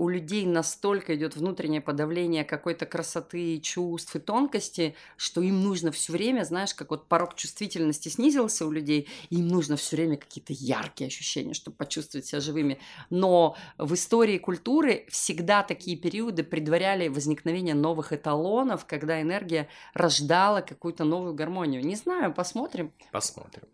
у 0.00 0.08
людей 0.08 0.46
настолько 0.46 1.14
идет 1.14 1.36
внутреннее 1.36 1.82
подавление 1.82 2.42
какой-то 2.42 2.86
красоты, 2.86 3.60
чувств 3.60 4.16
и 4.16 4.18
тонкости, 4.18 4.94
что 5.18 5.42
им 5.42 5.62
нужно 5.62 5.92
все 5.92 6.12
время, 6.12 6.44
знаешь, 6.44 6.74
как 6.74 6.90
вот 6.90 7.06
порог 7.06 7.34
чувствительности 7.34 8.08
снизился 8.08 8.64
у 8.64 8.70
людей, 8.70 9.08
им 9.28 9.48
нужно 9.48 9.76
все 9.76 9.96
время 9.96 10.16
какие-то 10.16 10.54
яркие 10.54 11.08
ощущения, 11.08 11.52
чтобы 11.52 11.76
почувствовать 11.76 12.24
себя 12.24 12.40
живыми. 12.40 12.80
Но 13.10 13.58
в 13.76 13.92
истории 13.92 14.38
культуры 14.38 15.04
всегда 15.10 15.62
такие 15.62 15.98
периоды 15.98 16.44
предваряли 16.44 17.08
возникновение 17.08 17.74
новых 17.74 18.14
эталонов, 18.14 18.86
когда 18.86 19.20
энергия 19.20 19.68
рождала 19.92 20.62
какую-то 20.62 21.04
новую 21.04 21.34
гармонию. 21.34 21.84
Не 21.84 21.96
знаю, 21.96 22.32
посмотрим. 22.32 22.90
Посмотрим. 23.12 23.64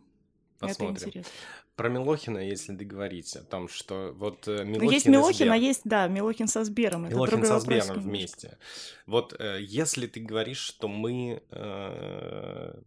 Это 0.66 0.78
Посмотрим. 0.78 1.08
интересно. 1.08 1.32
Про 1.76 1.88
Милохина, 1.90 2.38
если 2.38 2.72
договорить 2.72 3.36
о 3.36 3.42
том, 3.42 3.68
что 3.68 4.12
вот 4.16 4.48
э, 4.48 4.64
Милохин 4.64 4.84
Ну, 4.84 4.90
есть 4.90 5.06
и 5.06 5.10
Милохин, 5.10 5.52
а 5.52 5.56
есть, 5.56 5.82
да, 5.84 6.08
Милохин 6.08 6.48
со 6.48 6.64
Сбером. 6.64 7.04
Это 7.04 7.14
Милохин 7.16 7.40
другой 7.40 7.48
со 7.48 7.60
Сбером 7.60 8.00
вместе. 8.00 8.58
Вот 9.06 9.34
э, 9.38 9.58
если 9.60 10.06
ты 10.06 10.20
говоришь, 10.20 10.60
что 10.60 10.88
мы... 10.88 11.42
э, 11.50 12.80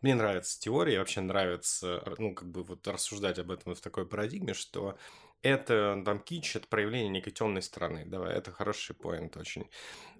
мне 0.00 0.16
нравится 0.16 0.60
теория, 0.60 0.98
вообще 0.98 1.20
нравится, 1.20 2.02
ну, 2.18 2.34
как 2.34 2.50
бы 2.50 2.64
вот 2.64 2.86
рассуждать 2.88 3.38
об 3.38 3.52
этом 3.52 3.76
в 3.76 3.80
такой 3.80 4.04
парадигме, 4.04 4.52
что 4.52 4.96
это, 5.42 6.00
там, 6.04 6.20
кич, 6.20 6.56
это 6.56 6.66
проявление 6.68 7.08
некой 7.10 7.32
темной 7.32 7.62
стороны. 7.62 8.04
Давай, 8.06 8.34
это 8.34 8.50
хороший 8.52 8.94
поинт 8.94 9.36
очень. 9.36 9.66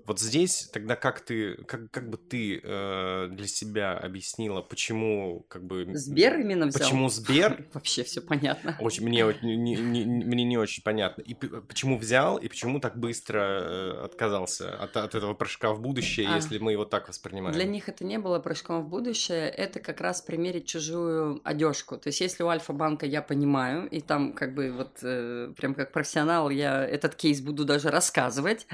Вот 0.04 0.18
здесь 0.18 0.68
тогда 0.72 0.96
как 0.96 1.20
ты, 1.20 1.54
как, 1.62 1.90
как 1.92 2.10
бы 2.10 2.16
ты 2.16 2.60
э, 2.60 3.28
для 3.30 3.46
себя 3.46 3.96
объяснила, 3.96 4.60
почему, 4.60 5.46
как 5.48 5.64
бы... 5.64 5.86
Сбер 5.94 6.40
именно 6.40 6.66
взял? 6.66 6.82
Почему 6.82 7.08
Сбер 7.08 7.66
Вообще 7.72 8.02
все 8.02 8.20
понятно. 8.20 8.76
очень, 8.80 9.04
мне, 9.04 9.24
не, 9.42 9.56
не- 9.56 9.76
не- 9.76 10.04
мне 10.24 10.42
не 10.44 10.58
очень 10.58 10.82
понятно. 10.82 11.22
И 11.22 11.34
почему 11.34 11.98
взял, 11.98 12.36
и 12.36 12.48
почему 12.48 12.80
так 12.80 12.98
быстро 12.98 13.38
э, 13.40 14.04
отказался 14.04 14.74
от, 14.76 14.96
от 14.96 15.14
этого 15.14 15.34
прыжка 15.34 15.72
в 15.72 15.80
будущее, 15.80 16.28
А. 16.28 16.34
если 16.34 16.58
мы 16.58 16.72
его 16.72 16.84
так 16.84 17.08
воспринимаем? 17.08 17.54
Для 17.54 17.64
них 17.64 17.88
это 17.88 18.04
не 18.04 18.18
было 18.18 18.40
прыжком 18.40 18.82
в 18.82 18.88
будущее, 18.88 19.48
это 19.48 19.78
как 19.78 20.00
раз 20.00 20.20
примерить 20.20 20.66
чужую 20.66 21.40
одежку. 21.44 21.96
То 21.96 22.08
есть, 22.08 22.20
если 22.20 22.42
у 22.42 22.48
Альфа-банка 22.48 23.06
я 23.06 23.22
понимаю, 23.22 23.88
и 23.88 24.00
там 24.00 24.32
как 24.32 24.54
бы 24.54 24.72
вот 24.72 24.98
прям 25.56 25.74
как 25.74 25.92
профессионал 25.92 26.50
я 26.50 26.84
этот 26.84 27.14
кейс 27.14 27.40
буду 27.40 27.64
даже 27.64 27.90
рассказывать, 27.90 28.66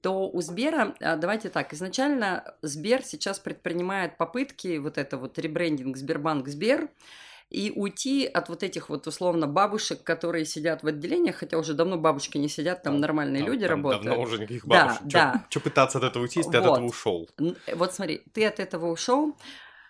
то 0.00 0.28
у 0.28 0.40
Сбера, 0.40 0.94
а, 1.00 1.16
давайте 1.16 1.48
так, 1.48 1.72
изначально 1.72 2.54
Сбер 2.62 3.02
сейчас 3.02 3.38
предпринимает 3.38 4.16
попытки, 4.16 4.78
вот 4.78 4.98
это 4.98 5.16
вот 5.16 5.38
ребрендинг 5.38 5.96
Сбербанк 5.96 6.48
Сбер, 6.48 6.88
и 7.48 7.72
уйти 7.76 8.26
от 8.26 8.48
вот 8.48 8.64
этих 8.64 8.88
вот 8.88 9.06
условно 9.06 9.46
бабушек, 9.46 10.02
которые 10.02 10.44
сидят 10.44 10.82
в 10.82 10.86
отделениях, 10.88 11.36
хотя 11.36 11.56
уже 11.58 11.74
давно 11.74 11.96
бабушки 11.96 12.38
не 12.38 12.48
сидят, 12.48 12.82
там 12.82 12.94
Там- 12.94 13.00
нормальные 13.00 13.42
Там- 13.44 13.52
люди 13.52 13.62
там 13.68 13.70
работают. 13.76 14.04
Давно 14.04 14.22
уже 14.22 14.38
никаких 14.38 14.66
Да, 14.66 14.86
бабушек. 14.86 15.02
да. 15.06 15.44
Что 15.48 15.60
пытаться 15.60 15.98
от 15.98 16.04
этого 16.04 16.24
уйти, 16.24 16.40
если 16.40 16.50
ты 16.50 16.58
от 16.58 16.64
Вот. 16.66 16.72
этого 16.78 16.86
ушел? 16.88 17.28
Вот 17.74 17.94
смотри, 17.94 18.22
ты 18.32 18.44
от 18.46 18.58
этого 18.58 18.90
ушел, 18.90 19.36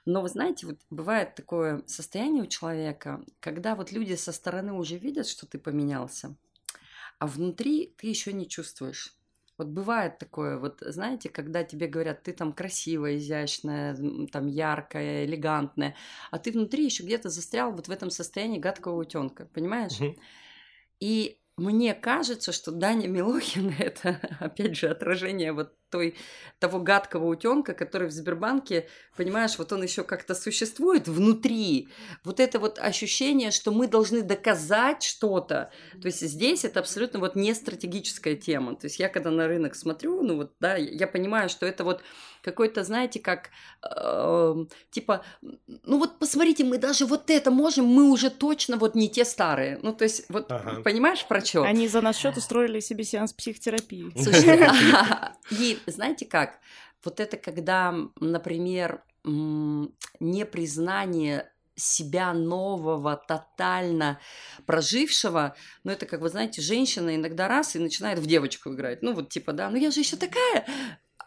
но 0.07 0.23
вы 0.23 0.29
знаете, 0.29 0.67
вот 0.67 0.81
бывает 0.91 1.35
такое 1.35 1.83
состояние 1.87 2.45
у 2.45 2.47
человека, 2.47 3.25
когда 3.41 3.75
вот 3.77 3.93
люди 3.93 4.15
со 4.15 4.33
стороны 4.33 4.73
уже 4.73 4.97
видят, 4.99 5.27
что 5.27 5.47
ты 5.47 5.59
поменялся, 5.59 6.37
а 7.19 7.27
внутри 7.27 7.95
ты 7.99 8.09
еще 8.09 8.33
не 8.33 8.49
чувствуешь. 8.49 9.19
Вот 9.59 9.69
бывает 9.69 10.19
такое, 10.19 10.59
вот 10.59 10.83
знаете, 10.83 11.31
когда 11.31 11.65
тебе 11.65 11.87
говорят, 11.87 12.23
ты 12.25 12.33
там 12.35 12.53
красивая, 12.53 13.17
изящная, 13.17 13.97
там 14.31 14.49
яркая, 14.49 15.25
элегантная, 15.25 15.97
а 16.31 16.39
ты 16.39 16.53
внутри 16.53 16.85
еще 16.85 17.05
где-то 17.05 17.31
застрял 17.31 17.73
вот 17.73 17.89
в 17.89 17.91
этом 17.91 18.11
состоянии 18.11 18.59
гадкого 18.59 19.01
утенка, 19.01 19.47
понимаешь? 19.47 20.03
Мгм. 20.03 20.17
И 21.01 21.41
мне 21.57 21.95
кажется, 21.95 22.53
что 22.53 22.71
Даня 22.71 23.09
Милохин 23.09 23.75
это, 23.79 24.21
опять 24.41 24.77
же, 24.77 24.89
отражение 24.89 25.53
вот 25.53 25.75
той, 25.97 26.15
того 26.59 26.79
гадкого 26.81 27.27
утенка, 27.27 27.73
который 27.73 28.09
в 28.09 28.13
Сбербанке, 28.13 28.87
понимаешь, 29.17 29.59
вот 29.59 29.73
он 29.73 29.83
еще 29.83 30.05
как-то 30.05 30.35
существует 30.35 31.09
внутри. 31.09 31.89
Вот 32.23 32.39
это 32.39 32.59
вот 32.59 32.79
ощущение, 32.79 33.51
что 33.51 33.73
мы 33.73 33.89
должны 33.89 34.23
доказать 34.23 35.03
что-то. 35.03 35.71
То 36.01 36.07
есть 36.07 36.21
здесь 36.21 36.65
это 36.65 36.81
абсолютно 36.81 37.19
вот 37.19 37.35
не 37.35 37.55
стратегическая 37.55 38.37
тема. 38.37 38.77
То 38.77 38.87
есть 38.87 38.99
я 38.99 39.09
когда 39.09 39.31
на 39.31 39.49
рынок 39.49 39.75
смотрю, 39.75 40.23
ну 40.23 40.37
вот, 40.37 40.53
да, 40.61 40.77
я 40.77 41.07
понимаю, 41.07 41.49
что 41.49 41.65
это 41.65 41.83
вот 41.85 42.03
какой-то, 42.43 42.85
знаете, 42.85 43.19
как, 43.19 43.51
эм, 43.83 44.69
типа, 44.91 45.25
ну 45.43 45.99
вот 45.99 46.19
посмотрите, 46.19 46.63
мы 46.65 46.79
даже 46.79 47.05
вот 47.05 47.29
это 47.29 47.51
можем, 47.51 47.87
мы 47.87 48.11
уже 48.11 48.31
точно 48.31 48.77
вот 48.77 48.95
не 48.95 49.09
те 49.09 49.25
старые. 49.25 49.81
Ну 49.83 49.93
то 49.93 50.05
есть 50.05 50.27
вот, 50.29 50.53
Ага. 50.53 50.83
понимаешь, 50.83 51.27
про 51.27 51.45
что? 51.45 51.65
Они 51.65 51.89
за 51.89 52.01
наш 52.01 52.17
счет 52.17 52.37
устроили 52.37 52.81
себе 52.81 53.03
сеанс 53.05 53.33
психотерапии. 53.33 54.13
Слушай, 54.23 54.61
и 55.51 55.79
знаете 55.93 56.27
как? 56.27 56.59
Вот 57.05 57.21
это 57.21 57.37
когда, 57.37 57.95
например, 58.21 59.03
непризнание 60.21 61.51
себя 61.77 62.33
нового, 62.33 63.17
тотально 63.17 64.19
прожившего, 64.65 65.55
ну 65.85 65.93
это 65.93 66.07
как 66.07 66.21
вы 66.21 66.31
знаете, 66.31 66.63
женщина 66.63 67.15
иногда 67.15 67.49
раз 67.49 67.77
и 67.77 67.79
начинает 67.79 68.19
в 68.19 68.27
девочку 68.27 68.73
играть. 68.73 69.03
Ну 69.03 69.13
вот 69.13 69.29
типа, 69.29 69.53
да, 69.53 69.69
ну 69.69 69.77
я 69.77 69.91
же 69.91 70.01
еще 70.01 70.17
такая. 70.17 70.67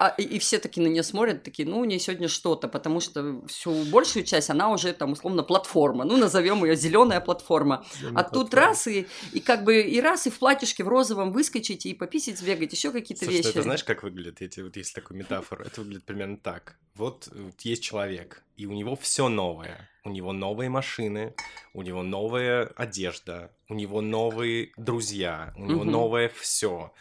А, 0.02 0.16
и, 0.18 0.24
и 0.24 0.39
все 0.39 0.60
таки 0.60 0.80
на 0.80 0.88
нее 0.88 1.04
смотрят, 1.04 1.43
такие, 1.43 1.68
ну, 1.68 1.80
у 1.80 1.84
нее 1.84 2.00
сегодня 2.00 2.30
что-то, 2.30 2.70
потому 2.70 3.02
что 3.02 3.41
всю 3.47 3.84
большую 3.84 4.24
часть 4.24 4.50
она 4.50 4.72
уже 4.72 4.93
там 4.93 5.12
условно 5.12 5.43
платформа. 5.43 6.06
Ну, 6.06 6.16
назовем 6.16 6.64
ее 6.64 6.78
зеленая 6.78 7.20
платформа. 7.20 7.86
А 8.16 8.24
тут 8.24 8.54
раз 8.54 8.88
и, 8.88 9.08
и 9.34 9.41
как 9.41 9.66
бы 9.66 9.82
и 9.82 10.00
раз 10.00 10.26
и 10.26 10.30
в 10.30 10.39
платьишке 10.39 10.86
в 10.86 10.88
розовом 10.88 11.34
выскочить 11.34 11.86
и 11.86 11.93
пописить, 11.93 12.39
сбегать, 12.39 12.72
еще 12.72 12.91
какие-то 12.91 13.26
Слушай, 13.26 13.39
вещи. 13.39 13.50
это 13.50 13.62
знаешь, 13.62 13.84
как 13.84 14.04
выглядит? 14.04 14.41
Эти, 14.41 14.62
вот 14.62 14.78
есть 14.78 14.95
такую 14.95 15.18
метафору. 15.18 15.66
Это 15.66 15.82
выглядит 15.82 16.06
примерно 16.06 16.38
так. 16.38 16.78
Вот 16.95 17.28
э, 17.34 17.52
есть 17.60 17.84
человек, 17.84 18.45
и 18.56 18.68
у 18.68 18.72
него 18.72 18.95
все 18.95 19.28
новое. 19.28 19.89
У 20.06 20.12
него 20.12 20.32
новые 20.32 20.70
машины, 20.70 21.36
у 21.74 21.82
него 21.82 22.04
новая 22.04 22.68
одежда, 22.78 23.52
у 23.68 23.74
него 23.74 24.00
новые 24.00 24.72
друзья, 24.78 25.54
у 25.58 25.66
него 25.66 25.84
новое 25.84 26.30
все. 26.30 26.93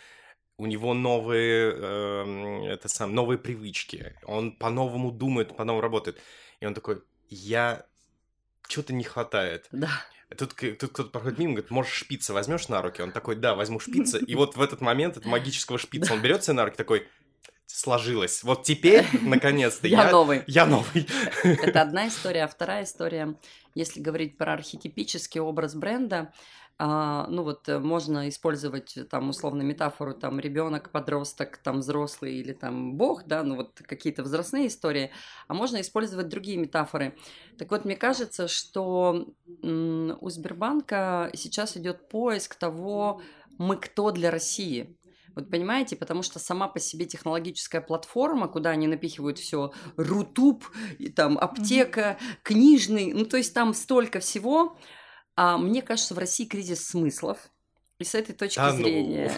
У 0.58 0.66
него 0.66 0.92
новые, 0.92 1.72
эм, 1.72 2.64
это 2.64 2.88
сам, 2.88 3.14
новые 3.14 3.38
привычки. 3.38 4.16
Он 4.24 4.52
по-новому 4.52 5.12
думает, 5.12 5.56
по-новому 5.56 5.80
работает. 5.80 6.20
И 6.60 6.66
он 6.66 6.74
такой, 6.74 7.00
я... 7.28 7.86
Что-то 8.68 8.92
не 8.92 9.04
хватает. 9.04 9.66
Да. 9.72 9.88
Тут, 10.36 10.54
тут 10.56 10.90
кто-то 10.90 11.10
проходит 11.10 11.38
мимо, 11.38 11.52
говорит, 11.54 11.70
можешь 11.70 11.92
шпица 11.92 12.34
возьмешь 12.34 12.68
на 12.68 12.82
руки? 12.82 13.00
Он 13.00 13.12
такой, 13.12 13.36
да, 13.36 13.54
возьму 13.54 13.80
шпица. 13.80 14.18
И 14.18 14.34
вот 14.34 14.56
в 14.56 14.60
этот 14.60 14.80
момент, 14.80 15.16
от 15.16 15.24
магического 15.24 15.78
шпица, 15.78 16.12
он 16.12 16.20
берет 16.20 16.44
себе 16.44 16.54
на 16.54 16.64
руки, 16.64 16.76
такой, 16.76 17.06
сложилось. 17.66 18.42
Вот 18.42 18.64
теперь, 18.64 19.06
наконец-то, 19.22 19.86
Я 19.86 20.04
я, 20.06 20.10
новый. 20.10 20.42
я 20.46 20.66
новый. 20.66 21.06
Это 21.44 21.82
одна 21.82 22.08
история. 22.08 22.44
А 22.44 22.48
вторая 22.48 22.84
история, 22.84 23.36
если 23.74 24.00
говорить 24.00 24.36
про 24.36 24.54
архетипический 24.54 25.40
образ 25.40 25.74
бренда, 25.74 26.32
а, 26.80 27.26
ну 27.28 27.42
вот 27.42 27.68
э, 27.68 27.80
можно 27.80 28.28
использовать 28.28 28.96
э, 28.96 29.04
там 29.04 29.30
условно 29.30 29.62
метафору 29.62 30.14
там 30.14 30.38
ребенок, 30.38 30.90
подросток, 30.90 31.56
там 31.56 31.80
взрослый 31.80 32.36
или 32.36 32.52
там 32.52 32.94
бог, 32.94 33.24
да, 33.26 33.42
ну 33.42 33.56
вот 33.56 33.82
какие-то 33.84 34.22
возрастные 34.22 34.68
истории, 34.68 35.10
а 35.48 35.54
можно 35.54 35.80
использовать 35.80 36.28
другие 36.28 36.56
метафоры. 36.56 37.16
Так 37.58 37.72
вот, 37.72 37.84
мне 37.84 37.96
кажется, 37.96 38.46
что 38.46 39.26
у 39.62 40.30
Сбербанка 40.30 41.30
сейчас 41.34 41.76
идет 41.76 42.08
поиск 42.08 42.54
того, 42.54 43.22
мы 43.58 43.76
кто 43.76 44.12
для 44.12 44.30
России. 44.30 44.96
Вот 45.34 45.50
понимаете, 45.50 45.96
потому 45.96 46.22
что 46.22 46.38
сама 46.38 46.68
по 46.68 46.78
себе 46.78 47.06
технологическая 47.06 47.80
платформа, 47.80 48.46
куда 48.46 48.70
они 48.70 48.86
напихивают 48.86 49.38
все, 49.38 49.72
Рутуб, 49.96 50.64
и 50.98 51.08
там 51.10 51.38
аптека, 51.38 52.18
книжный, 52.44 53.12
ну 53.12 53.24
то 53.24 53.36
есть 53.36 53.52
там 53.52 53.74
столько 53.74 54.20
всего, 54.20 54.76
А 55.40 55.56
мне 55.56 55.82
кажется, 55.82 56.14
в 56.14 56.18
России 56.18 56.46
кризис 56.46 56.84
смыслов. 56.84 57.38
И 58.00 58.04
с 58.04 58.16
этой 58.16 58.34
точки 58.34 58.58
ну. 58.58 58.72
зрения... 58.72 59.30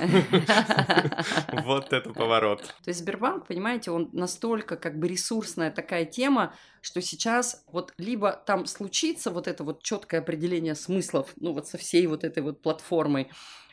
Вот 1.65 1.93
это 1.93 2.09
поворот. 2.15 2.63
То 2.83 2.89
есть 2.89 3.01
Сбербанк, 3.01 3.47
понимаете, 3.47 3.91
он 3.91 4.09
настолько 4.15 4.79
как 4.79 4.99
бы 4.99 5.09
ресурсная 5.09 5.71
такая 5.71 6.07
тема, 6.07 6.55
что 6.81 7.03
сейчас 7.03 7.65
вот 7.71 7.93
либо 7.99 8.33
там 8.33 8.65
случится 8.65 9.31
вот 9.31 9.47
это 9.47 9.63
вот 9.63 9.83
четкое 9.83 10.21
определение 10.21 10.75
смыслов, 10.75 11.35
ну 11.37 11.53
вот 11.53 11.69
со 11.69 11.77
всей 11.77 12.07
вот 12.07 12.25
этой 12.25 12.43
вот 12.43 12.63
платформой, 12.63 13.31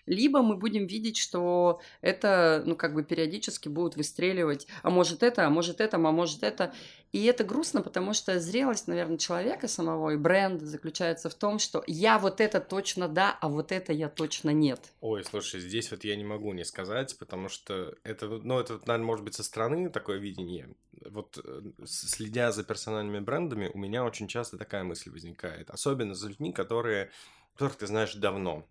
либо 0.07 0.41
мы 0.41 0.55
будем 0.55 0.87
видеть, 0.87 1.17
что 1.17 1.79
это, 2.01 2.63
ну, 2.65 2.75
как 2.75 2.93
бы 2.93 3.03
периодически 3.03 3.69
будут 3.69 3.95
выстреливать, 3.95 4.67
а 4.81 4.89
может 4.89 5.21
это, 5.21 5.45
а 5.45 5.49
может 5.49 5.81
это, 5.81 5.97
а 5.97 5.99
может 5.99 6.43
это. 6.43 6.73
И 7.13 7.23
это 7.25 7.43
грустно, 7.43 7.81
потому 7.81 8.13
что 8.13 8.37
зрелость, 8.39 8.87
наверное, 8.87 9.17
человека 9.17 9.67
самого 9.67 10.11
и 10.11 10.17
бренда 10.17 10.65
заключается 10.65 11.29
в 11.29 11.35
том, 11.35 11.57
что 11.57 11.83
я 11.87 12.19
вот 12.19 12.41
это 12.41 12.59
точно 12.59 13.07
да, 13.07 13.37
а 13.39 13.47
вот 13.47 13.71
это 13.71 13.93
я 13.93 14.09
точно 14.09 14.49
нет. 14.49 14.91
Ой, 14.99 15.23
слушай, 15.23 15.59
здесь 15.59 15.89
вот 15.91 16.03
я 16.03 16.15
не 16.15 16.25
могу 16.25 16.53
не 16.53 16.65
сказать, 16.65 17.17
потому 17.17 17.47
что 17.47 17.95
это, 18.03 18.27
ну, 18.27 18.59
это, 18.59 18.73
наверное, 18.85 19.05
может 19.05 19.23
быть 19.23 19.35
со 19.35 19.43
стороны 19.43 19.89
такое 19.89 20.17
видение. 20.17 20.69
Вот 21.05 21.39
э, 21.43 21.61
следя 21.85 22.51
за 22.51 22.63
персональными 22.63 23.19
брендами, 23.19 23.71
у 23.73 23.77
меня 23.77 24.03
очень 24.03 24.27
часто 24.27 24.57
такая 24.57 24.83
мысль 24.83 25.09
возникает. 25.09 25.69
Особенно 25.69 26.13
за 26.13 26.27
людьми, 26.27 26.51
которые, 26.51 27.09
которых 27.53 27.77
ты 27.77 27.87
знаешь 27.87 28.15
давно 28.15 28.65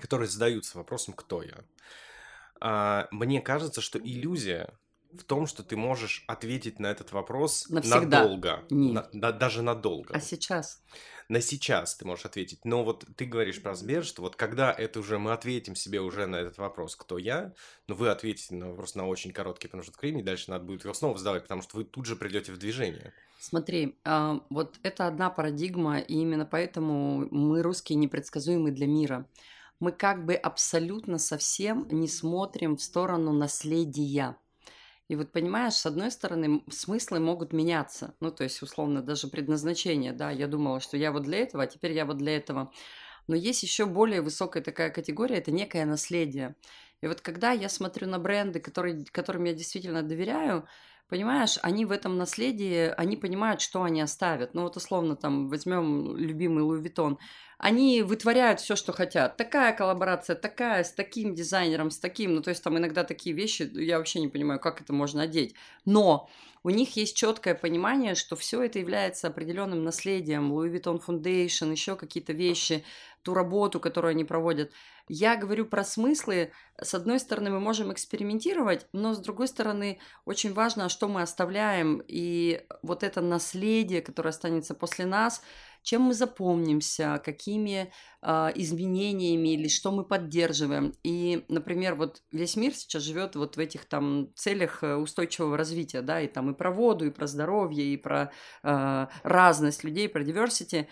которые 0.00 0.28
задаются 0.28 0.78
вопросом 0.78 1.14
«Кто 1.14 1.42
я?». 1.42 1.64
А, 2.60 3.08
мне 3.10 3.40
кажется, 3.40 3.80
что 3.80 3.98
иллюзия 3.98 4.78
в 5.12 5.24
том, 5.24 5.46
что 5.46 5.62
ты 5.62 5.76
можешь 5.76 6.24
ответить 6.28 6.78
на 6.78 6.86
этот 6.86 7.12
вопрос 7.12 7.68
Навсегда. 7.68 8.00
надолго. 8.22 8.64
Нет. 8.70 8.92
На- 8.92 9.08
на- 9.12 9.32
даже 9.32 9.62
надолго. 9.62 10.14
А 10.14 10.20
сейчас? 10.20 10.82
На 11.28 11.40
сейчас 11.40 11.96
ты 11.96 12.04
можешь 12.04 12.26
ответить. 12.26 12.64
Но 12.64 12.84
вот 12.84 13.04
ты 13.16 13.24
говоришь 13.24 13.60
про 13.62 13.74
Сбер, 13.74 14.04
что 14.04 14.22
вот 14.22 14.36
когда 14.36 14.72
это 14.72 15.00
уже 15.00 15.18
мы 15.18 15.32
ответим 15.32 15.74
себе 15.74 16.00
уже 16.00 16.26
на 16.26 16.36
этот 16.36 16.58
вопрос, 16.58 16.96
кто 16.96 17.18
я, 17.18 17.52
но 17.88 17.94
вы 17.94 18.08
ответите 18.08 18.54
на 18.54 18.70
вопрос 18.70 18.94
на 18.94 19.06
очень 19.06 19.32
короткий 19.32 19.68
промежуток 19.68 20.00
времени, 20.02 20.22
дальше 20.22 20.50
надо 20.50 20.64
будет 20.64 20.84
его 20.84 20.94
снова 20.94 21.18
задавать, 21.18 21.42
потому 21.42 21.62
что 21.62 21.76
вы 21.76 21.84
тут 21.84 22.06
же 22.06 22.14
придете 22.14 22.52
в 22.52 22.58
движение. 22.58 23.12
Смотри, 23.40 23.98
а, 24.04 24.40
вот 24.50 24.76
это 24.82 25.06
одна 25.06 25.30
парадигма, 25.30 25.98
и 25.98 26.14
именно 26.14 26.44
поэтому 26.46 27.26
мы, 27.30 27.62
русские, 27.62 27.96
непредсказуемы 27.96 28.70
для 28.70 28.86
мира. 28.86 29.26
Мы 29.80 29.92
как 29.92 30.24
бы 30.24 30.34
абсолютно 30.34 31.18
совсем 31.18 31.88
не 31.90 32.06
смотрим 32.06 32.76
в 32.76 32.82
сторону 32.82 33.32
наследия. 33.32 34.36
И 35.08 35.16
вот 35.16 35.32
понимаешь, 35.32 35.72
с 35.72 35.86
одной 35.86 36.12
стороны, 36.12 36.62
смыслы 36.70 37.18
могут 37.18 37.52
меняться. 37.52 38.14
Ну, 38.20 38.30
то 38.30 38.44
есть, 38.44 38.62
условно, 38.62 39.02
даже 39.02 39.26
предназначение, 39.26 40.12
да, 40.12 40.30
я 40.30 40.46
думала, 40.46 40.78
что 40.78 40.96
я 40.96 41.10
вот 41.10 41.24
для 41.24 41.38
этого, 41.38 41.64
а 41.64 41.66
теперь 41.66 41.92
я 41.92 42.04
вот 42.04 42.18
для 42.18 42.36
этого. 42.36 42.70
Но 43.26 43.34
есть 43.34 43.62
еще 43.62 43.86
более 43.86 44.22
высокая 44.22 44.62
такая 44.62 44.90
категория, 44.90 45.38
это 45.38 45.50
некое 45.50 45.84
наследие. 45.84 46.54
И 47.00 47.06
вот 47.06 47.22
когда 47.22 47.52
я 47.52 47.68
смотрю 47.68 48.06
на 48.06 48.18
бренды, 48.18 48.60
которые, 48.60 49.04
которым 49.10 49.44
я 49.44 49.54
действительно 49.54 50.02
доверяю, 50.02 50.66
понимаешь, 51.08 51.58
они 51.62 51.84
в 51.86 51.90
этом 51.90 52.16
наследии, 52.16 52.94
они 52.96 53.16
понимают, 53.16 53.60
что 53.60 53.82
они 53.82 54.00
оставят. 54.00 54.54
Ну 54.54 54.62
вот 54.62 54.76
условно 54.76 55.16
там 55.16 55.48
возьмем 55.48 56.16
любимый 56.16 56.62
Луи 56.62 56.80
Виттон. 56.80 57.18
Они 57.60 58.00
вытворяют 58.00 58.58
все, 58.58 58.74
что 58.74 58.94
хотят. 58.94 59.36
Такая 59.36 59.74
коллаборация, 59.74 60.34
такая, 60.34 60.82
с 60.82 60.92
таким 60.92 61.34
дизайнером, 61.34 61.90
с 61.90 61.98
таким. 61.98 62.34
Ну 62.34 62.40
то 62.40 62.48
есть 62.48 62.64
там 62.64 62.78
иногда 62.78 63.04
такие 63.04 63.36
вещи, 63.36 63.70
я 63.74 63.98
вообще 63.98 64.20
не 64.20 64.28
понимаю, 64.28 64.58
как 64.58 64.80
это 64.80 64.94
можно 64.94 65.24
одеть. 65.24 65.54
Но 65.84 66.30
у 66.62 66.70
них 66.70 66.96
есть 66.96 67.14
четкое 67.14 67.54
понимание, 67.54 68.14
что 68.14 68.34
все 68.34 68.62
это 68.62 68.78
является 68.78 69.28
определенным 69.28 69.84
наследием. 69.84 70.50
Louis 70.50 70.72
Vuitton 70.72 71.02
Foundation, 71.06 71.70
еще 71.70 71.96
какие-то 71.96 72.32
вещи, 72.32 72.82
ту 73.22 73.34
работу, 73.34 73.78
которую 73.78 74.12
они 74.12 74.24
проводят. 74.24 74.72
Я 75.06 75.36
говорю 75.36 75.66
про 75.66 75.84
смыслы. 75.84 76.52
С 76.80 76.94
одной 76.94 77.20
стороны, 77.20 77.50
мы 77.50 77.60
можем 77.60 77.92
экспериментировать, 77.92 78.86
но 78.92 79.12
с 79.12 79.18
другой 79.18 79.48
стороны, 79.48 79.98
очень 80.24 80.54
важно, 80.54 80.88
что 80.88 81.08
мы 81.08 81.20
оставляем. 81.20 82.02
И 82.06 82.64
вот 82.82 83.02
это 83.02 83.20
наследие, 83.20 84.00
которое 84.00 84.30
останется 84.30 84.74
после 84.74 85.04
нас, 85.04 85.42
чем 85.82 86.02
мы 86.02 86.14
запомнимся, 86.14 87.20
какими 87.24 87.92
а, 88.22 88.52
изменениями 88.54 89.54
или 89.54 89.68
что 89.68 89.90
мы 89.92 90.04
поддерживаем. 90.04 90.94
И, 91.02 91.44
например, 91.48 91.94
вот 91.94 92.22
весь 92.32 92.56
мир 92.56 92.74
сейчас 92.74 93.02
живет 93.02 93.36
вот 93.36 93.56
в 93.56 93.60
этих 93.60 93.86
там 93.86 94.28
целях 94.34 94.82
э, 94.82 94.96
устойчивого 94.96 95.56
развития, 95.56 96.02
да, 96.02 96.20
и 96.20 96.28
там 96.28 96.50
и 96.50 96.54
про 96.54 96.70
воду, 96.70 97.06
и 97.06 97.10
про 97.10 97.26
здоровье, 97.26 97.84
и 97.84 97.96
про 97.96 98.32
а, 98.62 99.08
разность 99.22 99.84
людей, 99.84 100.08
про 100.08 100.22
diversity. 100.22 100.86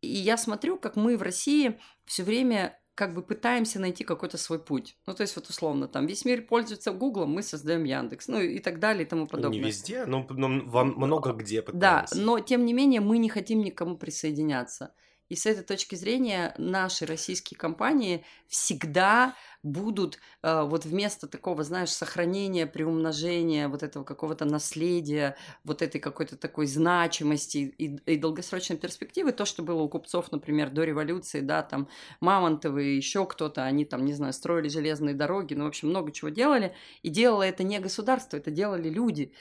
И 0.00 0.08
я 0.08 0.36
смотрю, 0.36 0.78
как 0.78 0.96
мы 0.96 1.16
в 1.16 1.22
России 1.22 1.78
все 2.04 2.22
время 2.22 2.77
как 2.98 3.14
бы 3.14 3.22
пытаемся 3.22 3.78
найти 3.78 4.02
какой-то 4.02 4.38
свой 4.38 4.58
путь. 4.58 4.96
Ну, 5.06 5.14
то 5.14 5.20
есть, 5.20 5.36
вот 5.36 5.48
условно, 5.48 5.86
там, 5.86 6.06
весь 6.06 6.24
мир 6.24 6.42
пользуется 6.42 6.90
Гуглом, 6.90 7.30
мы 7.30 7.44
создаем 7.44 7.84
Яндекс, 7.84 8.26
ну, 8.26 8.40
и 8.40 8.58
так 8.58 8.80
далее, 8.80 9.04
и 9.04 9.08
тому 9.08 9.28
подобное. 9.28 9.60
Не 9.60 9.64
везде, 9.64 10.04
но, 10.04 10.26
но 10.28 10.64
во 10.66 10.82
много 10.82 11.30
где 11.30 11.62
Да, 11.62 11.66
пытаемся. 12.02 12.18
но 12.18 12.40
тем 12.40 12.64
не 12.66 12.72
менее 12.72 13.00
мы 13.00 13.18
не 13.18 13.28
хотим 13.28 13.60
никому 13.60 13.96
присоединяться. 13.96 14.92
И 15.28 15.36
с 15.36 15.46
этой 15.46 15.62
точки 15.62 15.94
зрения 15.94 16.56
наши 16.58 17.06
российские 17.06 17.56
компании 17.56 18.24
всегда 18.48 19.36
будут 19.62 20.18
э, 20.42 20.62
вот 20.62 20.84
вместо 20.84 21.26
такого, 21.26 21.64
знаешь, 21.64 21.90
сохранения, 21.90 22.66
приумножения 22.66 23.68
вот 23.68 23.82
этого 23.82 24.04
какого-то 24.04 24.44
наследия, 24.44 25.36
вот 25.64 25.82
этой 25.82 26.00
какой-то 26.00 26.36
такой 26.36 26.66
значимости 26.66 27.58
и, 27.78 27.96
и 27.96 28.16
долгосрочной 28.16 28.76
перспективы, 28.76 29.32
то, 29.32 29.44
что 29.44 29.62
было 29.62 29.82
у 29.82 29.88
купцов, 29.88 30.30
например, 30.32 30.70
до 30.70 30.84
революции, 30.84 31.40
да, 31.40 31.62
там 31.62 31.88
Мамонтовы, 32.20 32.82
еще 32.84 33.26
кто-то, 33.26 33.64
они 33.64 33.84
там, 33.84 34.04
не 34.04 34.12
знаю, 34.12 34.32
строили 34.32 34.68
железные 34.68 35.14
дороги, 35.14 35.54
ну, 35.54 35.64
в 35.64 35.68
общем, 35.68 35.88
много 35.88 36.12
чего 36.12 36.30
делали, 36.30 36.74
и 37.02 37.08
делало 37.08 37.42
это 37.42 37.64
не 37.64 37.78
государство, 37.80 38.36
это 38.36 38.50
делали 38.50 38.88
люди. 38.88 39.32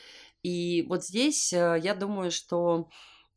И 0.43 0.85
вот 0.87 1.03
здесь 1.03 1.51
э, 1.53 1.79
я 1.81 1.93
думаю, 1.95 2.31
что 2.31 2.89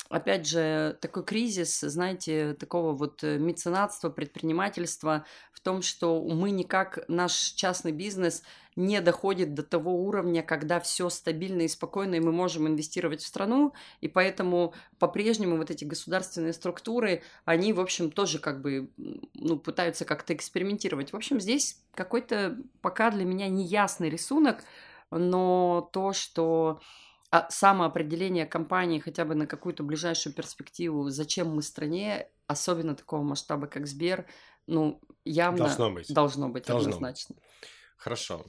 опять 0.09 0.47
же, 0.47 0.99
такой 1.01 1.25
кризис, 1.25 1.81
знаете, 1.81 2.55
такого 2.55 2.93
вот 2.93 3.23
э, 3.23 3.39
меценатства, 3.39 4.11
предпринимательства 4.11 5.25
в 5.53 5.61
том, 5.61 5.83
что 5.83 6.23
мы 6.25 6.51
никак, 6.51 7.05
наш 7.09 7.33
частный 7.33 7.93
бизнес 7.93 8.43
не 8.77 9.01
доходит 9.01 9.55
до 9.55 9.63
того 9.63 10.05
уровня, 10.05 10.43
когда 10.43 10.81
все 10.81 11.11
стабильно 11.11 11.63
и 11.63 11.69
спокойно, 11.69 12.15
и 12.15 12.21
мы 12.21 12.33
можем 12.33 12.67
инвестировать 12.67 13.21
в 13.21 13.27
страну, 13.27 13.73
и 14.01 14.09
поэтому 14.09 14.75
по-прежнему 14.99 15.57
вот 15.57 15.71
эти 15.71 15.85
государственные 15.85 16.55
структуры, 16.55 17.23
они, 17.45 17.73
в 17.73 17.81
общем, 17.81 18.11
тоже 18.11 18.39
как 18.39 18.63
бы, 18.63 18.91
ну, 19.35 19.59
пытаются 19.59 20.05
как-то 20.05 20.35
экспериментировать. 20.35 21.13
В 21.13 21.17
общем, 21.17 21.41
здесь 21.41 21.79
какой-то 21.95 22.57
пока 22.81 23.11
для 23.11 23.25
меня 23.25 23.49
неясный 23.49 24.09
рисунок, 24.09 24.65
но 25.11 25.89
то, 25.93 26.13
что 26.13 26.81
а 27.31 27.47
самоопределение 27.51 28.45
компании 28.47 28.99
хотя 28.99 29.25
бы 29.25 29.35
на 29.35 29.47
какую-то 29.47 29.83
ближайшую 29.83 30.35
перспективу, 30.35 31.11
зачем 31.11 31.55
мы 31.55 31.63
стране, 31.63 32.29
особенно 32.47 32.95
такого 32.95 33.23
масштаба, 33.23 33.67
как 33.67 33.87
Сбер, 33.87 34.27
ну, 34.67 35.01
явно 35.25 35.59
Должно 35.59 35.91
быть. 35.91 36.13
должно 36.13 36.49
быть 36.49 36.67
Должно. 36.67 36.89
однозначно. 36.89 37.37
Хорошо. 37.97 38.47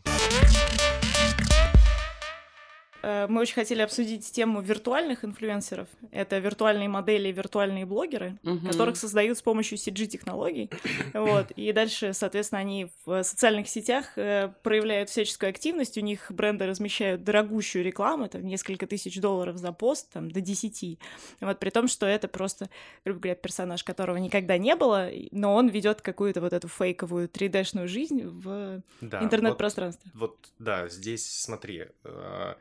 Э, 3.04 3.28
Мы 3.28 3.42
очень 3.42 3.56
хотели 3.56 3.82
обсудить 3.82 4.32
тему 4.32 4.62
виртуальных 4.62 5.26
инфлюенсеров. 5.26 5.88
Это 6.12 6.38
виртуальные 6.40 6.90
модели, 6.90 7.30
и 7.30 7.32
виртуальные 7.32 7.86
блогеры, 7.86 8.38
Мгм. 8.44 8.68
которых 8.68 8.98
создают 8.98 9.38
с 9.38 9.42
помощью 9.42 9.78
CG-технологий. 9.78 10.70
Вот. 11.14 11.52
И 11.52 11.72
дальше, 11.72 12.14
соответственно, 12.14 12.62
они 12.62 12.88
в 13.06 13.24
социальных 13.24 13.68
сетях 13.70 14.18
э, 14.18 14.50
проявляют 14.64 15.10
всяческую 15.10 15.50
активность. 15.50 15.98
У 15.98 16.02
них 16.02 16.32
бренды 16.32 16.66
размещают 16.66 17.24
дорогущую 17.24 17.84
рекламу, 17.84 18.28
там 18.28 18.46
несколько 18.46 18.88
тысяч 18.88 19.20
долларов 19.20 19.58
за 19.58 19.72
пост, 19.72 20.10
там 20.12 20.30
до 20.32 20.42
10. 20.42 21.00
Вот, 21.42 21.60
при 21.60 21.70
том, 21.70 21.88
что 21.88 22.06
это 22.06 22.28
просто, 22.28 22.70
грубо 23.06 23.22
говоря, 23.22 23.36
персонаж, 23.36 23.84
которого 23.84 24.18
никогда 24.18 24.58
не 24.58 24.76
было, 24.76 25.10
но 25.32 25.56
он 25.56 25.70
ведет 25.70 26.02
какую-то 26.02 26.42
вот 26.42 26.54
эту 26.54 26.68
фейковую 26.68 27.28
3D-шную 27.30 27.88
жизнь 27.88 28.24
в 28.24 28.82
Да, 29.02 29.24
интернет-пространстве. 29.24 30.12
Вот, 30.14 30.22
вот, 30.32 30.52
да, 30.60 30.88
здесь 30.88 31.28
смотри, 31.28 31.86
э, 32.04 32.54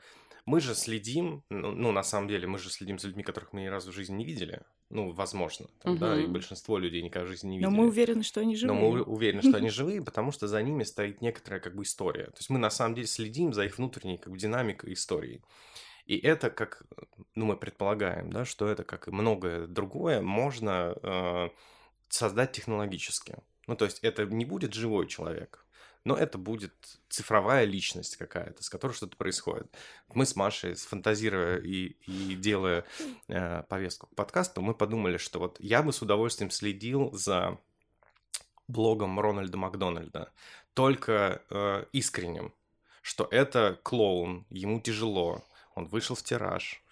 мы 0.47 0.61
же 0.61 0.74
следим, 0.74 1.43
ну, 1.51 1.72
ну, 1.72 1.93
на 1.93 2.03
самом 2.03 2.28
деле, 2.28 2.47
мы 2.47 2.59
же 2.59 2.70
следим 2.70 2.99
за 2.99 3.09
людьми, 3.09 3.22
которых 3.22 3.53
мы 3.53 3.62
ни 3.62 3.66
разу 3.66 3.93
в 3.93 3.95
жизни 3.95 4.16
не 4.16 4.24
видели. 4.24 4.62
Ну, 4.88 5.12
возможно, 5.12 5.66
там, 5.82 5.99
да, 5.99 6.20
и 6.20 6.26
большинство 6.26 6.78
людей 6.78 7.03
никогда 7.03 7.26
в 7.26 7.28
жизни 7.28 7.51
не 7.51 7.61
Но 7.61 7.68
видели. 7.68 7.80
мы 7.80 7.88
уверены, 7.88 8.22
что 8.22 8.41
они 8.41 8.57
живые. 8.57 8.80
Но 8.80 8.88
мы 8.88 9.03
уверены, 9.03 9.43
что 9.43 9.57
они 9.57 9.70
живые, 9.70 10.03
потому 10.03 10.32
что 10.32 10.49
за 10.49 10.62
ними 10.62 10.82
стоит 10.82 11.20
некоторая 11.20 11.61
как 11.61 11.74
бы 11.74 11.84
история. 11.84 12.26
То 12.26 12.38
есть 12.38 12.51
мы 12.51 12.59
на 12.59 12.70
самом 12.70 12.95
деле 12.95 13.07
следим 13.07 13.53
за 13.53 13.64
их 13.64 13.78
внутренней 13.78 14.18
как 14.18 14.32
бы 14.32 14.38
динамикой 14.38 14.95
истории. 14.95 15.43
И 16.07 16.18
это, 16.18 16.51
как 16.51 16.82
ну, 17.36 17.47
мы 17.47 17.57
предполагаем, 17.57 18.32
да, 18.32 18.45
что 18.45 18.66
это, 18.66 18.82
как 18.82 19.07
и 19.07 19.12
многое 19.12 19.68
другое, 19.68 20.20
можно 20.20 20.97
э, 21.03 21.51
создать 22.09 22.53
технологически. 22.53 23.36
Ну, 23.68 23.76
то 23.76 23.84
есть 23.84 24.01
это 24.01 24.24
не 24.24 24.45
будет 24.45 24.74
живой 24.74 25.07
человек, 25.07 25.64
но 26.05 26.16
это 26.16 26.38
будет 26.38 26.72
цифровая 27.09 27.64
личность 27.64 28.16
какая-то, 28.16 28.62
с 28.62 28.70
которой 28.70 28.92
что-то 28.92 29.16
происходит. 29.16 29.74
Мы 30.09 30.24
с 30.24 30.34
Машей, 30.36 30.74
фантазируя 30.74 31.59
и, 31.59 31.96
и 32.07 32.34
делая 32.34 32.84
э, 33.28 33.62
повестку 33.64 34.07
к 34.07 34.14
подкасту, 34.14 34.62
мы 34.62 34.74
подумали, 34.74 35.18
что 35.18 35.38
вот 35.38 35.57
я 35.61 35.82
бы 35.82 35.92
с 35.92 36.03
удовольствием 36.03 36.51
следил 36.51 37.12
за 37.12 37.59
блогом 38.66 39.18
Рональда 39.20 39.59
Макдональда, 39.59 40.32
только 40.74 41.42
э, 41.51 41.84
искренним, 41.92 42.55
что 43.03 43.28
это 43.30 43.78
клоун, 43.82 44.46
ему 44.51 44.80
тяжело, 44.80 45.44
он 45.74 45.86
вышел 45.86 46.16
в 46.16 46.22
тираж, 46.22 46.82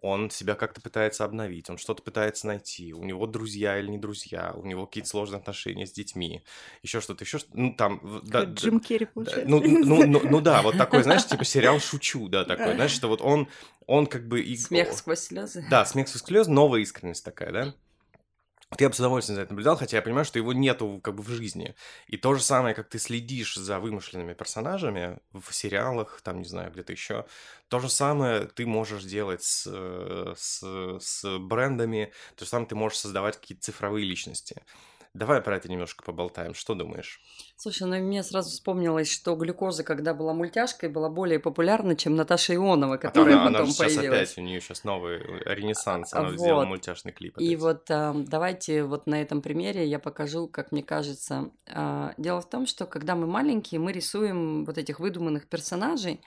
он 0.00 0.30
себя 0.30 0.54
как-то 0.54 0.80
пытается 0.80 1.24
обновить, 1.24 1.68
он 1.70 1.78
что-то 1.78 2.02
пытается 2.02 2.46
найти, 2.46 2.92
у 2.92 3.04
него 3.04 3.26
друзья 3.26 3.78
или 3.78 3.88
не 3.88 3.98
друзья, 3.98 4.52
у 4.54 4.64
него 4.64 4.86
какие-то 4.86 5.08
сложные 5.08 5.38
отношения 5.38 5.86
с 5.86 5.92
детьми, 5.92 6.42
еще 6.82 7.00
что-то, 7.00 7.24
еще 7.24 7.38
что-то, 7.38 7.58
ну 7.58 7.74
там... 7.74 8.22
Да, 8.24 8.44
Джим 8.44 8.80
Керри, 8.80 9.06
получается. 9.06 9.48
Ну, 9.48 9.60
ну, 9.60 10.06
ну, 10.06 10.20
ну 10.22 10.40
да, 10.40 10.62
вот 10.62 10.76
такой, 10.76 11.02
знаешь, 11.02 11.26
типа 11.26 11.44
сериал 11.44 11.80
«Шучу», 11.80 12.28
да, 12.28 12.44
такой, 12.44 12.74
знаешь, 12.74 12.92
что 12.92 13.08
вот 13.08 13.20
он, 13.20 13.48
он 13.86 14.06
как 14.06 14.26
бы... 14.26 14.44
Смех 14.56 14.92
сквозь 14.92 15.20
слезы. 15.20 15.64
Да, 15.70 15.84
смех 15.84 16.08
сквозь 16.08 16.22
слезы, 16.22 16.50
новая 16.50 16.80
искренность 16.80 17.24
такая, 17.24 17.52
да? 17.52 17.74
Вот 18.70 18.82
я 18.82 18.88
бы 18.88 18.94
с 18.94 18.98
удовольствием 18.98 19.36
за 19.36 19.42
это 19.42 19.52
наблюдал, 19.52 19.76
хотя 19.76 19.96
я 19.96 20.02
понимаю, 20.02 20.26
что 20.26 20.38
его 20.38 20.52
нету 20.52 21.00
как 21.02 21.14
бы 21.14 21.22
в 21.22 21.28
жизни. 21.28 21.74
И 22.06 22.18
то 22.18 22.34
же 22.34 22.42
самое, 22.42 22.74
как 22.74 22.88
ты 22.88 22.98
следишь 22.98 23.54
за 23.54 23.80
вымышленными 23.80 24.34
персонажами 24.34 25.18
в 25.32 25.52
сериалах, 25.52 26.20
там, 26.22 26.40
не 26.40 26.44
знаю, 26.44 26.70
где-то 26.70 26.92
еще, 26.92 27.24
то 27.68 27.80
же 27.80 27.88
самое 27.88 28.46
ты 28.46 28.66
можешь 28.66 29.04
делать 29.04 29.42
с, 29.42 29.66
э, 29.66 30.34
с, 30.36 30.98
с 31.00 31.38
брендами, 31.38 32.12
то 32.36 32.44
же 32.44 32.50
самое 32.50 32.68
ты 32.68 32.74
можешь 32.74 32.98
создавать 32.98 33.40
какие-то 33.40 33.64
цифровые 33.64 34.04
личности. 34.04 34.62
Давай 35.18 35.42
про 35.42 35.56
это 35.56 35.68
немножко 35.68 36.04
поболтаем. 36.04 36.54
Что 36.54 36.74
думаешь? 36.74 37.20
Слушай, 37.56 37.88
ну 37.88 37.98
мне 37.98 38.22
сразу 38.22 38.50
вспомнилось, 38.50 39.10
что 39.10 39.34
глюкоза, 39.34 39.82
когда 39.82 40.14
была 40.14 40.32
мультяшкой, 40.32 40.88
была 40.88 41.10
более 41.10 41.40
популярна, 41.40 41.96
чем 41.96 42.14
Наташа 42.14 42.54
Ионова, 42.54 42.98
которая 42.98 43.36
а, 43.36 43.46
потом 43.48 43.62
она 43.62 43.66
сейчас 43.66 43.94
появилась. 43.94 44.30
опять, 44.30 44.38
у 44.38 44.40
нее 44.42 44.60
сейчас 44.60 44.84
новый 44.84 45.18
ренессанс, 45.44 46.14
она 46.14 46.28
вот. 46.28 46.38
сделала 46.38 46.64
мультяшный 46.64 47.10
клип. 47.10 47.36
Опять. 47.36 47.48
И 47.48 47.56
вот 47.56 47.90
э, 47.90 48.12
давайте 48.14 48.84
вот 48.84 49.08
на 49.08 49.20
этом 49.20 49.42
примере 49.42 49.88
я 49.88 49.98
покажу, 49.98 50.46
как 50.46 50.70
мне 50.70 50.84
кажется. 50.84 51.50
Дело 52.16 52.40
в 52.40 52.48
том, 52.48 52.66
что 52.66 52.86
когда 52.86 53.16
мы 53.16 53.26
маленькие, 53.26 53.80
мы 53.80 53.92
рисуем 53.92 54.64
вот 54.64 54.78
этих 54.78 55.00
выдуманных 55.00 55.48
персонажей, 55.48 56.20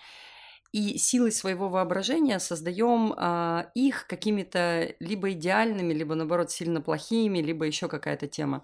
и 0.71 0.97
силой 0.97 1.31
своего 1.31 1.67
воображения 1.67 2.39
создаем 2.39 3.13
а, 3.17 3.71
их 3.75 4.07
какими-то 4.07 4.95
либо 4.99 5.31
идеальными, 5.31 5.93
либо 5.93 6.15
наоборот 6.15 6.49
сильно 6.49 6.79
плохими, 6.79 7.39
либо 7.39 7.65
еще 7.65 7.89
какая-то 7.89 8.27
тема. 8.27 8.63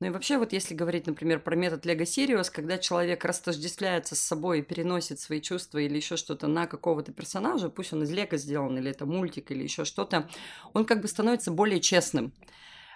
Ну 0.00 0.06
и 0.06 0.10
вообще, 0.10 0.38
вот 0.38 0.52
если 0.52 0.74
говорить, 0.74 1.08
например, 1.08 1.40
про 1.40 1.56
метод 1.56 1.84
Лего 1.84 2.06
Сириус, 2.06 2.50
когда 2.50 2.78
человек 2.78 3.24
растождествляется 3.24 4.14
с 4.14 4.20
собой 4.20 4.60
и 4.60 4.62
переносит 4.62 5.18
свои 5.18 5.40
чувства 5.40 5.78
или 5.78 5.96
еще 5.96 6.16
что-то 6.16 6.46
на 6.46 6.68
какого-то 6.68 7.12
персонажа, 7.12 7.68
пусть 7.68 7.92
он 7.92 8.04
из 8.04 8.10
Лего 8.12 8.36
сделан, 8.36 8.78
или 8.78 8.92
это 8.92 9.06
мультик, 9.06 9.50
или 9.50 9.64
еще 9.64 9.84
что-то, 9.84 10.28
он 10.72 10.84
как 10.84 11.00
бы 11.00 11.08
становится 11.08 11.50
более 11.50 11.80
честным 11.80 12.32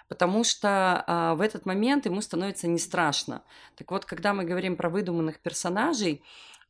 потому 0.09 0.43
что 0.43 1.03
а, 1.07 1.33
в 1.33 1.41
этот 1.41 1.65
момент 1.65 2.05
ему 2.05 2.21
становится 2.21 2.67
не 2.67 2.77
страшно. 2.77 3.41
Так 3.75 3.89
вот, 3.89 4.05
когда 4.05 4.33
мы 4.33 4.43
говорим 4.43 4.75
про 4.75 4.89
выдуманных 4.89 5.39
персонажей, 5.39 6.23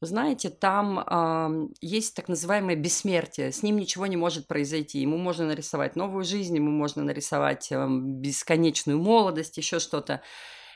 вы 0.03 0.07
знаете, 0.07 0.49
там 0.49 0.99
э, 0.99 1.69
есть 1.79 2.13
так 2.13 2.27
называемое 2.27 2.75
бессмертие. 2.75 3.53
С 3.53 3.63
ним 3.63 3.77
ничего 3.77 4.05
не 4.05 4.17
может 4.17 4.47
произойти. 4.47 4.99
Ему 4.99 5.15
можно 5.15 5.45
нарисовать 5.45 5.95
новую 5.95 6.25
жизнь, 6.25 6.57
ему 6.57 6.71
можно 6.71 7.03
нарисовать 7.03 7.71
э, 7.71 7.87
бесконечную 7.89 8.99
молодость, 8.99 9.55
еще 9.55 9.79
что-то. 9.79 10.21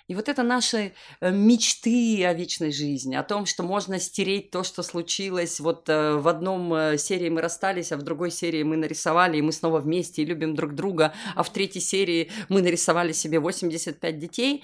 И 0.07 0.15
вот 0.15 0.29
это 0.29 0.43
наши 0.43 0.93
э, 1.19 1.29
мечты 1.29 2.25
о 2.25 2.31
вечной 2.31 2.71
жизни, 2.71 3.15
о 3.15 3.23
том, 3.23 3.45
что 3.45 3.63
можно 3.63 3.99
стереть 3.99 4.49
то, 4.49 4.63
что 4.63 4.81
случилось. 4.81 5.59
Вот 5.59 5.89
э, 5.89 6.13
в 6.13 6.29
одном 6.29 6.73
э, 6.73 6.97
серии 6.97 7.27
мы 7.27 7.41
расстались, 7.41 7.91
а 7.91 7.97
в 7.97 8.03
другой 8.03 8.31
серии 8.31 8.63
мы 8.63 8.77
нарисовали, 8.77 9.35
и 9.35 9.41
мы 9.41 9.51
снова 9.51 9.81
вместе 9.81 10.21
и 10.21 10.25
любим 10.25 10.55
друг 10.55 10.73
друга, 10.73 11.13
а 11.35 11.43
в 11.43 11.51
третьей 11.51 11.81
серии 11.81 12.31
мы 12.47 12.61
нарисовали 12.61 13.11
себе 13.11 13.41
85 13.41 14.19
детей. 14.19 14.63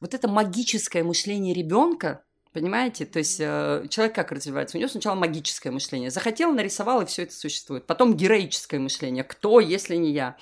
Вот 0.00 0.12
это 0.12 0.26
магическое 0.26 1.04
мышление 1.04 1.54
ребенка, 1.54 2.24
Понимаете? 2.52 3.06
То 3.06 3.18
есть 3.18 3.40
э, 3.40 3.86
человек 3.88 4.14
как 4.14 4.30
развивается? 4.30 4.76
У 4.76 4.80
него 4.80 4.90
сначала 4.90 5.14
магическое 5.14 5.70
мышление. 5.70 6.10
Захотел, 6.10 6.52
нарисовал, 6.52 7.00
и 7.00 7.06
все 7.06 7.22
это 7.22 7.32
существует. 7.32 7.86
Потом 7.86 8.14
героическое 8.14 8.78
мышление. 8.78 9.24
Кто, 9.24 9.58
если 9.60 9.96
не 9.96 10.10
я? 10.10 10.36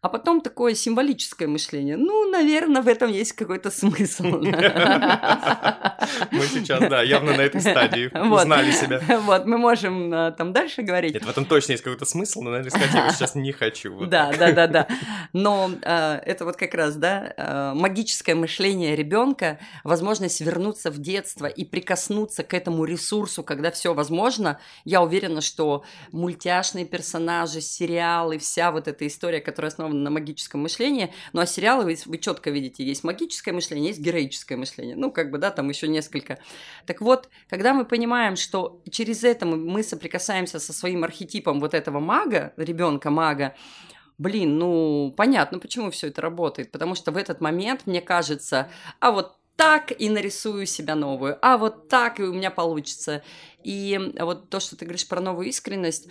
А 0.00 0.08
потом 0.08 0.40
такое 0.40 0.74
символическое 0.74 1.48
мышление. 1.48 1.96
Ну, 1.96 2.30
наверное, 2.30 2.82
в 2.82 2.86
этом 2.86 3.10
есть 3.10 3.32
какой-то 3.32 3.72
смысл. 3.72 4.26
Мы 4.26 4.52
сейчас, 6.46 6.88
да, 6.88 7.02
явно 7.02 7.36
на 7.36 7.40
этой 7.40 7.60
стадии 7.60 8.08
узнали 8.32 8.70
себя. 8.70 9.00
Вот, 9.22 9.46
мы 9.46 9.58
можем 9.58 10.14
э, 10.14 10.30
там 10.38 10.52
дальше 10.52 10.82
говорить. 10.82 11.14
Нет, 11.14 11.24
в 11.24 11.28
этом 11.28 11.44
точно 11.44 11.72
есть 11.72 11.82
какой-то 11.82 12.04
смысл, 12.04 12.42
но, 12.42 12.50
наверное, 12.50 12.70
сказать 12.70 12.94
я 12.94 13.00
его 13.00 13.10
сейчас 13.10 13.34
не 13.34 13.50
хочу. 13.50 14.06
Да, 14.06 14.32
да, 14.38 14.52
да, 14.52 14.68
да. 14.68 14.86
Но 15.32 15.68
э, 15.82 16.20
это 16.24 16.44
вот 16.44 16.56
как 16.56 16.74
раз, 16.74 16.94
да, 16.94 17.34
э, 17.36 17.72
магическое 17.74 18.36
мышление 18.36 18.94
ребенка, 18.94 19.58
возможность 19.82 20.40
вернуться 20.40 20.92
в 20.92 20.98
детство 20.98 21.46
и 21.46 21.64
прикоснуться 21.64 22.44
к 22.44 22.54
этому 22.54 22.84
ресурсу, 22.84 23.42
когда 23.42 23.72
все 23.72 23.94
возможно. 23.94 24.60
Я 24.84 25.02
уверена, 25.02 25.40
что 25.40 25.82
мультяшные 26.12 26.84
персонажи, 26.84 27.60
сериалы, 27.60 28.38
вся 28.38 28.70
вот 28.70 28.86
эта 28.86 29.04
история, 29.04 29.40
которая 29.40 29.72
основана 29.72 29.87
основано 29.88 30.00
на 30.02 30.10
магическом 30.10 30.62
мышлении. 30.62 31.12
Ну 31.32 31.40
а 31.40 31.46
сериалы 31.46 31.84
вы, 31.84 31.96
вы 32.06 32.18
четко 32.18 32.50
видите, 32.50 32.84
есть 32.84 33.04
магическое 33.04 33.52
мышление, 33.52 33.88
есть 33.88 34.00
героическое 34.00 34.58
мышление. 34.58 34.96
Ну, 34.96 35.10
как 35.10 35.30
бы, 35.30 35.38
да, 35.38 35.50
там 35.50 35.68
еще 35.68 35.88
несколько. 35.88 36.38
Так 36.86 37.00
вот, 37.00 37.28
когда 37.48 37.74
мы 37.74 37.84
понимаем, 37.84 38.36
что 38.36 38.80
через 38.90 39.24
это 39.24 39.46
мы, 39.46 39.56
мы 39.56 39.82
соприкасаемся 39.82 40.58
со 40.58 40.72
своим 40.72 41.04
архетипом 41.04 41.60
вот 41.60 41.74
этого 41.74 42.00
мага, 42.00 42.52
ребенка 42.56 43.10
мага, 43.10 43.54
блин, 44.18 44.58
ну, 44.58 45.14
понятно, 45.16 45.58
почему 45.58 45.90
все 45.90 46.08
это 46.08 46.20
работает. 46.20 46.70
Потому 46.70 46.94
что 46.94 47.12
в 47.12 47.16
этот 47.16 47.40
момент 47.40 47.82
мне 47.86 48.00
кажется, 48.00 48.70
а 49.00 49.10
вот 49.10 49.36
так 49.56 49.92
и 50.00 50.08
нарисую 50.08 50.66
себя 50.66 50.94
новую, 50.94 51.36
а 51.42 51.58
вот 51.58 51.88
так 51.88 52.20
и 52.20 52.22
у 52.22 52.32
меня 52.32 52.50
получится. 52.50 53.22
И 53.64 53.98
вот 54.20 54.50
то, 54.50 54.60
что 54.60 54.76
ты 54.76 54.84
говоришь 54.84 55.08
про 55.08 55.20
новую 55.20 55.48
искренность, 55.48 56.08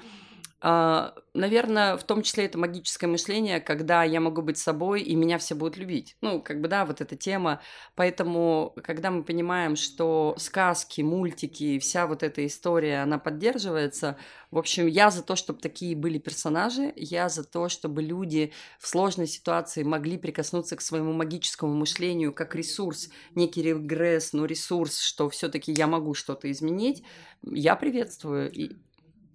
наверное, 0.59 1.97
в 1.97 2.03
том 2.03 2.23
числе 2.23 2.45
это 2.45 2.57
магическое 2.57 3.05
мышление, 3.05 3.59
когда 3.59 4.03
я 4.03 4.19
могу 4.19 4.41
быть 4.41 4.57
собой, 4.57 5.01
и 5.01 5.15
меня 5.15 5.37
все 5.37 5.53
будут 5.53 5.77
любить. 5.77 6.17
Ну, 6.21 6.41
как 6.41 6.61
бы, 6.61 6.67
да, 6.67 6.85
вот 6.85 6.99
эта 6.99 7.15
тема. 7.15 7.61
Поэтому, 7.95 8.73
когда 8.83 9.11
мы 9.11 9.23
понимаем, 9.23 9.75
что 9.75 10.35
сказки, 10.39 11.01
мультики, 11.01 11.77
вся 11.77 12.07
вот 12.07 12.23
эта 12.23 12.43
история, 12.45 13.03
она 13.03 13.19
поддерживается, 13.19 14.17
в 14.49 14.57
общем, 14.57 14.87
я 14.87 15.11
за 15.11 15.21
то, 15.21 15.35
чтобы 15.35 15.59
такие 15.59 15.95
были 15.95 16.17
персонажи, 16.17 16.91
я 16.95 17.29
за 17.29 17.43
то, 17.43 17.69
чтобы 17.69 18.01
люди 18.01 18.51
в 18.79 18.87
сложной 18.87 19.27
ситуации 19.27 19.83
могли 19.83 20.17
прикоснуться 20.17 20.75
к 20.75 20.81
своему 20.81 21.13
магическому 21.13 21.75
мышлению 21.75 22.33
как 22.33 22.55
ресурс, 22.55 23.09
некий 23.35 23.61
регресс, 23.61 24.33
но 24.33 24.45
ресурс, 24.45 25.01
что 25.01 25.29
все-таки 25.29 25.71
я 25.71 25.85
могу 25.85 26.15
что-то 26.15 26.49
изменить, 26.49 27.03
я 27.43 27.75
приветствую. 27.75 28.51
И 28.51 28.71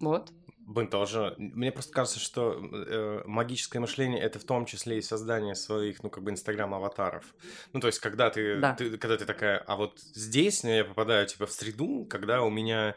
вот. 0.01 0.33
Блин, 0.65 0.87
тоже. 0.87 1.35
Мне 1.37 1.71
просто 1.71 1.91
кажется, 1.91 2.19
что 2.19 2.53
э, 2.53 3.23
магическое 3.25 3.79
мышление 3.79 4.21
это 4.21 4.39
в 4.39 4.45
том 4.45 4.65
числе 4.65 4.97
и 4.97 5.01
создание 5.01 5.55
своих, 5.55 6.03
ну, 6.03 6.09
как 6.09 6.23
бы, 6.23 6.31
инстаграм-аватаров. 6.31 7.25
Ну, 7.73 7.79
то 7.79 7.87
есть, 7.87 7.99
когда 7.99 8.29
ты, 8.29 8.59
да. 8.59 8.73
ты, 8.73 8.97
когда 8.97 9.17
ты 9.17 9.25
такая, 9.25 9.57
а 9.57 9.75
вот 9.75 9.99
здесь 9.99 10.63
я 10.63 10.85
попадаю, 10.85 11.27
типа, 11.27 11.47
в 11.47 11.51
среду, 11.51 12.05
когда 12.09 12.41
у 12.41 12.49
меня 12.49 12.95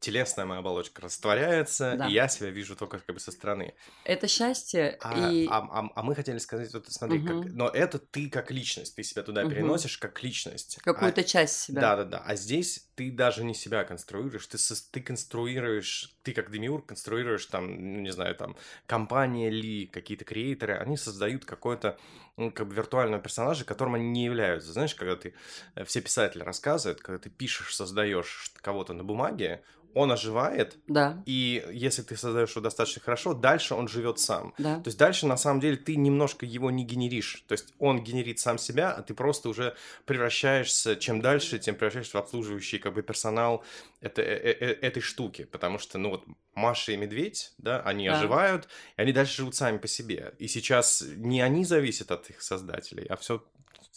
телесная 0.00 0.46
моя 0.46 0.60
оболочка 0.60 1.02
растворяется, 1.02 1.94
да. 1.98 2.08
и 2.08 2.12
я 2.12 2.26
себя 2.28 2.50
вижу 2.50 2.74
только 2.74 2.98
как 2.98 3.14
бы 3.14 3.20
со 3.20 3.30
стороны. 3.30 3.74
Это 4.04 4.26
счастье. 4.28 4.96
А, 5.00 5.30
и... 5.30 5.46
а, 5.46 5.58
а, 5.58 5.90
а 5.94 6.02
мы 6.02 6.14
хотели 6.14 6.38
сказать, 6.38 6.72
вот 6.72 6.86
смотри, 6.88 7.18
угу. 7.18 7.42
как, 7.42 7.52
но 7.52 7.68
это 7.68 7.98
ты 7.98 8.30
как 8.30 8.50
личность, 8.50 8.96
ты 8.96 9.02
себя 9.02 9.22
туда 9.22 9.42
угу. 9.42 9.50
переносишь 9.50 9.98
как 9.98 10.22
личность. 10.22 10.78
Какую-то 10.82 11.20
а, 11.20 11.24
часть 11.24 11.60
себя. 11.60 11.80
Да, 11.82 11.96
да, 11.96 12.04
да. 12.04 12.18
А 12.24 12.34
здесь 12.34 12.88
ты 13.00 13.10
даже 13.10 13.44
не 13.44 13.54
себя 13.54 13.84
конструируешь, 13.84 14.46
ты, 14.46 14.58
ты 14.90 15.00
конструируешь, 15.00 16.14
ты 16.22 16.34
как 16.34 16.50
демиург 16.50 16.84
конструируешь 16.84 17.46
там, 17.46 18.02
не 18.02 18.10
знаю, 18.10 18.34
там, 18.34 18.56
компания 18.86 19.48
ли, 19.48 19.86
какие-то 19.86 20.26
креаторы, 20.26 20.74
они 20.74 20.98
создают 20.98 21.46
какой-то 21.46 21.98
ну, 22.36 22.50
как 22.50 22.68
бы 22.68 22.74
виртуального 22.74 23.22
персонажа, 23.22 23.64
которым 23.64 23.94
они 23.94 24.10
не 24.10 24.26
являются. 24.26 24.72
Знаешь, 24.72 24.94
когда 24.94 25.16
ты, 25.16 25.32
э, 25.76 25.84
все 25.84 26.02
писатели 26.02 26.42
рассказывают, 26.42 27.00
когда 27.00 27.18
ты 27.18 27.30
пишешь, 27.30 27.74
создаешь 27.74 28.52
кого-то 28.60 28.92
на 28.92 29.02
бумаге, 29.02 29.62
он 29.94 30.12
оживает, 30.12 30.76
да. 30.86 31.22
и 31.26 31.66
если 31.72 32.02
ты 32.02 32.16
создаешь 32.16 32.50
его 32.50 32.60
достаточно 32.60 33.02
хорошо, 33.02 33.34
дальше 33.34 33.74
он 33.74 33.88
живет 33.88 34.18
сам. 34.18 34.54
Да. 34.58 34.76
То 34.76 34.88
есть 34.88 34.98
дальше 34.98 35.26
на 35.26 35.36
самом 35.36 35.60
деле 35.60 35.76
ты 35.76 35.96
немножко 35.96 36.46
его 36.46 36.70
не 36.70 36.84
генеришь. 36.84 37.44
То 37.48 37.52
есть 37.52 37.74
он 37.78 38.02
генерит 38.02 38.38
сам 38.38 38.58
себя, 38.58 38.92
а 38.92 39.02
ты 39.02 39.14
просто 39.14 39.48
уже 39.48 39.74
превращаешься, 40.06 40.96
чем 40.96 41.20
дальше, 41.20 41.58
тем 41.58 41.74
превращаешься 41.74 42.18
в 42.18 42.20
обслуживающий 42.20 42.78
как 42.90 42.96
бы 42.96 43.02
персонал 43.02 43.64
это, 44.00 44.20
э, 44.20 44.34
э, 44.34 44.56
э, 44.60 44.72
этой 44.82 45.00
штуки. 45.00 45.44
Потому 45.44 45.78
что, 45.78 45.98
ну 45.98 46.10
вот, 46.10 46.24
Маша 46.54 46.92
и 46.92 46.96
Медведь, 46.96 47.52
да, 47.58 47.80
они 47.82 48.08
да. 48.08 48.18
оживают, 48.18 48.68
и 48.96 49.02
они 49.02 49.12
дальше 49.12 49.36
живут 49.36 49.54
сами 49.54 49.78
по 49.78 49.86
себе. 49.86 50.34
И 50.38 50.48
сейчас 50.48 51.04
не 51.16 51.40
они 51.40 51.64
зависят 51.64 52.10
от 52.10 52.28
их 52.30 52.42
создателей, 52.42 53.06
а 53.08 53.16
все 53.16 53.42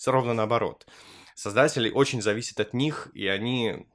ровно 0.05 0.33
наоборот. 0.33 0.85
создателей 1.35 1.91
очень 1.91 2.21
зависит 2.21 2.59
от 2.59 2.73
них, 2.73 3.09
и 3.15 3.27
они 3.27 3.87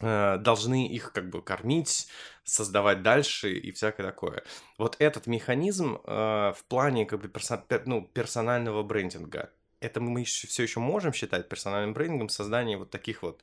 э, 0.00 0.36
должны 0.38 0.86
их 0.86 1.12
как 1.12 1.30
бы 1.30 1.40
кормить, 1.40 2.08
создавать 2.44 3.02
дальше 3.02 3.54
и 3.54 3.72
всякое 3.72 4.04
такое. 4.04 4.42
Вот 4.76 4.96
этот 4.98 5.26
механизм 5.26 5.98
э, 6.04 6.52
в 6.52 6.64
плане 6.68 7.06
как 7.06 7.22
бы 7.22 7.28
персон, 7.28 7.62
ну, 7.86 8.02
персонального 8.02 8.82
брендинга, 8.82 9.50
это 9.80 10.00
мы 10.00 10.20
еще, 10.20 10.46
все 10.46 10.62
еще 10.62 10.80
можем 10.80 11.12
считать 11.12 11.48
персональным 11.48 11.94
брендингом 11.94 12.28
создание 12.28 12.78
вот 12.78 12.90
таких 12.90 13.22
вот 13.22 13.42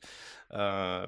э, 0.54 1.06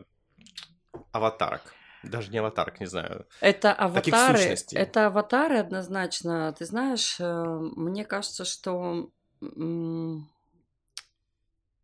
аватарок. 1.13 1.75
Даже 2.03 2.31
не 2.31 2.39
аватарок, 2.39 2.81
не 2.81 2.87
знаю. 2.87 3.27
Это 3.41 3.73
аватары. 3.73 4.57
Это 4.73 5.07
аватары 5.07 5.59
однозначно. 5.59 6.53
Ты 6.53 6.65
знаешь, 6.65 7.17
э, 7.19 7.45
мне 7.77 8.05
кажется, 8.05 8.45
что 8.45 9.11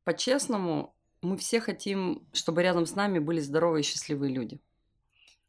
по-честному 0.04 0.94
мы 1.22 1.36
все 1.36 1.60
хотим, 1.60 2.26
чтобы 2.32 2.62
рядом 2.62 2.86
с 2.86 2.94
нами 2.94 3.18
были 3.18 3.40
здоровые 3.40 3.82
и 3.82 3.84
счастливые 3.84 4.32
люди. 4.32 4.60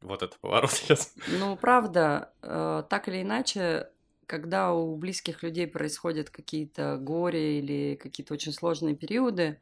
Вот 0.01 0.21
это 0.21 0.37
поворот 0.39 0.71
сейчас. 0.71 1.13
Ну, 1.27 1.55
правда, 1.55 2.33
э, 2.41 2.83
так 2.89 3.07
или 3.07 3.21
иначе, 3.21 3.89
когда 4.27 4.73
у 4.73 4.95
близких 4.97 5.43
людей 5.43 5.65
происходят 5.65 6.29
какие-то 6.29 6.97
горе 6.97 7.59
или 7.59 7.95
какие-то 7.95 8.33
очень 8.33 8.53
сложные 8.53 8.95
периоды, 8.95 9.59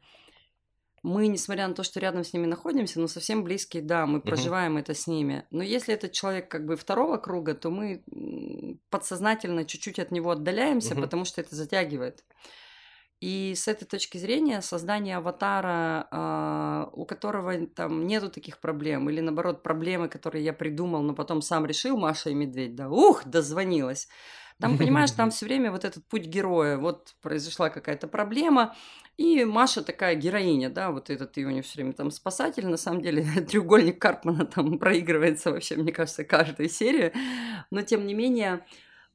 мы, 1.02 1.26
несмотря 1.26 1.66
на 1.66 1.74
то, 1.74 1.82
что 1.82 1.98
рядом 1.98 2.22
с 2.22 2.32
ними 2.32 2.46
находимся, 2.46 3.00
но 3.00 3.08
совсем 3.08 3.42
близкие, 3.42 3.82
да, 3.82 4.06
мы 4.06 4.20
проживаем 4.20 4.76
это 4.76 4.94
с 4.94 5.06
ними. 5.06 5.44
Но 5.50 5.62
если 5.62 5.94
этот 5.94 6.12
человек 6.12 6.48
как 6.48 6.64
бы 6.64 6.76
второго 6.76 7.16
круга, 7.16 7.54
то 7.54 7.70
мы 7.70 8.04
подсознательно 8.90 9.64
чуть-чуть 9.64 9.98
от 9.98 10.12
него 10.12 10.30
отдаляемся, 10.30 10.94
потому 10.94 11.24
что 11.24 11.40
это 11.40 11.56
затягивает. 11.56 12.24
И 13.22 13.54
с 13.54 13.68
этой 13.68 13.84
точки 13.84 14.18
зрения 14.18 14.60
создание 14.62 15.18
аватара, 15.18 16.08
э, 16.10 16.90
у 16.92 17.04
которого 17.04 17.66
там 17.68 18.04
нету 18.04 18.28
таких 18.30 18.58
проблем, 18.58 19.08
или 19.08 19.20
наоборот 19.20 19.62
проблемы, 19.62 20.08
которые 20.08 20.44
я 20.44 20.52
придумал, 20.52 21.02
но 21.02 21.14
потом 21.14 21.40
сам 21.40 21.64
решил, 21.64 21.96
Маша 21.96 22.30
и 22.30 22.34
Медведь, 22.34 22.74
да, 22.74 22.88
ух, 22.90 23.24
дозвонилась. 23.24 24.08
Там, 24.62 24.78
понимаешь, 24.78 25.10
там 25.16 25.30
все 25.30 25.44
время 25.44 25.72
вот 25.72 25.84
этот 25.84 26.06
путь 26.06 26.26
героя, 26.26 26.78
вот 26.78 27.14
произошла 27.20 27.68
какая-то 27.68 28.06
проблема, 28.06 28.76
и 29.16 29.44
Маша 29.44 29.82
такая 29.82 30.14
героиня, 30.14 30.70
да, 30.70 30.92
вот 30.92 31.10
этот 31.10 31.36
ее 31.36 31.52
не 31.52 31.62
все 31.62 31.78
время 31.78 31.92
там 31.92 32.12
спасатель, 32.12 32.68
на 32.68 32.76
самом 32.76 33.02
деле 33.02 33.24
треугольник 33.48 34.00
Карпмана 34.00 34.46
там 34.46 34.78
проигрывается 34.78 35.50
вообще, 35.50 35.74
мне 35.74 35.92
кажется, 35.92 36.22
каждую 36.24 36.68
серию, 36.68 37.12
но 37.72 37.82
тем 37.82 38.06
не 38.06 38.14
менее 38.14 38.64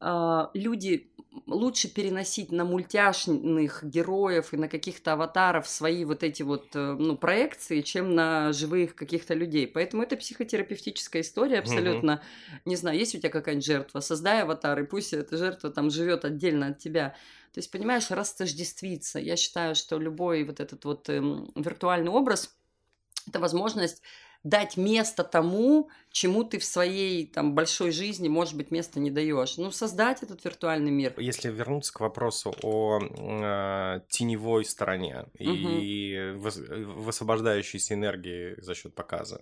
а, 0.02 0.52
люди 0.54 1.14
лучше 1.46 1.88
переносить 1.88 2.52
на 2.52 2.66
мультяшных 2.66 3.84
героев 3.84 4.54
и 4.54 4.58
на 4.58 4.68
каких-то 4.68 5.14
аватаров 5.14 5.68
свои 5.68 6.06
вот 6.06 6.24
эти 6.24 6.44
вот 6.44 6.76
э, 6.76 6.96
ну, 6.98 7.18
проекции, 7.18 7.82
чем 7.82 8.16
на 8.16 8.54
живых 8.54 8.96
каких-то 8.96 9.34
людей. 9.34 9.68
Поэтому 9.68 10.04
это 10.04 10.18
психотерапевтическая 10.18 11.22
история 11.22 11.60
абсолютно. 11.60 12.12
Mm-hmm. 12.12 12.60
Не 12.66 12.76
знаю, 12.76 12.98
есть 12.98 13.16
у 13.16 13.20
тебя 13.20 13.30
какая-нибудь 13.30 13.66
жертва, 13.66 14.00
создай 14.00 14.42
аватар, 14.42 14.80
и 14.80 14.86
пусть 14.86 15.14
эта 15.14 15.38
жертва 15.38 15.70
там 15.70 15.90
живет 15.90 16.26
отдельно 16.26 16.68
от 16.68 16.80
тебя. 16.80 17.16
То 17.54 17.60
есть, 17.60 17.72
понимаешь, 17.72 18.12
растождествиться. 18.12 19.20
Я 19.20 19.36
считаю, 19.36 19.76
что 19.76 19.98
любой 19.98 20.44
вот 20.44 20.60
этот 20.60 20.86
вот 20.86 21.10
эм, 21.10 21.52
виртуальный 21.56 22.12
образ– 22.12 22.56
это 23.28 23.40
возможность 23.40 24.02
дать 24.50 24.78
место 24.78 25.24
тому, 25.24 25.90
чему 26.12 26.44
ты 26.44 26.58
в 26.58 26.64
своей 26.64 27.28
там 27.28 27.54
большой 27.54 27.92
жизни, 27.92 28.28
может 28.28 28.56
быть, 28.56 28.72
места 28.72 29.00
не 29.00 29.12
даешь. 29.12 29.58
Ну, 29.58 29.72
создать 29.72 30.24
этот 30.24 30.44
виртуальный 30.46 30.92
мир. 30.92 31.14
Если 31.18 31.50
вернуться 31.50 31.94
к 31.94 32.00
вопросу 32.00 32.56
о 32.64 33.00
э, 33.00 34.02
теневой 34.10 34.66
стороне 34.66 35.26
угу. 35.40 35.52
и 35.52 36.32
высвобождающейся 36.36 37.94
энергии 37.94 38.60
за 38.62 38.74
счет 38.76 38.96
показа. 38.96 39.42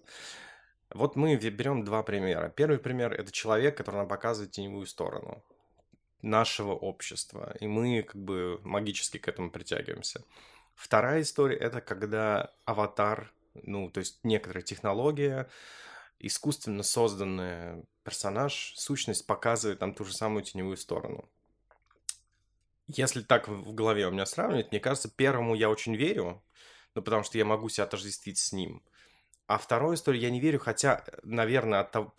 Вот 0.89 1.15
мы 1.15 1.35
берем 1.35 1.83
два 1.83 2.03
примера. 2.03 2.49
Первый 2.49 2.79
пример 2.79 3.13
это 3.13 3.31
человек, 3.31 3.77
который 3.77 3.97
нам 3.97 4.07
показывает 4.07 4.51
теневую 4.51 4.85
сторону 4.85 5.43
нашего 6.21 6.71
общества, 6.71 7.55
и 7.59 7.67
мы 7.67 8.01
как 8.01 8.19
бы 8.19 8.59
магически 8.63 9.17
к 9.17 9.27
этому 9.27 9.51
притягиваемся. 9.51 10.23
Вторая 10.73 11.21
история 11.21 11.57
это 11.57 11.81
когда 11.81 12.51
аватар 12.65 13.31
ну, 13.63 13.89
то 13.89 13.99
есть 13.99 14.19
некоторая 14.23 14.63
технология, 14.63 15.49
искусственно 16.19 16.83
созданный 16.83 17.85
персонаж, 18.03 18.73
сущность 18.75 19.25
показывает 19.25 19.79
там 19.79 19.93
ту 19.93 20.05
же 20.05 20.13
самую 20.13 20.43
теневую 20.43 20.77
сторону. 20.77 21.29
Если 22.87 23.21
так 23.21 23.47
в 23.47 23.73
голове 23.73 24.07
у 24.07 24.11
меня 24.11 24.25
сравнивать, 24.25 24.71
мне 24.71 24.79
кажется, 24.79 25.09
первому 25.09 25.55
я 25.55 25.69
очень 25.69 25.95
верю, 25.95 26.43
ну, 26.93 27.01
потому 27.01 27.23
что 27.23 27.37
я 27.37 27.45
могу 27.45 27.67
себя 27.69 27.85
отождествить 27.85 28.37
с 28.37 28.53
ним. 28.53 28.83
А 29.47 29.57
второй 29.57 29.95
истории 29.95 30.19
я 30.19 30.29
не 30.29 30.39
верю, 30.39 30.59
хотя, 30.59 31.03
наверное, 31.23 31.81
от 31.81 31.91
того, 31.91 32.13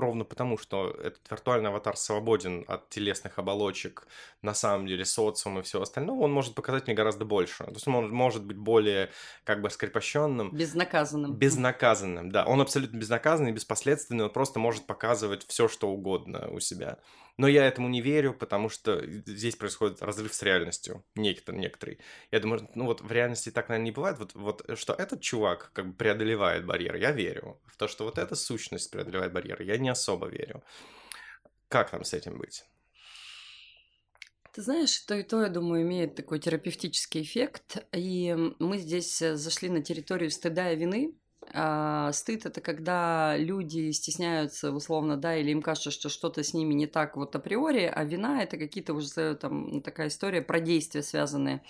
ровно 0.00 0.24
потому, 0.24 0.58
что 0.58 0.90
этот 0.90 1.20
виртуальный 1.30 1.70
аватар 1.70 1.96
свободен 1.96 2.64
от 2.68 2.88
телесных 2.88 3.38
оболочек, 3.38 4.06
на 4.42 4.54
самом 4.54 4.86
деле 4.86 5.04
социум 5.04 5.58
и 5.58 5.62
все 5.62 5.80
остальное, 5.80 6.16
он 6.16 6.32
может 6.32 6.54
показать 6.54 6.86
мне 6.86 6.94
гораздо 6.94 7.24
больше. 7.24 7.64
То 7.64 7.72
есть 7.72 7.88
он 7.88 8.10
может 8.10 8.44
быть 8.44 8.56
более 8.56 9.10
как 9.44 9.60
бы 9.60 9.70
скрепощенным. 9.70 10.50
Безнаказанным. 10.52 11.34
Безнаказанным, 11.34 12.30
да. 12.30 12.44
Он 12.44 12.60
абсолютно 12.60 12.96
безнаказанный, 12.96 13.52
беспоследственный, 13.52 14.24
он 14.24 14.30
просто 14.30 14.58
может 14.58 14.86
показывать 14.86 15.46
все, 15.46 15.68
что 15.68 15.88
угодно 15.88 16.48
у 16.50 16.60
себя. 16.60 16.98
Но 17.36 17.48
я 17.48 17.66
этому 17.66 17.88
не 17.88 18.00
верю, 18.00 18.32
потому 18.32 18.70
что 18.70 19.04
здесь 19.06 19.56
происходит 19.56 20.02
разрыв 20.02 20.32
с 20.32 20.42
реальностью, 20.42 21.04
некоторый. 21.14 21.58
некоторый. 21.58 21.98
Я 22.30 22.40
думаю, 22.40 22.66
ну 22.74 22.86
вот 22.86 23.02
в 23.02 23.12
реальности 23.12 23.50
так, 23.50 23.68
наверное, 23.68 23.84
не 23.84 23.92
бывает. 23.92 24.18
Вот, 24.18 24.34
вот 24.34 24.78
что 24.78 24.94
этот 24.94 25.20
чувак 25.20 25.70
как 25.74 25.88
бы 25.88 25.92
преодолевает 25.92 26.64
барьеры, 26.64 26.98
я 26.98 27.12
верю. 27.12 27.60
В 27.66 27.76
то, 27.76 27.88
что 27.88 28.04
вот 28.04 28.16
эта 28.18 28.34
сущность 28.34 28.90
преодолевает 28.90 29.32
барьеры, 29.32 29.64
я 29.64 29.76
не 29.76 29.90
особо 29.90 30.28
верю. 30.28 30.62
Как 31.68 31.92
нам 31.92 32.04
с 32.04 32.14
этим 32.14 32.38
быть? 32.38 32.64
Ты 34.52 34.62
знаешь, 34.62 34.98
то 35.00 35.14
и 35.14 35.22
то, 35.22 35.42
я 35.42 35.50
думаю, 35.50 35.82
имеет 35.82 36.14
такой 36.14 36.38
терапевтический 36.38 37.20
эффект. 37.20 37.86
И 37.92 38.34
мы 38.58 38.78
здесь 38.78 39.20
э, 39.20 39.36
зашли 39.36 39.68
на 39.68 39.82
территорию 39.82 40.30
стыда 40.30 40.72
и 40.72 40.76
вины, 40.76 41.14
а, 41.52 42.12
стыд 42.12 42.46
это 42.46 42.60
когда 42.60 43.36
люди 43.36 43.90
стесняются 43.92 44.72
условно, 44.72 45.16
да, 45.16 45.36
или 45.36 45.50
им 45.50 45.62
кажется, 45.62 45.90
что 45.90 46.08
что-то 46.08 46.42
с 46.42 46.54
ними 46.54 46.74
не 46.74 46.86
так 46.86 47.16
вот 47.16 47.34
априори, 47.36 47.90
а 47.92 48.04
вина 48.04 48.42
это 48.42 48.56
какие-то 48.56 48.94
уже 48.94 49.34
там 49.36 49.68
ну, 49.68 49.80
такая 49.80 50.08
история 50.08 50.42
про 50.42 50.60
действия 50.60 51.02
связанные. 51.02 51.62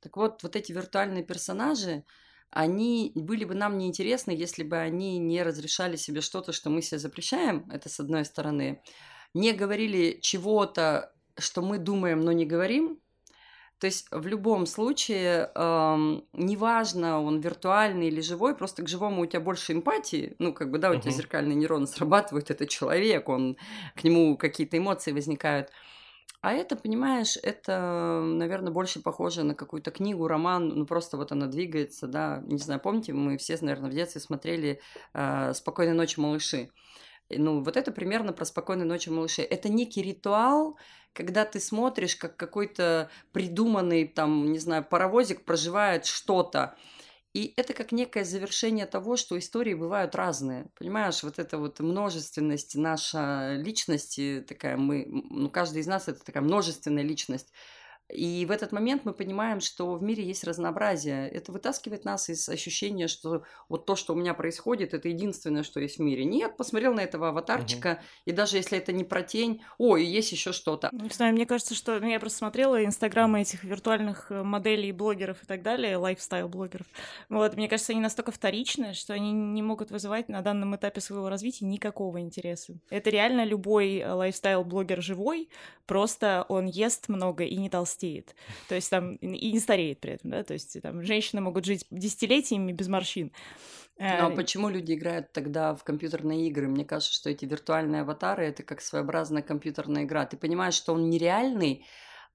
Так 0.00 0.16
вот, 0.16 0.42
вот 0.42 0.56
эти 0.56 0.72
виртуальные 0.72 1.24
персонажи, 1.24 2.04
они 2.50 3.12
были 3.14 3.44
бы 3.44 3.54
нам 3.54 3.76
неинтересны, 3.78 4.30
если 4.30 4.62
бы 4.62 4.78
они 4.78 5.18
не 5.18 5.42
разрешали 5.42 5.96
себе 5.96 6.20
что-то, 6.20 6.52
что 6.52 6.70
мы 6.70 6.82
себе 6.82 6.98
запрещаем, 6.98 7.68
это 7.70 7.88
с 7.88 8.00
одной 8.00 8.24
стороны, 8.24 8.82
не 9.34 9.52
говорили 9.52 10.18
чего-то, 10.22 11.12
что 11.38 11.60
мы 11.60 11.78
думаем, 11.78 12.20
но 12.20 12.32
не 12.32 12.46
говорим, 12.46 13.00
то 13.78 13.86
есть 13.86 14.06
в 14.10 14.26
любом 14.26 14.64
случае, 14.64 15.50
эм, 15.54 16.24
неважно, 16.32 17.20
он 17.20 17.40
виртуальный 17.40 18.08
или 18.08 18.22
живой, 18.22 18.54
просто 18.56 18.82
к 18.82 18.88
живому 18.88 19.22
у 19.22 19.26
тебя 19.26 19.40
больше 19.40 19.72
эмпатии, 19.72 20.34
ну, 20.38 20.54
как 20.54 20.70
бы, 20.70 20.78
да, 20.78 20.90
у 20.90 20.94
uh-huh. 20.94 21.00
тебя 21.02 21.10
зеркальные 21.12 21.56
нейроны 21.56 21.86
срабатывают, 21.86 22.50
это 22.50 22.66
человек, 22.66 23.28
он, 23.28 23.56
к 23.94 24.04
нему 24.04 24.36
какие-то 24.38 24.78
эмоции 24.78 25.12
возникают. 25.12 25.70
А 26.40 26.52
это, 26.52 26.76
понимаешь, 26.76 27.36
это, 27.42 28.22
наверное, 28.24 28.72
больше 28.72 29.02
похоже 29.02 29.42
на 29.42 29.54
какую-то 29.54 29.90
книгу, 29.90 30.26
роман, 30.26 30.68
ну 30.68 30.86
просто 30.86 31.16
вот 31.16 31.32
она 31.32 31.46
двигается, 31.46 32.06
да, 32.06 32.42
не 32.46 32.58
знаю, 32.58 32.80
помните, 32.80 33.12
мы 33.12 33.36
все, 33.36 33.58
наверное, 33.60 33.90
в 33.90 33.94
детстве 33.94 34.20
смотрели 34.20 34.80
э, 35.12 35.52
«Спокойной 35.54 35.94
ночи, 35.94 36.18
малыши». 36.18 36.70
Ну, 37.30 37.62
вот 37.62 37.76
это 37.76 37.92
примерно 37.92 38.32
про 38.32 38.44
«Спокойной 38.44 38.84
ночи, 38.84 39.08
малыши». 39.08 39.42
Это 39.42 39.68
некий 39.68 40.02
ритуал, 40.02 40.78
когда 41.12 41.44
ты 41.44 41.60
смотришь, 41.60 42.16
как 42.16 42.36
какой-то 42.36 43.10
придуманный, 43.32 44.06
там, 44.06 44.52
не 44.52 44.58
знаю, 44.58 44.84
паровозик 44.84 45.44
проживает 45.44 46.06
что-то, 46.06 46.76
и 47.36 47.52
это 47.58 47.74
как 47.74 47.92
некое 47.92 48.24
завершение 48.24 48.86
того, 48.86 49.16
что 49.16 49.38
истории 49.38 49.74
бывают 49.74 50.14
разные. 50.14 50.70
Понимаешь, 50.78 51.22
вот 51.22 51.38
эта 51.38 51.58
вот 51.58 51.80
множественность 51.80 52.76
наша 52.76 53.56
личности, 53.56 54.42
такая 54.48 54.78
мы, 54.78 55.04
ну, 55.06 55.50
каждый 55.50 55.82
из 55.82 55.86
нас 55.86 56.08
это 56.08 56.24
такая 56.24 56.42
множественная 56.42 57.02
личность. 57.02 57.52
И 58.12 58.46
в 58.46 58.52
этот 58.52 58.70
момент 58.70 59.04
мы 59.04 59.12
понимаем, 59.12 59.60
что 59.60 59.94
в 59.94 60.02
мире 60.02 60.24
есть 60.24 60.44
разнообразие. 60.44 61.28
Это 61.28 61.50
вытаскивает 61.50 62.04
нас 62.04 62.28
из 62.28 62.48
ощущения, 62.48 63.08
что 63.08 63.42
вот 63.68 63.84
то, 63.84 63.96
что 63.96 64.12
у 64.12 64.16
меня 64.16 64.32
происходит, 64.32 64.94
это 64.94 65.08
единственное, 65.08 65.64
что 65.64 65.80
есть 65.80 65.98
в 65.98 66.02
мире. 66.02 66.24
Нет, 66.24 66.56
посмотрел 66.56 66.94
на 66.94 67.00
этого 67.00 67.30
аватарчика, 67.30 67.98
угу. 67.98 68.06
и 68.26 68.32
даже 68.32 68.58
если 68.58 68.78
это 68.78 68.92
не 68.92 69.02
про 69.02 69.22
тень, 69.22 69.62
ой, 69.78 70.04
есть 70.04 70.30
еще 70.30 70.52
что-то. 70.52 70.90
Не 70.92 71.08
знаю, 71.08 71.34
мне 71.34 71.46
кажется, 71.46 71.74
что 71.74 71.98
ну, 71.98 72.06
я 72.06 72.20
просто 72.20 72.38
смотрела 72.38 72.84
инстаграмы 72.84 73.40
этих 73.40 73.64
виртуальных 73.64 74.30
э, 74.30 74.42
моделей, 74.44 74.92
блогеров 74.92 75.42
и 75.42 75.46
так 75.46 75.62
далее, 75.62 75.96
лайфстайл-блогеров. 75.96 76.86
Вот, 77.28 77.56
мне 77.56 77.68
кажется, 77.68 77.92
они 77.92 78.00
настолько 78.00 78.30
вторичны, 78.30 78.94
что 78.94 79.14
они 79.14 79.32
не 79.32 79.62
могут 79.62 79.90
вызывать 79.90 80.28
на 80.28 80.42
данном 80.42 80.76
этапе 80.76 81.00
своего 81.00 81.28
развития 81.28 81.64
никакого 81.64 82.20
интереса. 82.20 82.74
Это 82.88 83.10
реально 83.10 83.44
любой 83.44 83.96
э, 83.96 84.12
лайфстайл-блогер 84.12 85.02
живой, 85.02 85.48
просто 85.86 86.46
он 86.48 86.66
ест 86.66 87.08
много 87.08 87.42
и 87.42 87.56
не 87.56 87.68
толстеет 87.68 87.95
толстеет. 87.96 88.34
То 88.68 88.74
есть 88.74 88.90
там 88.90 89.16
и 89.16 89.52
не 89.52 89.58
стареет 89.58 90.00
при 90.00 90.12
этом, 90.12 90.30
да, 90.30 90.42
то 90.42 90.52
есть 90.52 90.80
там 90.82 91.02
женщины 91.02 91.40
могут 91.40 91.64
жить 91.64 91.86
десятилетиями 91.90 92.72
без 92.72 92.88
морщин. 92.88 93.32
Но 93.98 94.30
э, 94.30 94.36
почему 94.36 94.68
люди 94.68 94.92
играют 94.92 95.32
тогда 95.32 95.74
в 95.74 95.82
компьютерные 95.82 96.48
игры? 96.48 96.68
Мне 96.68 96.84
кажется, 96.84 97.14
что 97.14 97.30
эти 97.30 97.46
виртуальные 97.46 98.02
аватары 98.02 98.44
это 98.44 98.62
как 98.62 98.82
своеобразная 98.82 99.42
компьютерная 99.42 100.04
игра. 100.04 100.26
Ты 100.26 100.36
понимаешь, 100.36 100.74
что 100.74 100.92
он 100.92 101.08
нереальный, 101.08 101.86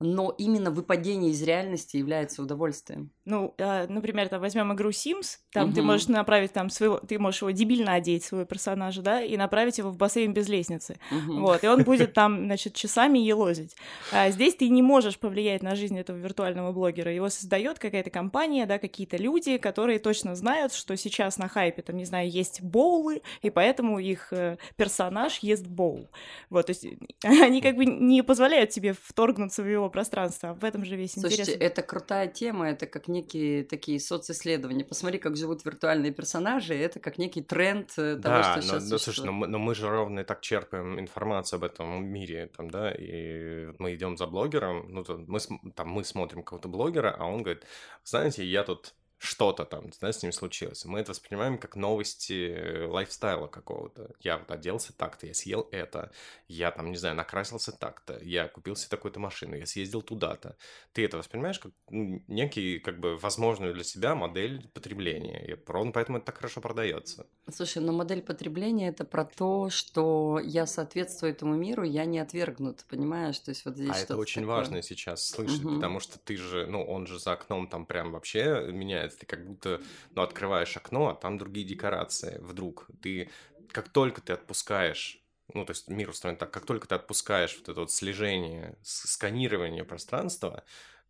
но 0.01 0.33
именно 0.37 0.71
выпадение 0.71 1.31
из 1.31 1.41
реальности 1.43 1.97
является 1.97 2.41
удовольствием. 2.41 3.11
Ну, 3.25 3.53
э, 3.57 3.85
например, 3.87 4.29
там 4.29 4.41
возьмем 4.41 4.73
игру 4.73 4.89
Sims, 4.89 5.37
там 5.53 5.67
угу. 5.67 5.75
ты 5.75 5.81
можешь 5.83 6.07
направить 6.07 6.53
там 6.53 6.69
своего, 6.69 6.97
ты 6.97 7.19
можешь 7.19 7.41
его 7.41 7.51
дебильно 7.51 7.93
одеть 7.93 8.23
своего 8.23 8.45
персонажа, 8.45 9.01
да, 9.01 9.21
и 9.21 9.37
направить 9.37 9.77
его 9.77 9.91
в 9.91 9.97
бассейн 9.97 10.33
без 10.33 10.49
лестницы, 10.49 10.97
угу. 11.11 11.41
вот, 11.41 11.63
и 11.63 11.67
он 11.67 11.83
будет 11.85 12.13
там, 12.13 12.45
значит, 12.45 12.73
часами 12.73 13.19
елозить. 13.19 13.75
А 14.11 14.31
здесь 14.31 14.55
ты 14.55 14.69
не 14.69 14.81
можешь 14.81 15.19
повлиять 15.19 15.61
на 15.61 15.75
жизнь 15.75 15.97
этого 15.99 16.17
виртуального 16.17 16.71
блогера, 16.71 17.13
его 17.13 17.29
создает 17.29 17.77
какая-то 17.77 18.09
компания, 18.09 18.65
да, 18.65 18.79
какие-то 18.79 19.17
люди, 19.17 19.57
которые 19.57 19.99
точно 19.99 20.35
знают, 20.35 20.73
что 20.73 20.97
сейчас 20.97 21.37
на 21.37 21.47
хайпе, 21.47 21.83
там, 21.83 21.97
не 21.97 22.05
знаю, 22.05 22.29
есть 22.29 22.61
боулы, 22.61 23.21
и 23.43 23.51
поэтому 23.51 23.99
их 23.99 24.33
э, 24.33 24.57
персонаж 24.77 25.39
ест 25.39 25.67
боул, 25.67 26.09
вот, 26.49 26.65
то 26.65 26.71
есть 26.71 26.87
они 27.23 27.61
как 27.61 27.75
бы 27.75 27.85
не 27.85 28.23
позволяют 28.23 28.71
тебе 28.71 28.95
вторгнуться 28.99 29.61
в 29.61 29.67
его 29.67 29.90
пространство. 29.91 30.53
В 30.53 30.63
этом 30.63 30.83
же 30.85 30.95
весь 30.95 31.17
интерес. 31.17 31.35
Слушайте, 31.35 31.53
это 31.63 31.81
крутая 31.81 32.27
тема, 32.27 32.69
это 32.69 32.87
как 32.87 33.07
некие 33.07 33.63
такие 33.63 33.99
социсследования. 33.99 34.83
Посмотри, 34.83 35.19
как 35.19 35.37
живут 35.37 35.63
виртуальные 35.65 36.11
персонажи, 36.11 36.73
это 36.73 36.99
как 36.99 37.17
некий 37.17 37.41
тренд 37.41 37.91
э, 37.97 38.15
того, 38.15 38.35
да, 38.35 38.43
что 38.43 38.55
но, 38.55 38.61
сейчас 38.61 38.89
но, 38.89 38.97
слушай, 38.97 39.25
но 39.25 39.31
мы, 39.31 39.47
но 39.47 39.59
мы 39.59 39.75
же 39.75 39.89
ровно 39.89 40.21
и 40.21 40.23
так 40.23 40.41
черпаем 40.41 40.99
информацию 40.99 41.57
об 41.57 41.63
этом 41.65 42.05
мире, 42.05 42.49
там, 42.55 42.69
да, 42.69 42.91
и 42.91 43.69
мы 43.77 43.93
идем 43.95 44.17
за 44.17 44.27
блогером, 44.27 44.85
ну, 44.89 45.03
мы, 45.27 45.39
там, 45.75 45.89
мы 45.89 46.03
смотрим 46.03 46.43
кого-то 46.43 46.67
блогера, 46.67 47.15
а 47.17 47.25
он 47.25 47.43
говорит, 47.43 47.65
знаете, 48.03 48.45
я 48.45 48.63
тут 48.63 48.95
что-то 49.21 49.65
там, 49.65 49.91
да, 50.01 50.11
с 50.11 50.23
ним 50.23 50.31
случилось. 50.31 50.83
Мы 50.83 50.99
это 50.99 51.11
воспринимаем 51.11 51.59
как 51.59 51.75
новости 51.75 52.87
лайфстайла 52.87 53.45
какого-то. 53.45 54.09
Я 54.19 54.39
вот 54.39 54.49
оделся 54.49 54.93
так-то, 54.97 55.27
я 55.27 55.35
съел 55.35 55.69
это, 55.71 56.11
я 56.47 56.71
там, 56.71 56.89
не 56.89 56.97
знаю, 56.97 57.15
накрасился 57.15 57.71
так-то, 57.71 58.17
я 58.23 58.47
купил 58.47 58.75
себе 58.75 58.89
такую-то 58.89 59.19
машину, 59.19 59.55
я 59.55 59.67
съездил 59.67 60.01
туда-то. 60.01 60.57
Ты 60.93 61.05
это 61.05 61.17
воспринимаешь 61.17 61.59
как 61.59 61.71
ну, 61.91 62.23
некий, 62.27 62.79
как 62.79 62.99
бы, 62.99 63.15
возможную 63.15 63.75
для 63.75 63.83
себя 63.83 64.15
модель 64.15 64.67
потребления. 64.73 65.45
И 65.45 65.55
ровно 65.67 65.91
поэтому 65.91 66.17
это 66.17 66.25
так 66.25 66.37
хорошо 66.37 66.59
продается. 66.59 67.27
Слушай, 67.51 67.81
но 67.81 67.91
модель 67.91 68.21
потребления 68.21 68.89
это 68.89 69.05
про 69.05 69.25
то, 69.25 69.69
что 69.69 70.39
я 70.43 70.65
соответствую 70.65 71.31
этому 71.31 71.55
миру, 71.55 71.83
я 71.83 72.05
не 72.05 72.19
отвергнут, 72.19 72.85
понимаешь? 72.89 73.39
То 73.39 73.49
есть 73.49 73.65
вот 73.65 73.75
здесь 73.75 73.89
А 73.91 73.99
это 73.99 74.17
очень 74.17 74.41
такое. 74.41 74.57
важно 74.57 74.81
сейчас 74.81 75.25
слышать, 75.27 75.63
угу. 75.63 75.75
потому 75.75 75.99
что 75.99 76.19
ты 76.19 76.37
же, 76.37 76.67
ну, 76.67 76.83
он 76.83 77.07
же 77.07 77.19
за 77.19 77.33
окном 77.33 77.67
там 77.67 77.85
прям 77.85 78.11
вообще 78.11 78.67
меняет 78.71 79.17
ты 79.17 79.25
как 79.25 79.45
будто, 79.45 79.81
ну, 80.15 80.21
открываешь 80.21 80.75
окно, 80.77 81.09
а 81.09 81.15
там 81.15 81.37
другие 81.37 81.65
декорации 81.65 82.37
вдруг. 82.41 82.87
Ты, 83.01 83.29
как 83.71 83.89
только 83.89 84.21
ты 84.21 84.33
отпускаешь, 84.33 85.21
ну, 85.53 85.65
то 85.65 85.71
есть 85.71 85.87
мир 85.89 86.09
устроен 86.09 86.37
так, 86.37 86.51
как 86.51 86.65
только 86.65 86.87
ты 86.87 86.95
отпускаешь 86.95 87.55
вот 87.57 87.69
это 87.69 87.79
вот 87.81 87.91
слежение, 87.91 88.77
сканирование 88.83 89.83
пространства, 89.83 90.63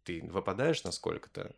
ты 0.04 0.22
выпадаешь 0.24 0.84
на 0.84 0.92
сколько-то, 0.92 1.54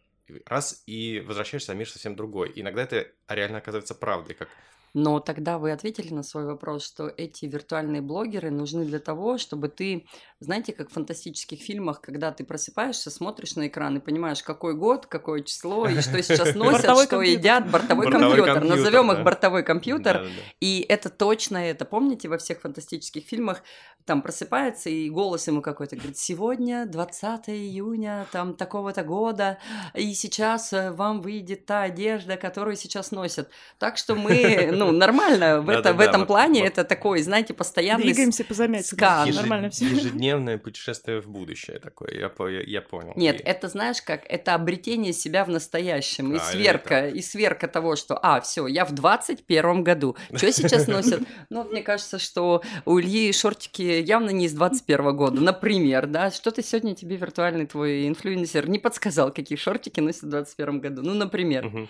раз 0.45 0.83
и 0.85 1.21
возвращаешься, 1.21 1.71
а 1.71 1.75
мир 1.75 1.89
совсем 1.89 2.15
другой. 2.15 2.51
Иногда 2.55 2.83
это 2.83 3.07
реально 3.27 3.59
оказывается 3.59 3.95
правдой, 3.95 4.35
как 4.35 4.49
но 4.93 5.19
тогда 5.19 5.57
вы 5.59 5.71
ответили 5.71 6.13
на 6.13 6.23
свой 6.23 6.45
вопрос, 6.45 6.85
что 6.85 7.07
эти 7.07 7.45
виртуальные 7.45 8.01
блогеры 8.01 8.51
нужны 8.51 8.85
для 8.85 8.99
того, 8.99 9.37
чтобы 9.37 9.69
ты, 9.69 10.05
знаете, 10.43 10.73
как 10.73 10.89
в 10.89 10.93
фантастических 10.93 11.59
фильмах, 11.59 12.01
когда 12.01 12.31
ты 12.31 12.43
просыпаешься, 12.43 13.09
смотришь 13.09 13.55
на 13.55 13.67
экран 13.67 13.97
и 13.97 13.99
понимаешь, 13.99 14.43
какой 14.43 14.75
год, 14.75 15.05
какое 15.05 15.41
число 15.41 15.87
и 15.87 16.01
что 16.01 16.21
сейчас 16.21 16.55
носят, 16.55 16.97
что 17.05 17.21
едят, 17.21 17.69
бортовой 17.69 18.11
компьютер. 18.11 18.63
Назовем 18.63 19.11
их 19.11 19.23
бортовой 19.23 19.63
компьютер. 19.63 20.27
И 20.59 20.85
это 20.87 21.09
точно 21.09 21.57
это. 21.57 21.85
Помните, 21.85 22.27
во 22.29 22.37
всех 22.37 22.61
фантастических 22.61 23.25
фильмах 23.25 23.63
там 24.05 24.21
просыпается 24.21 24.89
и 24.89 25.09
голос 25.09 25.47
ему 25.47 25.61
какой-то 25.61 25.95
говорит, 25.95 26.17
сегодня 26.17 26.85
20 26.85 27.49
июня 27.49 28.27
там 28.31 28.53
такого-то 28.53 29.03
года, 29.03 29.59
и 29.93 30.13
сейчас 30.13 30.73
э, 30.73 30.91
вам 30.91 31.21
выйдет 31.21 31.65
та 31.65 31.83
одежда, 31.83 32.35
которую 32.35 32.75
сейчас 32.75 33.11
носят. 33.11 33.49
Так 33.79 33.97
что 33.97 34.15
мы, 34.15 34.71
ну, 34.73 34.91
нормально 35.03 35.61
в, 35.61 35.69
это, 35.69 35.93
в 35.93 35.99
этом 36.01 36.25
плане. 36.25 36.65
Это 36.65 36.83
такой, 36.83 37.21
знаете, 37.21 37.53
постоянный 37.53 38.03
Двигаемся 38.03 38.43
по 38.43 38.53
скан. 38.53 39.29
Нормально 39.29 39.69
все. 39.69 39.85
Ежедневное 40.33 40.57
путешествие 40.57 41.21
в 41.21 41.27
будущее 41.27 41.79
такое, 41.79 42.11
я, 42.11 42.31
я 42.61 42.81
понял. 42.81 43.13
Нет, 43.15 43.41
это 43.45 43.67
знаешь 43.67 44.01
как, 44.01 44.25
это 44.27 44.55
обретение 44.55 45.13
себя 45.13 45.45
в 45.45 45.49
настоящем. 45.49 46.35
И 46.35 46.39
сверка, 46.39 47.07
и 47.07 47.21
сверка 47.21 47.67
того, 47.67 47.95
что, 47.95 48.17
а, 48.21 48.41
все, 48.41 48.67
я 48.67 48.85
в 48.85 48.93
21 48.93 49.83
году. 49.83 50.15
Что 50.33 50.51
сейчас 50.51 50.87
носят? 50.87 51.21
Ну, 51.49 51.63
мне 51.65 51.83
кажется, 51.83 52.19
что 52.19 52.63
у 52.85 52.99
Ильи 52.99 53.31
шортики 53.31 53.81
явно 53.81 54.31
не 54.31 54.45
из 54.45 54.53
21 54.53 55.15
года. 55.15 55.41
Например, 55.41 56.07
да, 56.07 56.31
что-то 56.31 56.63
сегодня 56.63 56.95
тебе 56.95 57.15
виртуальный 57.15 57.67
твой 57.67 58.07
инфлюенсер 58.07 58.67
не 58.69 58.79
подсказал, 58.79 59.31
какие 59.31 59.57
шортики 59.57 59.99
носят 59.99 60.23
в 60.23 60.29
21 60.29 60.79
году. 60.79 61.01
Ну, 61.03 61.13
например. 61.13 61.67
Угу. 61.67 61.87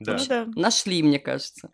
Да. 0.00 0.16
Ну, 0.16 0.24
да. 0.28 0.46
Нашли, 0.56 1.02
мне 1.02 1.18
кажется. 1.18 1.70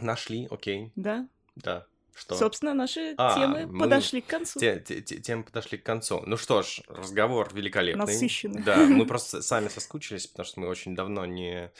Нашли, 0.00 0.46
окей. 0.50 0.92
Да. 0.96 1.26
Да. 1.56 1.86
Что? 2.18 2.34
Собственно, 2.34 2.74
наши 2.74 3.14
а, 3.16 3.34
темы 3.34 3.66
мы... 3.66 3.78
подошли 3.78 4.20
к 4.20 4.26
концу. 4.26 4.58
Те, 4.58 4.80
те, 4.80 5.00
те, 5.00 5.18
темы 5.18 5.44
подошли 5.44 5.78
к 5.78 5.84
концу. 5.84 6.22
Ну 6.26 6.36
что 6.36 6.62
ж, 6.62 6.80
разговор 6.88 7.48
великолепный. 7.54 8.06
Насыщенный. 8.06 8.62
Да, 8.62 8.76
мы 8.76 9.06
просто 9.06 9.40
сами 9.40 9.68
соскучились, 9.68 10.26
потому 10.26 10.46
что 10.46 10.60
мы 10.60 10.68
очень 10.68 10.96
давно 10.96 11.26
не, 11.26 11.70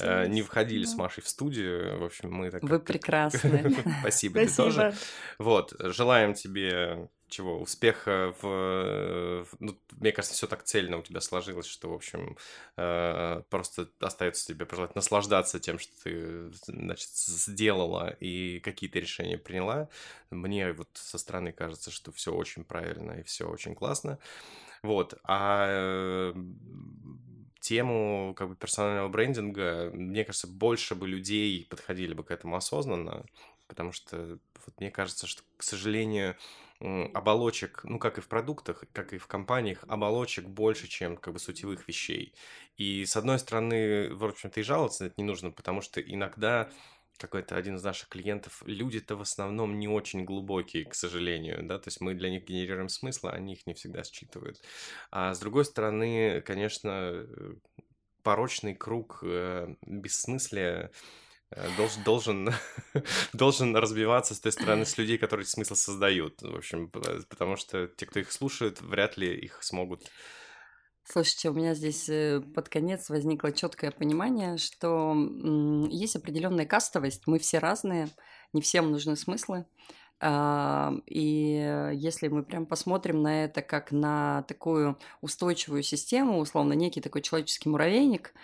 э, 0.00 0.26
не 0.28 0.42
входили 0.42 0.84
да. 0.84 0.90
с 0.90 0.94
Машей 0.94 1.22
в 1.24 1.28
студию. 1.28 1.98
В 1.98 2.04
общем, 2.04 2.32
мы 2.32 2.50
так... 2.50 2.62
Вы 2.62 2.78
прекрасны. 2.78 3.74
Спасибо, 4.00 4.40
ты 4.40 4.54
тоже. 4.54 4.94
Вот, 5.38 5.74
желаем 5.80 6.34
тебе 6.34 7.08
чего, 7.28 7.60
успеха 7.60 8.34
в... 8.40 9.46
Ну, 9.58 9.78
мне 9.92 10.12
кажется, 10.12 10.34
все 10.34 10.46
так 10.46 10.64
цельно 10.64 10.98
у 10.98 11.02
тебя 11.02 11.20
сложилось, 11.20 11.66
что, 11.66 11.90
в 11.90 11.94
общем, 11.94 12.36
э, 12.76 13.42
просто 13.50 13.88
остается 14.00 14.46
тебе 14.46 14.66
пожелать 14.66 14.94
наслаждаться 14.94 15.60
тем, 15.60 15.78
что 15.78 15.92
ты, 16.02 16.50
значит, 16.66 17.08
сделала 17.08 18.10
и 18.20 18.60
какие-то 18.60 18.98
решения 18.98 19.38
приняла. 19.38 19.88
Мне 20.30 20.72
вот 20.72 20.88
со 20.94 21.18
стороны 21.18 21.52
кажется, 21.52 21.90
что 21.90 22.12
все 22.12 22.32
очень 22.32 22.64
правильно 22.64 23.12
и 23.12 23.22
все 23.22 23.48
очень 23.48 23.74
классно. 23.74 24.18
Вот. 24.82 25.14
А 25.24 26.34
тему 27.60 28.34
как 28.36 28.48
бы 28.48 28.56
персонального 28.56 29.08
брендинга, 29.08 29.90
мне 29.92 30.24
кажется, 30.24 30.46
больше 30.46 30.94
бы 30.94 31.08
людей 31.08 31.66
подходили 31.68 32.14
бы 32.14 32.24
к 32.24 32.30
этому 32.30 32.56
осознанно, 32.56 33.24
потому 33.66 33.92
что 33.92 34.38
вот 34.66 34.80
мне 34.80 34.90
кажется, 34.90 35.26
что, 35.26 35.42
к 35.56 35.62
сожалению, 35.62 36.36
оболочек, 36.80 37.80
ну, 37.84 37.98
как 37.98 38.18
и 38.18 38.20
в 38.20 38.28
продуктах, 38.28 38.84
как 38.92 39.12
и 39.12 39.18
в 39.18 39.26
компаниях, 39.26 39.84
оболочек 39.88 40.46
больше, 40.46 40.86
чем 40.86 41.16
как 41.16 41.34
бы 41.34 41.40
сутевых 41.40 41.88
вещей. 41.88 42.34
И, 42.76 43.04
с 43.04 43.16
одной 43.16 43.38
стороны, 43.38 44.14
в 44.14 44.24
общем-то, 44.24 44.60
и 44.60 44.62
жаловаться 44.62 45.06
это 45.06 45.14
не 45.18 45.24
нужно, 45.24 45.50
потому 45.50 45.80
что 45.80 46.00
иногда 46.00 46.70
какой-то 47.18 47.56
один 47.56 47.76
из 47.76 47.82
наших 47.82 48.08
клиентов, 48.08 48.62
люди-то 48.64 49.16
в 49.16 49.20
основном 49.20 49.78
не 49.78 49.88
очень 49.88 50.24
глубокие, 50.24 50.84
к 50.84 50.94
сожалению, 50.94 51.64
да, 51.64 51.78
то 51.78 51.88
есть 51.88 52.00
мы 52.00 52.14
для 52.14 52.30
них 52.30 52.44
генерируем 52.44 52.88
смысл, 52.88 53.26
а 53.26 53.32
они 53.32 53.54
их 53.54 53.66
не 53.66 53.74
всегда 53.74 54.04
считывают. 54.04 54.62
А 55.10 55.34
с 55.34 55.40
другой 55.40 55.64
стороны, 55.64 56.40
конечно, 56.42 56.90
э, 57.12 57.54
порочный 58.22 58.74
круг 58.74 59.18
э, 59.22 59.74
бессмыслия 59.82 60.92
должен, 61.76 62.02
должен, 62.04 62.54
должен 63.32 63.76
разбиваться 63.76 64.34
с 64.34 64.40
той 64.40 64.52
стороны, 64.52 64.84
с 64.84 64.98
людей, 64.98 65.18
которые 65.18 65.46
смысл 65.46 65.74
создают. 65.74 66.42
В 66.42 66.56
общем, 66.56 66.90
потому 66.90 67.56
что 67.56 67.88
те, 67.88 68.06
кто 68.06 68.20
их 68.20 68.32
слушает, 68.32 68.80
вряд 68.80 69.16
ли 69.16 69.34
их 69.34 69.62
смогут 69.62 70.02
Слушайте, 71.10 71.48
у 71.48 71.54
меня 71.54 71.72
здесь 71.72 72.06
э, 72.10 72.42
под 72.54 72.68
конец 72.68 73.08
возникло 73.08 73.50
четкое 73.50 73.90
понимание, 73.90 74.58
что 74.58 75.16
есть 75.88 76.16
определенная 76.16 76.66
кастовость, 76.66 77.22
мы 77.26 77.38
все 77.38 77.60
разные, 77.60 78.10
не 78.52 78.60
всем 78.60 78.90
нужны 78.90 79.16
смыслы. 79.16 79.64
А, 80.20 80.92
и 81.06 81.92
если 81.94 82.28
мы 82.28 82.42
прям 82.42 82.66
посмотрим 82.66 83.22
на 83.22 83.44
это 83.44 83.62
как 83.62 83.90
на 83.90 84.42
такую 84.42 84.98
устойчивую 85.22 85.82
систему, 85.82 86.40
условно, 86.40 86.74
некий 86.74 87.00
такой 87.00 87.22
человеческий 87.22 87.70
муравейник, 87.70 88.34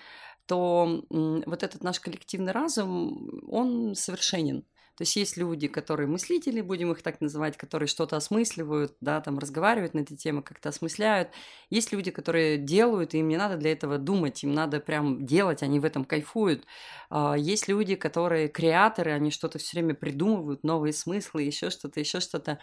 то 0.46 1.04
вот 1.10 1.62
этот 1.62 1.82
наш 1.82 2.00
коллективный 2.00 2.52
разум, 2.52 3.40
он 3.48 3.94
совершенен. 3.94 4.64
То 4.96 5.02
есть 5.02 5.16
есть 5.16 5.36
люди, 5.36 5.66
которые 5.66 6.06
мыслители, 6.06 6.60
будем 6.60 6.92
их 6.92 7.02
так 7.02 7.20
называть, 7.20 7.56
которые 7.56 7.88
что-то 7.88 8.16
осмысливают, 8.16 8.94
да, 9.00 9.20
там 9.20 9.40
разговаривают 9.40 9.92
на 9.92 10.00
эти 10.00 10.14
темы, 10.14 10.42
как-то 10.42 10.68
осмысляют. 10.68 11.30
Есть 11.68 11.92
люди, 11.92 12.12
которые 12.12 12.58
делают, 12.58 13.12
и 13.14 13.18
им 13.18 13.26
не 13.26 13.36
надо 13.36 13.56
для 13.56 13.72
этого 13.72 13.98
думать, 13.98 14.44
им 14.44 14.52
надо 14.52 14.78
прям 14.78 15.26
делать, 15.26 15.64
они 15.64 15.80
в 15.80 15.84
этом 15.84 16.04
кайфуют. 16.04 16.64
А, 17.10 17.34
есть 17.36 17.66
люди, 17.66 17.96
которые 17.96 18.46
креаторы, 18.46 19.10
они 19.10 19.32
что-то 19.32 19.58
все 19.58 19.78
время 19.78 19.94
придумывают, 19.94 20.62
новые 20.62 20.92
смыслы, 20.92 21.42
еще 21.42 21.70
что-то, 21.70 21.98
еще 21.98 22.20
что-то. 22.20 22.60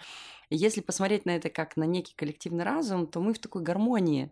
Если 0.50 0.80
посмотреть 0.80 1.26
на 1.26 1.36
это 1.36 1.50
как 1.50 1.76
на 1.76 1.84
некий 1.84 2.14
коллективный 2.16 2.64
разум, 2.64 3.08
то 3.08 3.20
мы 3.20 3.34
в 3.34 3.40
такой 3.40 3.62
гармонии. 3.62 4.32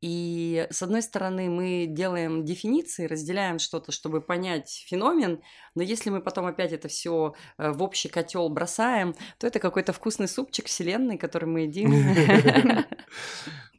И, 0.00 0.66
с 0.70 0.82
одной 0.82 1.02
стороны, 1.02 1.50
мы 1.50 1.86
делаем 1.88 2.44
дефиниции, 2.44 3.06
разделяем 3.06 3.58
что-то, 3.58 3.90
чтобы 3.90 4.20
понять 4.20 4.84
феномен, 4.86 5.40
но 5.74 5.82
если 5.82 6.10
мы 6.10 6.20
потом 6.20 6.46
опять 6.46 6.72
это 6.72 6.88
все 6.88 7.34
э, 7.56 7.72
в 7.72 7.82
общий 7.82 8.08
котел 8.08 8.48
бросаем, 8.48 9.14
то 9.38 9.46
это 9.46 9.58
какой-то 9.58 9.92
вкусный 9.92 10.28
супчик 10.28 10.66
вселенной, 10.66 11.18
который 11.18 11.46
мы 11.46 11.62
едим. 11.62 11.92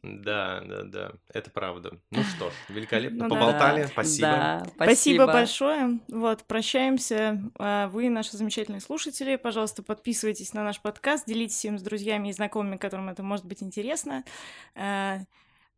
Да, 0.02 0.62
да, 0.64 0.82
да, 0.84 1.12
это 1.32 1.50
правда. 1.50 2.00
Ну 2.10 2.22
что 2.22 2.48
ж, 2.48 2.54
великолепно, 2.70 3.24
ну, 3.24 3.34
поболтали, 3.34 3.82
да. 3.82 3.88
спасибо. 3.88 4.28
Да, 4.28 4.58
спасибо. 4.60 4.84
Спасибо 4.84 5.26
большое. 5.26 6.00
Вот, 6.08 6.44
прощаемся. 6.44 7.42
А, 7.58 7.88
вы, 7.88 8.08
наши 8.08 8.34
замечательные 8.34 8.80
слушатели, 8.80 9.36
пожалуйста, 9.36 9.82
подписывайтесь 9.82 10.54
на 10.54 10.64
наш 10.64 10.80
подкаст, 10.80 11.26
делитесь 11.26 11.62
им 11.66 11.78
с 11.78 11.82
друзьями 11.82 12.28
и 12.28 12.32
знакомыми, 12.32 12.78
которым 12.78 13.10
это 13.10 13.22
может 13.22 13.44
быть 13.44 13.62
интересно. 13.62 14.24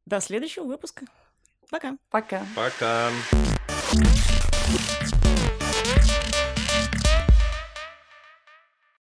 До 0.07 0.20
следующего 0.20 0.64
выпуска. 0.64 1.07
Пока. 1.70 1.96
Пока. 2.11 2.44
Пока. 2.55 3.11